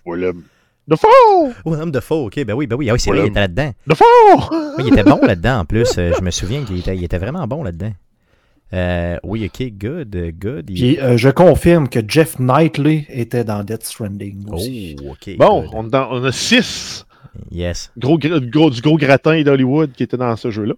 Willem 0.05 0.43
Dafoe! 0.87 1.53
Willem 1.65 1.91
Dafoe, 1.91 2.25
ok, 2.25 2.45
ben 2.45 2.53
oui, 2.53 2.67
ben 2.67 2.75
oui, 2.75 2.89
ah 2.89 2.93
oui 2.93 2.99
c'est 2.99 3.11
vrai, 3.11 3.19
il 3.19 3.27
était 3.27 3.41
là-dedans. 3.41 3.71
Dafoe! 3.85 4.75
Oui, 4.77 4.85
il 4.87 4.93
était 4.93 5.03
bon 5.03 5.19
là-dedans 5.21 5.59
en 5.59 5.65
plus. 5.65 5.93
je 5.95 6.21
me 6.21 6.31
souviens 6.31 6.63
qu'il 6.63 6.79
était, 6.79 6.95
il 6.95 7.03
était 7.03 7.19
vraiment 7.19 7.45
bon 7.45 7.61
là-dedans. 7.61 7.91
oui, 9.23 9.45
ok, 9.45 9.67
good, 9.77 10.33
good. 10.39 10.65
Puis 10.67 10.97
je 11.17 11.29
confirme 11.29 11.89
que 11.89 11.99
Jeff 12.07 12.39
Knightley 12.39 13.05
était 13.09 13.43
dans 13.43 13.63
Death 13.63 13.83
Stranding 13.83 14.49
aussi. 14.51 14.95
Oh, 15.03 15.11
ok. 15.11 15.35
Bon, 15.37 15.67
on, 15.73 15.89
on, 15.93 16.23
a 16.23 16.31
six 16.31 17.05
Yes. 17.51 17.91
Gros, 17.97 18.17
gros, 18.17 18.69
du 18.69 18.81
gros 18.81 18.97
gratin 18.97 19.41
d'Hollywood 19.41 19.91
qui 19.93 20.03
était 20.03 20.17
dans 20.17 20.35
ce 20.35 20.51
jeu-là. 20.51 20.73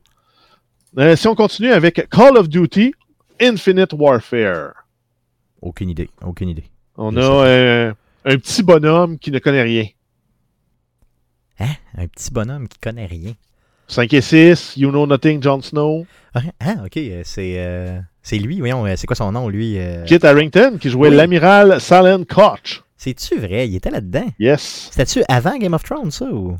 Euh, 0.98 1.16
si 1.16 1.28
on 1.28 1.36
continue 1.36 1.72
avec 1.72 2.08
Call 2.10 2.38
of 2.38 2.50
Duty 2.50 2.94
Infinite 3.40 3.94
Warfare. 3.94 4.74
Aucune 5.62 5.90
idée. 5.90 6.10
Aucune 6.22 6.50
idée. 6.50 6.66
On 6.98 7.16
a 7.16 7.22
euh, 7.22 7.94
un 8.26 8.38
petit 8.38 8.64
bonhomme 8.64 9.18
qui 9.18 9.32
ne 9.32 9.40
connaît 9.40 9.64
rien. 9.64 9.86
Hein? 11.60 11.74
Un 11.98 12.08
petit 12.08 12.32
bonhomme 12.32 12.68
qui 12.68 12.80
connaît 12.80 13.06
rien. 13.06 13.34
5 13.88 14.14
et 14.14 14.22
6, 14.22 14.78
You 14.78 14.90
Know 14.90 15.06
Nothing, 15.06 15.42
Jon 15.42 15.62
Snow. 15.62 16.06
Ah, 16.34 16.42
ah 16.60 16.76
ok. 16.86 17.00
C'est 17.24 18.02
c'est 18.24 18.38
lui, 18.38 18.60
voyons. 18.60 18.86
C'est 18.96 19.08
quoi 19.08 19.16
son 19.16 19.32
nom, 19.32 19.50
lui? 19.50 19.78
Kit 20.06 20.20
Harrington, 20.24 20.78
qui 20.80 20.90
jouait 20.90 21.10
l'amiral 21.10 21.82
Salen 21.82 22.26
Koch. 22.26 22.84
C'est-tu 23.04 23.40
vrai? 23.40 23.68
Il 23.68 23.76
était 23.76 23.90
là-dedans? 23.90 24.28
Yes. 24.38 24.90
C'était-tu 24.92 25.24
avant 25.28 25.58
Game 25.58 25.74
of 25.74 25.84
Thrones, 25.84 26.12
ça? 26.12 26.26
Ou... 26.26 26.56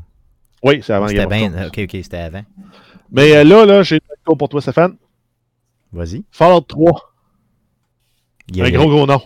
Oui, 0.64 0.80
c'est 0.82 0.92
avant 0.92 1.06
Game 1.06 1.30
of 1.30 1.38
Thrones. 1.38 1.66
Ok, 1.68 1.78
ok, 1.84 2.00
c'était 2.02 2.16
avant. 2.16 2.42
Mais 3.12 3.36
euh, 3.36 3.44
là, 3.44 3.64
là, 3.64 3.84
j'ai 3.84 4.00
un 4.26 4.34
pour 4.34 4.48
toi, 4.48 4.60
Stéphane. 4.60 4.96
Vas-y. 5.92 6.24
Fallout 6.32 6.62
3. 6.62 7.12
un 8.58 8.70
gros, 8.72 8.88
gros 8.88 9.06
nom. 9.06 9.22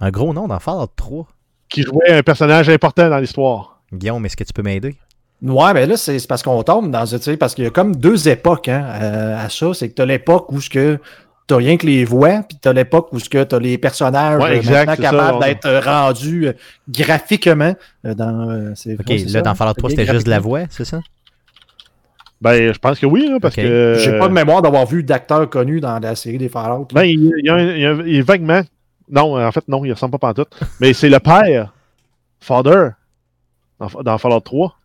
Un 0.00 0.10
gros 0.10 0.32
nom 0.32 0.48
dans 0.48 0.58
Fallout 0.58 0.86
3. 0.96 1.26
Qui 1.68 1.82
jouait 1.82 2.10
un 2.10 2.22
personnage 2.22 2.70
important 2.70 3.10
dans 3.10 3.18
l'histoire. 3.18 3.82
Guillaume, 3.92 4.24
est-ce 4.24 4.36
que 4.38 4.44
tu 4.44 4.54
peux 4.54 4.62
m'aider? 4.62 4.96
Ouais, 5.42 5.74
ben 5.74 5.86
là, 5.86 5.98
c'est 5.98 6.26
parce 6.26 6.42
qu'on 6.42 6.62
tombe 6.62 6.90
dans, 6.90 7.04
tu 7.04 7.18
sais, 7.18 7.36
parce 7.36 7.54
qu'il 7.54 7.64
y 7.64 7.66
a 7.66 7.70
comme 7.70 7.94
deux 7.94 8.26
époques 8.30 8.68
hein, 8.68 8.86
euh, 9.02 9.44
à 9.44 9.50
ça. 9.50 9.74
C'est 9.74 9.90
que 9.90 9.94
tu 9.94 10.00
as 10.00 10.06
l'époque 10.06 10.50
où 10.50 10.62
ce 10.62 10.70
que 10.70 10.98
t'as 11.46 11.56
rien 11.56 11.76
que 11.76 11.86
les 11.86 12.04
voix, 12.04 12.42
puis 12.48 12.58
t'as 12.60 12.72
l'époque 12.72 13.08
où 13.12 13.20
tu 13.20 13.36
as 13.38 13.58
les 13.58 13.78
personnages 13.78 14.40
maintenant 14.40 14.96
capables 14.96 15.44
d'être 15.44 15.84
rendus 15.84 16.48
euh, 16.48 16.52
graphiquement 16.88 17.74
euh, 18.06 18.14
dans. 18.14 18.50
Euh, 18.50 18.96
ok, 18.98 19.14
là, 19.28 19.42
dans 19.42 19.54
Fallout 19.54 19.74
3, 19.74 19.90
c'était 19.90 20.06
juste 20.06 20.26
de 20.26 20.30
la 20.30 20.40
voix, 20.40 20.62
c'est 20.70 20.84
ça? 20.84 21.00
Ben, 22.40 22.72
je 22.72 22.78
pense 22.78 22.98
que 22.98 23.06
oui, 23.06 23.30
parce 23.40 23.56
que. 23.56 23.96
J'ai 23.98 24.18
pas 24.18 24.28
de 24.28 24.34
mémoire 24.34 24.62
d'avoir 24.62 24.86
vu 24.86 25.02
d'acteurs 25.02 25.48
connus 25.48 25.80
dans 25.80 25.98
la 25.98 26.14
série 26.14 26.38
des 26.38 26.48
Fallout. 26.48 26.88
Ben, 26.92 27.04
il, 27.04 27.32
y 27.42 27.50
a 27.50 27.92
il, 27.92 28.16
est 28.16 28.22
vaguement. 28.22 28.62
Non, 29.10 29.42
en 29.42 29.52
fait, 29.52 29.66
non, 29.68 29.84
il 29.84 29.92
ressemble 29.92 30.18
pas 30.18 30.34
tout. 30.34 30.46
Mais 30.80 30.92
c'est 30.92 31.08
le 31.08 31.20
père, 31.20 31.72
Father, 32.40 32.90
dans, 33.78 34.18
Fallout 34.18 34.40
3. 34.40 34.76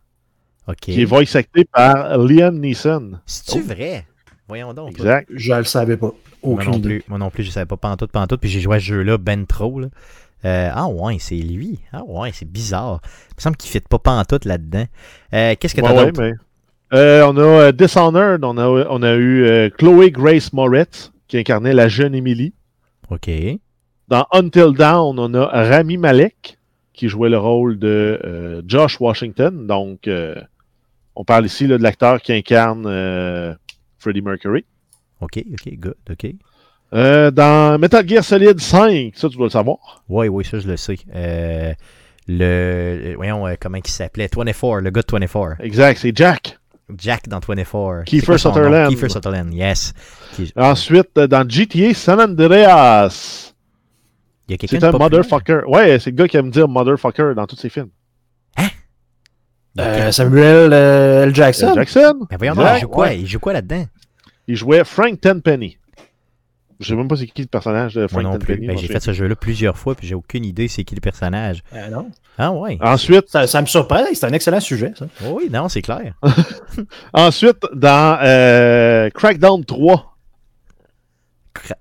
Qui 0.80 1.02
est 1.02 1.04
voice 1.04 1.34
acté 1.34 1.64
par 1.64 2.16
Liam 2.18 2.56
Neeson. 2.60 3.18
C'est-tu 3.26 3.60
vrai? 3.60 4.06
Voyons 4.50 4.74
donc. 4.74 4.90
Exact. 4.90 5.28
Je 5.32 5.54
le 5.54 5.62
savais 5.62 5.96
pas. 5.96 6.12
Moi 6.42 6.64
non 6.64 6.80
plus, 6.80 7.04
moi 7.06 7.18
non 7.18 7.30
plus, 7.30 7.44
je 7.44 7.50
savais 7.52 7.66
pas 7.66 7.76
pantoute, 7.76 8.10
pantoute, 8.10 8.40
puis 8.40 8.50
j'ai 8.50 8.60
joué 8.60 8.76
à 8.76 8.80
ce 8.80 8.84
jeu-là 8.86 9.16
ben 9.16 9.46
trop. 9.46 9.78
Là. 9.78 9.86
Euh, 10.44 10.70
ah 10.74 10.88
ouais, 10.88 11.18
c'est 11.20 11.36
lui. 11.36 11.78
Ah 11.92 12.02
ouais, 12.04 12.30
c'est 12.32 12.50
bizarre. 12.50 13.00
Il 13.30 13.34
me 13.36 13.42
semble 13.42 13.56
qu'il 13.56 13.68
ne 13.68 13.72
fit 13.72 13.80
pas 13.80 14.00
pantoute 14.00 14.44
là-dedans. 14.46 14.86
Euh, 15.34 15.54
qu'est-ce 15.54 15.74
que 15.76 15.80
tu 15.80 15.86
as 15.86 15.94
ouais, 15.94 16.10
d'autre? 16.10 16.32
Euh, 16.92 17.22
on 17.28 17.36
a 17.36 17.70
Dishonored, 17.70 18.44
on 18.44 18.58
a, 18.58 18.86
on 18.88 19.02
a 19.02 19.14
eu 19.14 19.70
Chloé 19.78 20.10
Grace 20.10 20.52
Moretz, 20.52 21.12
qui 21.28 21.38
incarnait 21.38 21.72
la 21.72 21.86
jeune 21.86 22.16
Emily. 22.16 22.52
OK. 23.08 23.30
Dans 24.08 24.26
Until 24.32 24.72
Dawn, 24.76 25.16
on 25.16 25.32
a 25.34 25.46
Rami 25.46 25.96
Malek, 25.96 26.58
qui 26.92 27.08
jouait 27.08 27.30
le 27.30 27.38
rôle 27.38 27.78
de 27.78 28.64
Josh 28.66 28.98
Washington. 28.98 29.68
Donc, 29.68 30.10
on 31.14 31.24
parle 31.24 31.46
ici 31.46 31.68
là, 31.68 31.78
de 31.78 31.84
l'acteur 31.84 32.20
qui 32.20 32.32
incarne 32.32 32.88
Freddie 34.00 34.22
Mercury. 34.22 34.64
OK, 35.20 35.44
OK, 35.52 35.74
good, 35.78 35.94
OK. 36.10 36.34
Euh, 36.92 37.30
dans 37.30 37.78
Metal 37.78 38.06
Gear 38.08 38.24
Solid 38.24 38.58
5, 38.58 39.12
ça, 39.14 39.28
tu 39.28 39.36
dois 39.36 39.46
le 39.46 39.50
savoir. 39.50 40.02
Oui, 40.08 40.26
oui, 40.28 40.44
ça, 40.44 40.58
je 40.58 40.66
le 40.66 40.76
sais. 40.76 40.96
Euh, 41.14 41.72
le. 42.26 43.14
Voyons, 43.14 43.46
euh, 43.46 43.54
comment 43.60 43.78
il 43.78 43.86
s'appelait? 43.86 44.28
24, 44.34 44.80
le 44.80 44.90
gars 44.90 45.02
de 45.02 45.12
24. 45.12 45.60
Exact, 45.60 45.98
c'est 45.98 46.16
Jack. 46.16 46.58
Jack 46.96 47.28
dans 47.28 47.38
24. 47.38 48.04
Kiefer 48.04 48.38
Sutherland. 48.38 48.88
Kiefer 48.88 49.08
Sutherland, 49.08 49.54
yes. 49.54 49.92
Ensuite, 50.56 51.14
dans 51.14 51.48
GTA 51.48 51.94
San 51.94 52.20
Andreas. 52.20 53.54
Il 54.48 54.52
y 54.52 54.54
a 54.54 54.58
quelqu'un 54.58 54.80
C'est 54.80 54.86
un 54.86 54.98
motherfucker. 54.98 55.60
Ouais, 55.68 56.00
c'est 56.00 56.10
le 56.10 56.16
gars 56.16 56.26
qui 56.26 56.36
aime 56.36 56.50
dire 56.50 56.66
motherfucker 56.66 57.34
dans 57.36 57.46
tous 57.46 57.54
ses 57.54 57.68
films. 57.68 57.90
Hein? 59.78 60.12
Samuel 60.12 60.72
L. 60.72 61.34
Jackson. 61.34 61.74
Jackson. 61.74 62.26
Mais 62.30 62.36
voyons, 62.36 62.54
il 62.74 62.80
joue 62.80 62.88
quoi, 62.88 63.12
il 63.12 63.26
joue 63.26 63.40
quoi 63.40 63.52
là-dedans? 63.52 63.84
Il 64.46 64.56
jouait 64.56 64.84
Frank 64.84 65.20
Tenpenny. 65.20 65.78
Je 66.80 66.88
sais 66.88 66.96
même 66.96 67.08
pas 67.08 67.16
c'est 67.16 67.26
qui 67.26 67.42
le 67.42 67.48
personnage 67.48 67.94
de 67.94 68.06
Frank 68.06 68.22
Tenpenny. 68.24 68.66
Ben, 68.66 68.76
j'ai 68.78 68.86
fait 68.86 69.00
ce 69.00 69.12
jeu-là 69.12 69.36
plusieurs 69.36 69.76
fois, 69.76 69.94
puis 69.94 70.06
j'ai 70.06 70.14
aucune 70.14 70.44
idée 70.44 70.66
c'est 70.66 70.82
qui 70.82 70.94
le 70.94 71.00
personnage. 71.00 71.62
Euh, 71.74 71.88
non. 71.88 72.10
Ah 72.38 72.52
ouais. 72.52 72.78
Ensuite. 72.80 73.28
Ça, 73.28 73.60
me 73.60 73.66
surprend, 73.66 74.02
c'est 74.14 74.24
un 74.24 74.32
excellent 74.32 74.60
sujet, 74.60 74.92
ça. 74.98 75.06
Oui, 75.26 75.50
non, 75.52 75.68
c'est 75.68 75.82
clair. 75.82 76.14
Ensuite, 77.12 77.58
dans 77.74 78.18
euh, 78.22 79.10
Crackdown 79.10 79.64
3. 79.64 80.16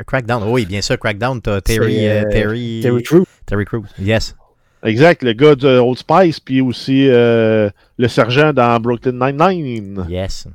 Crackdown, 0.05 0.43
oui, 0.49 0.65
bien 0.65 0.81
sûr, 0.81 0.99
Crackdown, 0.99 1.41
t'as 1.41 1.61
Terry, 1.61 2.05
euh, 2.05 2.23
Terry, 2.29 2.81
Terry 2.83 3.03
Crews. 3.03 3.25
Terry 3.45 3.65
Crews, 3.65 3.85
yes. 3.99 4.35
Exact, 4.83 5.23
le 5.23 5.33
gars 5.33 5.55
de 5.55 5.77
Old 5.79 5.97
Spice, 5.97 6.39
puis 6.39 6.61
aussi 6.61 7.07
le 7.07 7.71
sergent 8.07 8.53
dans 8.53 8.79
Brooklyn 8.79 9.13
Nine-Nine. 9.13 10.05
Yes. 10.09 10.47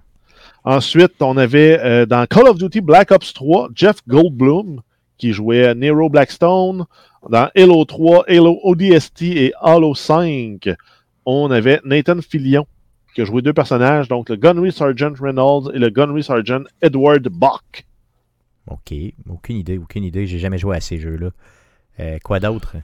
Ensuite, 0.65 1.21
on 1.21 1.37
avait 1.37 1.79
euh, 1.79 2.07
dans 2.07 2.27
Call 2.27 2.49
of 2.49 2.57
Duty 2.57 2.81
Black 2.81 3.11
Ops 3.11 3.35
3, 3.35 3.69
Jeff 3.75 3.97
Goldblum, 4.09 4.81
qui 5.19 5.33
jouait 5.33 5.75
Nero 5.75 6.09
Blackstone. 6.09 6.87
Dans 7.29 7.51
Halo 7.55 7.85
3, 7.85 8.25
Halo 8.29 8.61
ODST 8.63 9.23
et 9.23 9.53
Halo 9.61 9.95
5, 9.95 10.69
on 11.27 11.51
avait 11.51 11.81
Nathan 11.85 12.21
Fillion, 12.21 12.67
qui 13.15 13.23
a 13.23 13.25
joué 13.25 13.41
deux 13.41 13.53
personnages, 13.53 14.09
donc 14.09 14.29
le 14.29 14.37
Gunnery 14.37 14.73
Sergeant 14.73 15.13
Reynolds 15.19 15.71
et 15.75 15.79
le 15.79 15.89
Gunnery 15.89 16.23
Sergeant 16.23 16.65
Edward 16.83 17.23
Buck. 17.29 17.87
Ok, 18.67 18.95
aucune 19.29 19.57
idée, 19.57 19.79
aucune 19.79 20.05
idée. 20.05 20.27
J'ai 20.27 20.39
jamais 20.39 20.59
joué 20.59 20.77
à 20.77 20.81
ces 20.81 20.99
jeux-là. 20.99 21.31
Euh, 22.01 22.19
quoi 22.23 22.41
d'autre? 22.41 22.77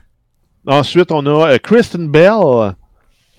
Ensuite, 0.67 1.11
on 1.11 1.25
a 1.25 1.53
euh, 1.53 1.57
Kristen 1.57 2.07
Bell, 2.07 2.75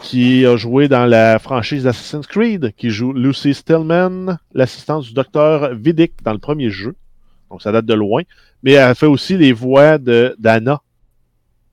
qui 0.02 0.44
a 0.44 0.56
joué 0.56 0.88
dans 0.88 1.06
la 1.06 1.38
franchise 1.38 1.87
Assassin's 1.87 2.27
Creed, 2.27 2.75
qui 2.77 2.90
joue 2.90 3.12
Lucy 3.12 3.54
Stillman, 3.54 4.38
l'assistante 4.52 5.04
du 5.04 5.14
docteur 5.14 5.73
Vidic 5.75 6.14
dans 6.25 6.33
le 6.33 6.38
premier 6.38 6.70
jeu. 6.70 6.96
Donc 7.48 7.62
ça 7.62 7.70
date 7.70 7.87
de 7.87 7.94
loin. 7.94 8.23
Mais 8.64 8.73
elle 8.73 8.94
fait 8.96 9.06
aussi 9.06 9.37
les 9.37 9.52
voix 9.52 9.98
d'Anna, 9.98 10.81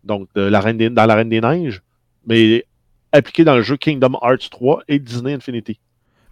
donc 0.03 0.27
de 0.35 0.41
la 0.41 0.59
Reine 0.59 0.77
dans 0.89 1.05
La 1.05 1.15
Reine 1.15 1.29
des 1.29 1.41
Neiges, 1.41 1.81
mais 2.27 2.65
appliquée 3.11 3.43
dans 3.43 3.55
le 3.55 3.63
jeu 3.63 3.75
Kingdom 3.75 4.19
Hearts 4.21 4.49
3 4.51 4.83
et 4.87 4.99
Disney 4.99 5.33
Infinity. 5.33 5.79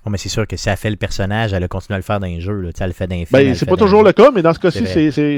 Mais 0.09 0.17
c'est 0.17 0.29
sûr 0.29 0.47
que 0.47 0.57
si 0.57 0.69
elle 0.69 0.77
fait 0.77 0.89
le 0.89 0.95
personnage, 0.95 1.53
elle 1.53 1.63
a 1.63 1.67
continué 1.67 1.95
à 1.95 1.97
le 1.97 2.03
faire 2.03 2.19
dans 2.19 2.27
les 2.27 2.41
jeux. 2.41 2.61
Là. 2.61 2.69
Elle 2.79 2.87
le 2.87 2.93
fait 2.93 3.07
dans 3.07 3.15
les 3.15 3.25
films. 3.25 3.39
Ben, 3.39 3.55
c'est 3.55 3.65
pas 3.65 3.75
toujours 3.75 4.03
le 4.03 4.13
cas, 4.13 4.31
mais 4.31 4.41
dans 4.41 4.53
ce 4.53 4.59
cas-ci, 4.59 4.83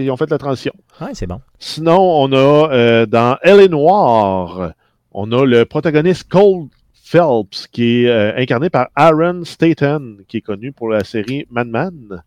ils 0.03 0.11
ont 0.11 0.17
fait 0.17 0.29
la 0.29 0.37
transition. 0.37 0.73
Oui, 1.01 1.09
c'est 1.13 1.27
bon. 1.27 1.41
Sinon, 1.57 1.99
on 1.99 2.31
a 2.31 2.71
euh, 2.71 3.05
dans 3.05 3.37
Elle 3.41 3.61
est 3.61 3.67
noire, 3.67 4.73
on 5.11 5.31
a 5.31 5.45
le 5.45 5.65
protagoniste 5.65 6.29
Cole 6.29 6.67
Phelps, 6.93 7.67
qui 7.71 8.03
est 8.03 8.09
euh, 8.09 8.37
incarné 8.37 8.69
par 8.69 8.89
Aaron 8.95 9.43
Staten, 9.43 10.17
qui 10.27 10.37
est 10.37 10.41
connu 10.41 10.71
pour 10.71 10.89
la 10.89 11.03
série 11.03 11.47
Man 11.49 11.69
Man. 11.69 12.23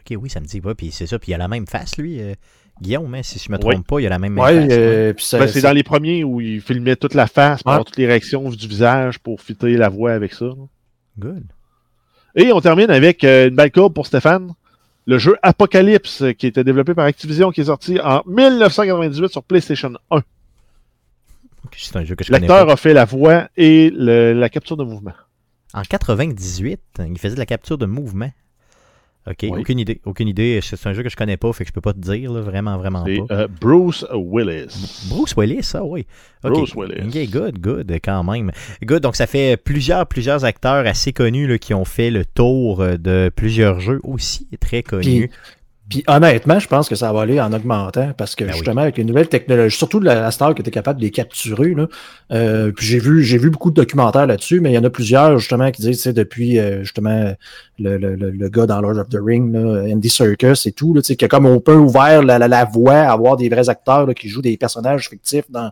Ok, 0.00 0.16
oui, 0.20 0.30
ça 0.30 0.40
me 0.40 0.46
dit 0.46 0.60
pas. 0.60 0.74
Puis 0.74 0.90
c'est 0.92 1.06
ça. 1.06 1.18
Puis 1.18 1.32
il 1.32 1.34
a 1.34 1.38
la 1.38 1.48
même 1.48 1.66
face, 1.66 1.96
lui. 1.96 2.20
Euh, 2.20 2.34
Guillaume, 2.80 3.14
hein, 3.14 3.22
si 3.22 3.38
je 3.38 3.50
me 3.52 3.58
trompe 3.58 3.86
pas, 3.86 4.00
il 4.00 4.06
a 4.06 4.10
la 4.10 4.18
même, 4.18 4.36
face. 4.36 4.68
Euh, 4.70 5.12
ben, 5.32 5.46
c'est 5.46 5.60
dans 5.60 5.72
les 5.72 5.82
premiers 5.82 6.24
où 6.24 6.40
il 6.40 6.60
filmait 6.60 6.96
toute 6.96 7.14
la 7.14 7.26
face, 7.26 7.62
pour 7.62 7.84
toutes 7.84 7.96
les 7.96 8.06
réactions 8.06 8.48
du 8.50 8.66
visage 8.66 9.18
pour 9.18 9.40
fitter 9.40 9.76
la 9.76 9.88
voix 9.88 10.12
avec 10.12 10.32
ça. 10.32 10.46
Good. 11.18 11.44
Et 12.34 12.52
on 12.52 12.60
termine 12.60 12.90
avec 12.90 13.24
une 13.24 13.50
belle 13.50 13.72
courbe 13.72 13.94
pour 13.94 14.06
Stéphane. 14.06 14.54
Le 15.06 15.18
jeu 15.18 15.36
Apocalypse, 15.42 16.24
qui 16.38 16.46
était 16.46 16.64
développé 16.64 16.94
par 16.94 17.04
Activision, 17.04 17.50
qui 17.50 17.60
est 17.60 17.64
sorti 17.64 17.98
en 18.00 18.22
1998 18.26 19.28
sur 19.30 19.42
PlayStation 19.42 19.92
1. 20.10 20.22
C'est 21.76 21.96
un 21.96 22.04
jeu 22.04 22.14
que 22.14 22.24
je 22.24 22.32
L'acteur 22.32 22.68
a 22.68 22.76
fait 22.76 22.94
la 22.94 23.04
voix 23.04 23.48
et 23.56 23.90
la 23.90 24.48
capture 24.48 24.76
de 24.76 24.84
mouvement. 24.84 25.12
En 25.74 25.82
98, 25.82 26.80
il 27.00 27.18
faisait 27.18 27.34
de 27.34 27.40
la 27.40 27.46
capture 27.46 27.78
de 27.78 27.86
mouvement. 27.86 28.30
Ok, 29.24 29.46
aucune 29.50 29.78
idée. 29.78 30.00
Aucune 30.04 30.28
idée. 30.28 30.58
C'est 30.62 30.86
un 30.86 30.92
jeu 30.92 31.02
que 31.02 31.08
je 31.08 31.16
connais 31.16 31.36
pas, 31.36 31.52
fait 31.52 31.64
que 31.64 31.68
je 31.68 31.72
peux 31.72 31.80
pas 31.80 31.92
te 31.92 32.00
dire, 32.00 32.32
vraiment, 32.32 32.76
vraiment 32.76 33.04
pas. 33.04 33.34
Euh, 33.34 33.48
Bruce 33.60 34.04
Willis. 34.12 35.06
Bruce 35.08 35.34
Willis, 35.36 35.70
ah 35.74 35.84
oui. 35.84 36.06
Bruce 36.42 36.74
Willis. 36.74 37.06
Ok, 37.06 37.30
good, 37.30 37.58
good, 37.60 37.92
quand 38.02 38.24
même. 38.24 38.50
Good, 38.82 39.02
donc 39.02 39.14
ça 39.14 39.26
fait 39.28 39.56
plusieurs, 39.56 40.06
plusieurs 40.06 40.44
acteurs 40.44 40.86
assez 40.86 41.12
connus 41.12 41.46
là, 41.46 41.58
qui 41.58 41.72
ont 41.72 41.84
fait 41.84 42.10
le 42.10 42.24
tour 42.24 42.84
de 42.98 43.30
plusieurs 43.34 43.78
jeux 43.78 44.00
aussi 44.02 44.48
très 44.60 44.82
connus. 44.82 45.28
Puis 45.28 45.38
honnêtement, 46.06 46.58
je 46.58 46.68
pense 46.68 46.88
que 46.88 46.94
ça 46.94 47.12
va 47.12 47.22
aller 47.22 47.40
en 47.40 47.52
augmentant 47.52 48.12
parce 48.16 48.34
que 48.34 48.44
ben 48.44 48.52
justement, 48.52 48.82
avec 48.82 48.96
les 48.96 49.04
nouvelles 49.04 49.28
technologies, 49.28 49.76
surtout 49.76 50.00
la, 50.00 50.30
Star 50.30 50.54
qui 50.54 50.62
était 50.62 50.70
capable 50.70 51.00
de 51.00 51.04
les 51.04 51.10
capturer, 51.10 51.74
là, 51.74 51.86
euh, 52.32 52.72
puis 52.72 52.86
j'ai 52.86 52.98
vu, 52.98 53.22
j'ai 53.22 53.38
vu 53.38 53.50
beaucoup 53.50 53.70
de 53.70 53.76
documentaires 53.76 54.26
là-dessus, 54.26 54.60
mais 54.60 54.70
il 54.70 54.74
y 54.74 54.78
en 54.78 54.84
a 54.84 54.90
plusieurs 54.90 55.38
justement 55.38 55.70
qui 55.70 55.82
disent, 55.82 56.02
c'est 56.02 56.12
depuis 56.12 56.58
euh, 56.58 56.82
justement 56.82 57.34
le, 57.78 57.96
le, 57.96 58.14
le, 58.14 58.48
gars 58.48 58.66
dans 58.66 58.80
Lord 58.80 58.98
of 58.98 59.08
the 59.08 59.18
Ring, 59.20 59.52
là, 59.52 59.84
Andy 59.92 60.08
Serkis 60.08 60.66
et 60.66 60.72
tout, 60.72 60.94
là, 60.94 61.00
qui 61.02 61.24
a 61.24 61.28
comme 61.28 61.46
un 61.46 61.58
peu 61.58 61.74
ouvert 61.74 62.22
la, 62.22 62.38
la, 62.38 62.64
voie 62.64 62.94
à 62.94 63.12
avoir 63.12 63.36
des 63.36 63.48
vrais 63.48 63.68
acteurs 63.68 64.06
là, 64.06 64.14
qui 64.14 64.28
jouent 64.28 64.42
des 64.42 64.56
personnages 64.56 65.08
fictifs 65.08 65.50
dans, 65.50 65.70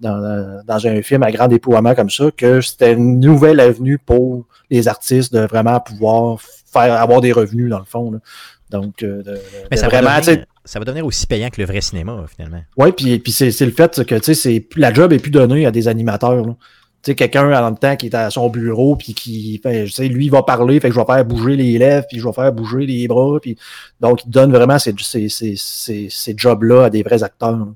dans, 0.00 0.62
dans, 0.66 0.86
un 0.86 1.02
film 1.02 1.22
à 1.22 1.30
grand 1.30 1.48
déploiement 1.48 1.94
comme 1.94 2.10
ça, 2.10 2.30
que 2.36 2.60
c'était 2.60 2.92
une 2.92 3.20
nouvelle 3.20 3.60
avenue 3.60 3.98
pour 3.98 4.46
les 4.70 4.88
artistes 4.88 5.32
de 5.32 5.40
vraiment 5.40 5.80
pouvoir 5.80 6.40
faire 6.72 6.94
avoir 6.94 7.20
des 7.20 7.32
revenus 7.32 7.68
dans 7.68 7.78
le 7.78 7.84
fond. 7.84 8.10
Là. 8.10 8.18
Donc, 8.72 9.02
euh, 9.02 9.22
Mais 9.70 9.76
ça, 9.76 9.88
vraiment, 9.88 10.08
va 10.08 10.20
devenir, 10.20 10.46
ça 10.64 10.78
va 10.78 10.84
devenir 10.84 11.06
aussi 11.06 11.26
payant 11.26 11.50
que 11.50 11.60
le 11.60 11.66
vrai 11.66 11.80
cinéma, 11.80 12.24
finalement. 12.34 12.62
Oui, 12.76 12.92
puis, 12.92 13.18
puis 13.18 13.32
c'est, 13.32 13.58
le 13.60 13.70
fait 13.70 14.04
que 14.04 14.80
la 14.80 14.92
job 14.92 15.12
est 15.12 15.18
plus 15.18 15.30
donnée 15.30 15.66
à 15.66 15.70
des 15.70 15.88
animateurs. 15.88 16.44
Tu 17.02 17.10
sais, 17.10 17.14
quelqu'un 17.16 17.52
en 17.52 17.64
même 17.64 17.78
temps 17.78 17.96
qui 17.96 18.06
est 18.06 18.14
à 18.14 18.30
son 18.30 18.48
bureau, 18.48 18.94
puis 18.94 19.12
qui 19.12 19.60
je 19.64 19.90
sais, 19.90 20.08
lui, 20.08 20.26
il 20.26 20.30
va 20.30 20.42
parler, 20.44 20.78
fait 20.78 20.88
que 20.88 20.94
je 20.94 21.00
vais 21.00 21.06
faire 21.06 21.24
bouger 21.24 21.56
les 21.56 21.76
lèvres, 21.76 22.06
puis 22.08 22.20
je 22.20 22.24
vais 22.24 22.32
faire 22.32 22.52
bouger 22.52 22.86
les 22.86 23.08
bras, 23.08 23.38
puis 23.40 23.58
donc 24.00 24.24
il 24.24 24.30
donne 24.30 24.52
vraiment 24.52 24.78
ces, 24.78 24.94
ces, 25.00 25.28
ces, 25.28 25.56
ces 26.08 26.34
jobs-là 26.36 26.84
à 26.84 26.90
des 26.90 27.02
vrais 27.02 27.24
acteurs. 27.24 27.66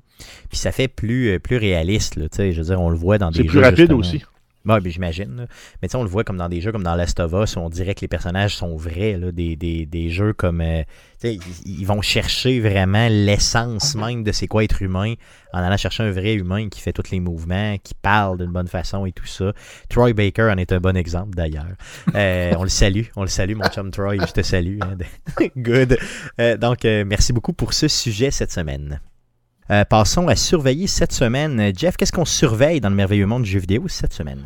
Puis 0.49 0.57
ça 0.57 0.71
fait 0.71 0.87
plus, 0.87 1.31
euh, 1.31 1.39
plus 1.39 1.57
réaliste, 1.57 2.13
tu 2.15 2.27
sais, 2.31 2.53
je 2.53 2.61
veux 2.61 2.67
dire, 2.67 2.81
on 2.81 2.89
le 2.89 2.95
voit 2.95 3.17
dans 3.17 3.29
des 3.29 3.41
C'est 3.41 3.43
plus 3.43 3.59
rapide 3.59 3.91
aussi. 3.91 4.23
Oui, 4.67 4.81
ben, 4.81 4.91
j'imagine. 4.91 5.47
Mais 5.81 5.95
on 5.95 6.03
le 6.03 6.09
voit 6.09 6.23
comme 6.23 6.37
dans 6.37 6.49
des 6.49 6.59
jeux 6.59 6.71
comme 6.71 6.83
dans 6.83 6.95
Last 6.95 7.19
of 7.19 7.31
Us, 7.33 7.55
où 7.55 7.59
on 7.59 7.69
dirait 7.69 7.95
que 7.95 8.01
les 8.01 8.07
personnages 8.07 8.55
sont 8.55 8.75
vrais. 8.75 9.17
Là, 9.17 9.31
des, 9.31 9.55
des, 9.55 9.85
des, 9.85 10.09
jeux 10.09 10.33
comme. 10.33 10.61
Euh, 10.61 10.83
ils, 11.23 11.39
ils, 11.65 11.85
vont 11.85 12.01
chercher 12.01 12.59
vraiment 12.59 13.07
l'essence 13.09 13.95
même 13.95 14.23
de 14.23 14.31
c'est 14.31 14.47
quoi 14.47 14.63
être 14.63 14.81
humain 14.81 15.13
en 15.53 15.59
allant 15.59 15.77
chercher 15.77 16.03
un 16.03 16.11
vrai 16.11 16.33
humain 16.33 16.69
qui 16.69 16.81
fait 16.81 16.93
tous 16.93 17.09
les 17.11 17.19
mouvements, 17.19 17.77
qui 17.81 17.93
parle 17.93 18.37
d'une 18.37 18.51
bonne 18.51 18.67
façon 18.67 19.05
et 19.05 19.11
tout 19.13 19.25
ça. 19.25 19.53
Troy 19.89 20.13
Baker 20.13 20.49
en 20.53 20.57
est 20.57 20.71
un 20.71 20.79
bon 20.79 20.95
exemple 20.95 21.35
d'ailleurs. 21.35 21.65
Euh, 22.13 22.53
on 22.57 22.63
le 22.63 22.69
salue, 22.69 23.05
on 23.15 23.21
le 23.21 23.29
salue, 23.29 23.55
mon 23.55 23.67
chum 23.69 23.89
Troy, 23.89 24.17
je 24.17 24.31
te 24.31 24.41
salue. 24.41 24.79
Hein. 24.81 24.97
Good. 25.57 25.97
Euh, 26.39 26.57
donc, 26.57 26.83
merci 26.83 27.33
beaucoup 27.33 27.53
pour 27.53 27.73
ce 27.73 27.87
sujet 27.87 28.31
cette 28.31 28.51
semaine. 28.51 28.99
Euh, 29.69 29.83
passons 29.83 30.29
à 30.29 30.35
surveiller 30.35 30.87
cette 30.87 31.11
semaine. 31.11 31.73
Jeff, 31.75 31.97
qu'est-ce 31.97 32.13
qu'on 32.13 32.25
surveille 32.25 32.79
dans 32.79 32.89
le 32.89 32.95
merveilleux 32.95 33.25
monde 33.25 33.43
du 33.43 33.49
jeu 33.49 33.59
vidéo 33.59 33.83
cette 33.87 34.13
semaine? 34.13 34.43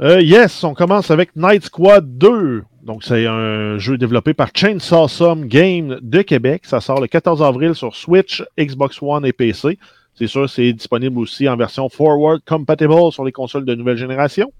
Euh, 0.00 0.22
yes, 0.22 0.62
on 0.62 0.72
commence 0.72 1.10
avec 1.10 1.34
Night 1.34 1.64
Squad 1.64 2.16
2. 2.16 2.62
Donc, 2.82 3.02
c'est 3.02 3.26
un 3.26 3.76
jeu 3.78 3.98
développé 3.98 4.32
par 4.32 4.48
Chainsaw 4.54 5.08
Some 5.08 5.46
Game 5.46 5.98
de 6.00 6.22
Québec. 6.22 6.62
Ça 6.64 6.80
sort 6.80 7.00
le 7.00 7.08
14 7.08 7.42
avril 7.42 7.74
sur 7.74 7.94
Switch, 7.94 8.42
Xbox 8.58 9.02
One 9.02 9.26
et 9.26 9.32
PC. 9.32 9.78
C'est 10.14 10.28
sûr, 10.28 10.48
c'est 10.48 10.72
disponible 10.72 11.18
aussi 11.18 11.48
en 11.48 11.56
version 11.56 11.88
Forward 11.88 12.40
Compatible 12.46 13.12
sur 13.12 13.24
les 13.24 13.32
consoles 13.32 13.64
de 13.64 13.74
nouvelle 13.74 13.96
génération. 13.96 14.52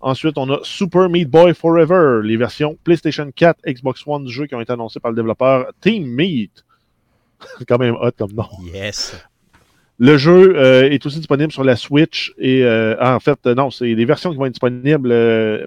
Ensuite, 0.00 0.36
on 0.36 0.50
a 0.50 0.58
Super 0.64 1.08
Meat 1.08 1.30
Boy 1.30 1.54
Forever, 1.54 2.20
les 2.22 2.36
versions 2.36 2.76
PlayStation 2.84 3.30
4, 3.34 3.60
Xbox 3.66 4.02
One 4.06 4.24
du 4.24 4.32
jeu 4.32 4.46
qui 4.46 4.54
ont 4.54 4.60
été 4.60 4.72
annoncées 4.72 5.00
par 5.00 5.12
le 5.12 5.16
développeur 5.16 5.68
Team 5.80 6.04
Meat. 6.04 6.64
C'est 7.58 7.64
quand 7.64 7.78
même 7.78 7.96
hot 8.00 8.12
comme 8.18 8.32
nom. 8.32 8.48
Yes. 8.72 9.14
Le 9.98 10.16
jeu 10.16 10.56
euh, 10.56 10.90
est 10.90 11.06
aussi 11.06 11.18
disponible 11.18 11.52
sur 11.52 11.62
la 11.62 11.76
Switch 11.76 12.34
et 12.38 12.64
euh, 12.64 12.96
en 13.00 13.20
fait, 13.20 13.38
euh, 13.46 13.54
non, 13.54 13.70
c'est 13.70 13.94
des 13.94 14.04
versions 14.04 14.32
qui 14.32 14.36
vont 14.36 14.46
être 14.46 14.52
disponibles 14.52 15.12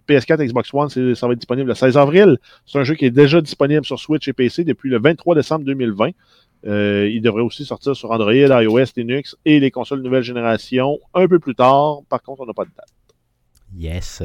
PS4 0.10 0.46
Xbox 0.46 0.74
One, 0.74 0.90
ça 0.90 1.28
va 1.28 1.34
être 1.34 1.40
disponible 1.40 1.70
le 1.70 1.76
16 1.76 1.98
avril. 1.98 2.38
C'est 2.66 2.78
un 2.78 2.84
jeu 2.84 2.96
qui 2.96 3.06
est 3.06 3.12
déjà 3.12 3.40
disponible 3.40 3.86
sur 3.86 3.98
Switch 3.98 4.28
et 4.28 4.34
PC 4.34 4.66
depuis 4.66 4.90
le 4.90 5.00
23 5.00 5.36
décembre 5.36 5.64
2020. 5.64 6.10
il 6.66 7.22
devrait 7.22 7.42
aussi 7.42 7.64
sortir 7.64 7.96
sur 7.96 8.12
Android, 8.12 8.34
iOS, 8.34 8.86
Linux 8.98 9.38
et 9.46 9.62
les 9.62 9.72
consoles 9.72 10.02
nouvelle 10.02 10.24
génération 10.24 11.00
un 11.14 11.28
peu 11.30 11.40
plus 11.40 11.56
tard. 11.56 12.00
Par 12.10 12.22
contre, 12.22 12.42
on 12.42 12.46
n'a 12.46 12.54
pas 12.54 12.66
de 12.66 12.72
date. 12.76 12.92
Yes. 13.78 14.24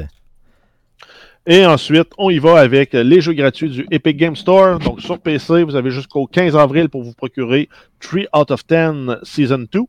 Et 1.45 1.65
ensuite, 1.65 2.07
on 2.17 2.29
y 2.29 2.39
va 2.39 2.59
avec 2.59 2.93
les 2.93 3.19
jeux 3.19 3.33
gratuits 3.33 3.69
du 3.69 3.85
Epic 3.91 4.15
Game 4.15 4.35
Store. 4.35 4.79
Donc 4.79 5.01
sur 5.01 5.19
PC, 5.19 5.63
vous 5.63 5.75
avez 5.75 5.91
jusqu'au 5.91 6.25
15 6.25 6.55
avril 6.55 6.87
pour 6.87 7.03
vous 7.03 7.13
procurer 7.13 7.67
3 7.99 8.21
out 8.33 8.51
of 8.51 8.65
10 8.65 9.17
Season 9.23 9.65
2. 9.69 9.81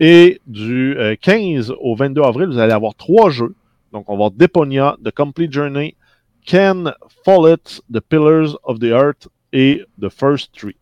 Et 0.00 0.40
du 0.46 0.96
15 1.20 1.70
euh, 1.70 1.74
au 1.80 1.94
22 1.94 2.22
avril, 2.22 2.48
vous 2.48 2.58
allez 2.58 2.72
avoir 2.72 2.94
trois 2.94 3.30
jeux. 3.30 3.54
Donc 3.92 4.08
on 4.08 4.12
va 4.12 4.24
avoir 4.24 4.30
Deponia, 4.30 4.96
The 5.04 5.10
Complete 5.10 5.52
Journey, 5.52 5.94
Ken 6.44 6.92
Follett, 7.24 7.82
The 7.92 8.00
Pillars 8.00 8.56
of 8.64 8.80
the 8.80 8.84
Earth 8.84 9.28
et 9.52 9.82
The 10.00 10.08
First 10.08 10.52
Tree. 10.54 10.76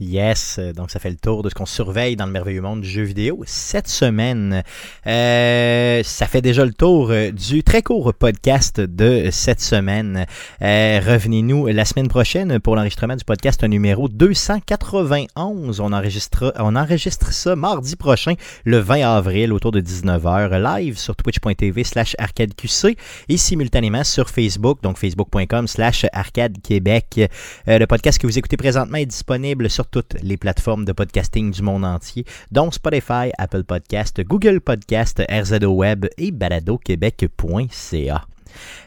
Yes, 0.00 0.58
donc 0.74 0.90
ça 0.90 0.98
fait 0.98 1.10
le 1.10 1.16
tour 1.16 1.42
de 1.42 1.50
ce 1.50 1.54
qu'on 1.54 1.66
surveille 1.66 2.16
dans 2.16 2.24
le 2.24 2.32
merveilleux 2.32 2.62
monde 2.62 2.80
du 2.80 2.88
jeu 2.88 3.02
vidéo 3.02 3.42
cette 3.44 3.86
semaine. 3.86 4.62
Euh, 5.06 6.02
ça 6.02 6.26
fait 6.26 6.40
déjà 6.40 6.64
le 6.64 6.72
tour 6.72 7.10
euh, 7.10 7.30
du 7.30 7.62
très 7.62 7.82
court 7.82 8.14
podcast 8.14 8.80
de 8.80 9.28
cette 9.30 9.60
semaine. 9.60 10.24
Euh, 10.62 11.00
revenez-nous 11.06 11.66
la 11.66 11.84
semaine 11.84 12.08
prochaine 12.08 12.60
pour 12.60 12.76
l'enregistrement 12.76 13.14
du 13.14 13.24
podcast 13.24 13.62
numéro 13.62 14.08
291. 14.08 15.80
On 15.80 15.92
enregistre, 15.92 16.54
on 16.58 16.76
enregistre 16.76 17.30
ça 17.34 17.54
mardi 17.54 17.94
prochain, 17.96 18.36
le 18.64 18.78
20 18.78 19.02
avril, 19.02 19.52
autour 19.52 19.70
de 19.70 19.82
19h, 19.82 20.78
live 20.78 20.98
sur 20.98 21.14
twitch.tv 21.14 21.84
slash 21.84 22.16
arcadeqc 22.18 22.96
et 23.28 23.36
simultanément 23.36 24.04
sur 24.04 24.30
Facebook, 24.30 24.82
donc 24.82 24.96
facebook.com 24.96 25.68
slash 25.68 26.06
arcadequebec. 26.14 27.30
le 27.66 27.84
podcast 27.84 28.18
que 28.18 28.26
vous 28.26 28.38
écoutez 28.38 28.56
présentement 28.56 28.96
est 28.96 29.04
disponible 29.04 29.68
sur 29.68 29.89
toutes 29.90 30.16
les 30.22 30.36
plateformes 30.36 30.84
de 30.84 30.92
podcasting 30.92 31.50
du 31.50 31.62
monde 31.62 31.84
entier, 31.84 32.24
dont 32.50 32.70
Spotify, 32.70 33.30
Apple 33.38 33.64
Podcast, 33.64 34.20
Google 34.22 34.60
Podcast, 34.60 35.22
RZO 35.30 35.72
Web 35.72 36.06
et 36.18 36.30
baladoquebec.ca. 36.30 38.26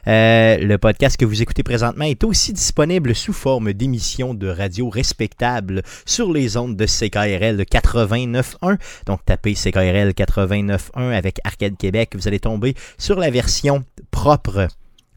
Euh, 0.08 0.58
le 0.58 0.78
podcast 0.78 1.18
que 1.18 1.26
vous 1.26 1.42
écoutez 1.42 1.64
présentement 1.64 2.06
est 2.06 2.24
aussi 2.24 2.54
disponible 2.54 3.16
sous 3.16 3.34
forme 3.34 3.74
d'émission 3.74 4.34
de 4.34 4.48
radio 4.48 4.90
respectable 4.90 5.84
sur 6.06 6.32
les 6.32 6.58
ondes 6.58 6.76
de 6.76 6.86
CKRL 6.86 7.62
89.1. 7.62 8.78
Donc 9.06 9.24
tapez 9.26 9.54
CKRL 9.54 10.10
89.1 10.12 11.14
avec 11.14 11.40
Arcade 11.44 11.78
Québec, 11.78 12.12
vous 12.16 12.28
allez 12.28 12.40
tomber 12.40 12.76
sur 12.98 13.20
la 13.20 13.30
version 13.30 13.84
propre 14.12 14.68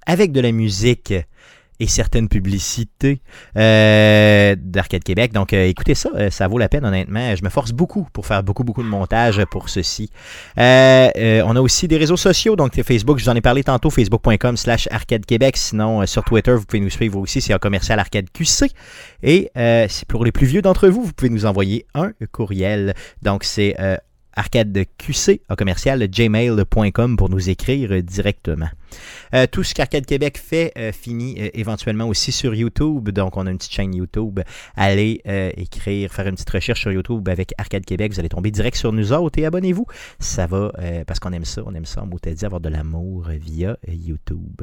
avec 0.06 0.32
de 0.32 0.40
la 0.40 0.52
musique 0.52 1.14
et 1.80 1.86
certaines 1.86 2.28
publicités 2.28 3.20
euh, 3.56 4.56
d'Arcade 4.58 5.04
Québec. 5.04 5.32
Donc, 5.32 5.52
euh, 5.52 5.66
écoutez 5.66 5.94
ça, 5.94 6.10
euh, 6.14 6.30
ça 6.30 6.48
vaut 6.48 6.58
la 6.58 6.68
peine, 6.68 6.84
honnêtement. 6.84 7.34
Je 7.34 7.44
me 7.44 7.50
force 7.50 7.72
beaucoup 7.72 8.08
pour 8.12 8.26
faire 8.26 8.42
beaucoup, 8.42 8.64
beaucoup 8.64 8.82
de 8.82 8.88
montage 8.88 9.44
pour 9.50 9.68
ceci. 9.68 10.10
on 10.56 10.60
a 11.56 11.60
aussi 11.60 11.88
des 11.88 11.96
réseaux 11.96 12.16
sociaux, 12.16 12.56
donc 12.56 12.80
Facebook, 12.82 13.18
je 13.18 13.24
vous 13.24 13.30
en 13.30 13.36
ai 13.36 13.40
parlé 13.40 13.62
tantôt, 13.62 13.90
facebook.com 13.90 14.56
slash 14.56 14.88
Arcade 14.90 15.26
Québec. 15.26 15.56
Sinon, 15.56 16.06
sur 16.06 16.24
Twitter, 16.24 16.52
vous 16.52 16.64
pouvez 16.64 16.80
nous 16.80 16.90
suivre 16.90 17.18
aussi, 17.18 17.40
c'est 17.40 17.52
un 17.52 17.58
commercial 17.58 17.98
Arcade 17.98 18.26
QC. 18.32 18.70
Et 19.22 19.50
pour 20.08 20.24
les 20.24 20.32
plus 20.32 20.46
vieux 20.46 20.62
d'entre 20.62 20.88
vous, 20.88 21.04
vous 21.04 21.12
pouvez 21.12 21.30
nous 21.30 21.46
envoyer 21.46 21.86
un 21.94 22.12
courriel. 22.32 22.94
Donc, 23.22 23.44
c'est 23.44 23.76
arcadeqc 24.34 25.40
commercial 25.56 26.06
gmail.com 26.08 27.16
pour 27.16 27.30
nous 27.30 27.48
écrire 27.48 28.02
directement. 28.02 28.68
Euh, 29.34 29.46
tout 29.50 29.62
ce 29.62 29.74
qu'Arcade 29.74 30.06
Québec 30.06 30.38
fait 30.38 30.72
euh, 30.78 30.92
finit 30.92 31.36
euh, 31.38 31.48
éventuellement 31.54 32.06
aussi 32.06 32.32
sur 32.32 32.54
YouTube. 32.54 33.10
Donc, 33.10 33.36
on 33.36 33.46
a 33.46 33.50
une 33.50 33.58
petite 33.58 33.72
chaîne 33.72 33.94
YouTube. 33.94 34.40
Allez 34.76 35.20
écrire, 35.56 36.12
faire 36.12 36.26
une 36.26 36.34
petite 36.34 36.50
recherche 36.50 36.80
sur 36.80 36.92
YouTube 36.92 37.28
avec 37.28 37.52
Arcade 37.58 37.84
Québec. 37.84 38.12
Vous 38.12 38.20
allez 38.20 38.28
tomber 38.28 38.50
direct 38.50 38.76
sur 38.76 38.92
nous 38.92 39.12
autres 39.12 39.38
et 39.38 39.46
abonnez-vous. 39.46 39.86
Ça 40.18 40.46
va, 40.46 40.72
parce 41.06 41.20
qu'on 41.20 41.32
aime 41.32 41.44
ça. 41.44 41.62
On 41.66 41.74
aime 41.74 41.84
ça, 41.84 42.04
on 42.04 42.34
dit, 42.34 42.44
avoir 42.44 42.60
de 42.60 42.68
l'amour 42.68 43.28
via 43.28 43.76
YouTube. 43.88 44.62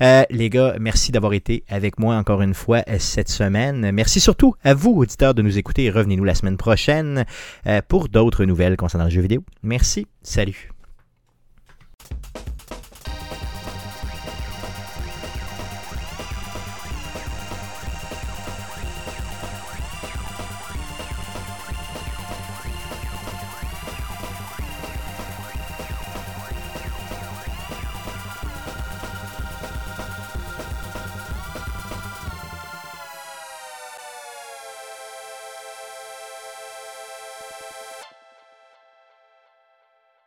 les 0.00 0.50
gars, 0.50 0.76
merci 0.80 1.12
d'avoir 1.12 1.32
été 1.32 1.64
avec 1.68 1.98
moi 1.98 2.16
encore 2.16 2.42
une 2.42 2.54
fois 2.54 2.82
cette 2.98 3.28
semaine. 3.28 3.90
Merci 3.92 4.20
surtout 4.20 4.54
à 4.64 4.74
vous, 4.74 4.92
auditeurs, 4.92 5.34
de 5.34 5.42
nous 5.42 5.58
écouter. 5.58 5.90
Revenez-nous 5.90 6.24
la 6.24 6.34
semaine 6.34 6.56
prochaine 6.56 7.24
pour 7.88 8.08
d'autres 8.08 8.44
nouvelles 8.44 8.76
concernant 8.76 9.04
le 9.04 9.10
jeu 9.10 9.22
vidéo. 9.22 9.44
Merci. 9.62 10.06
Salut. 10.22 10.72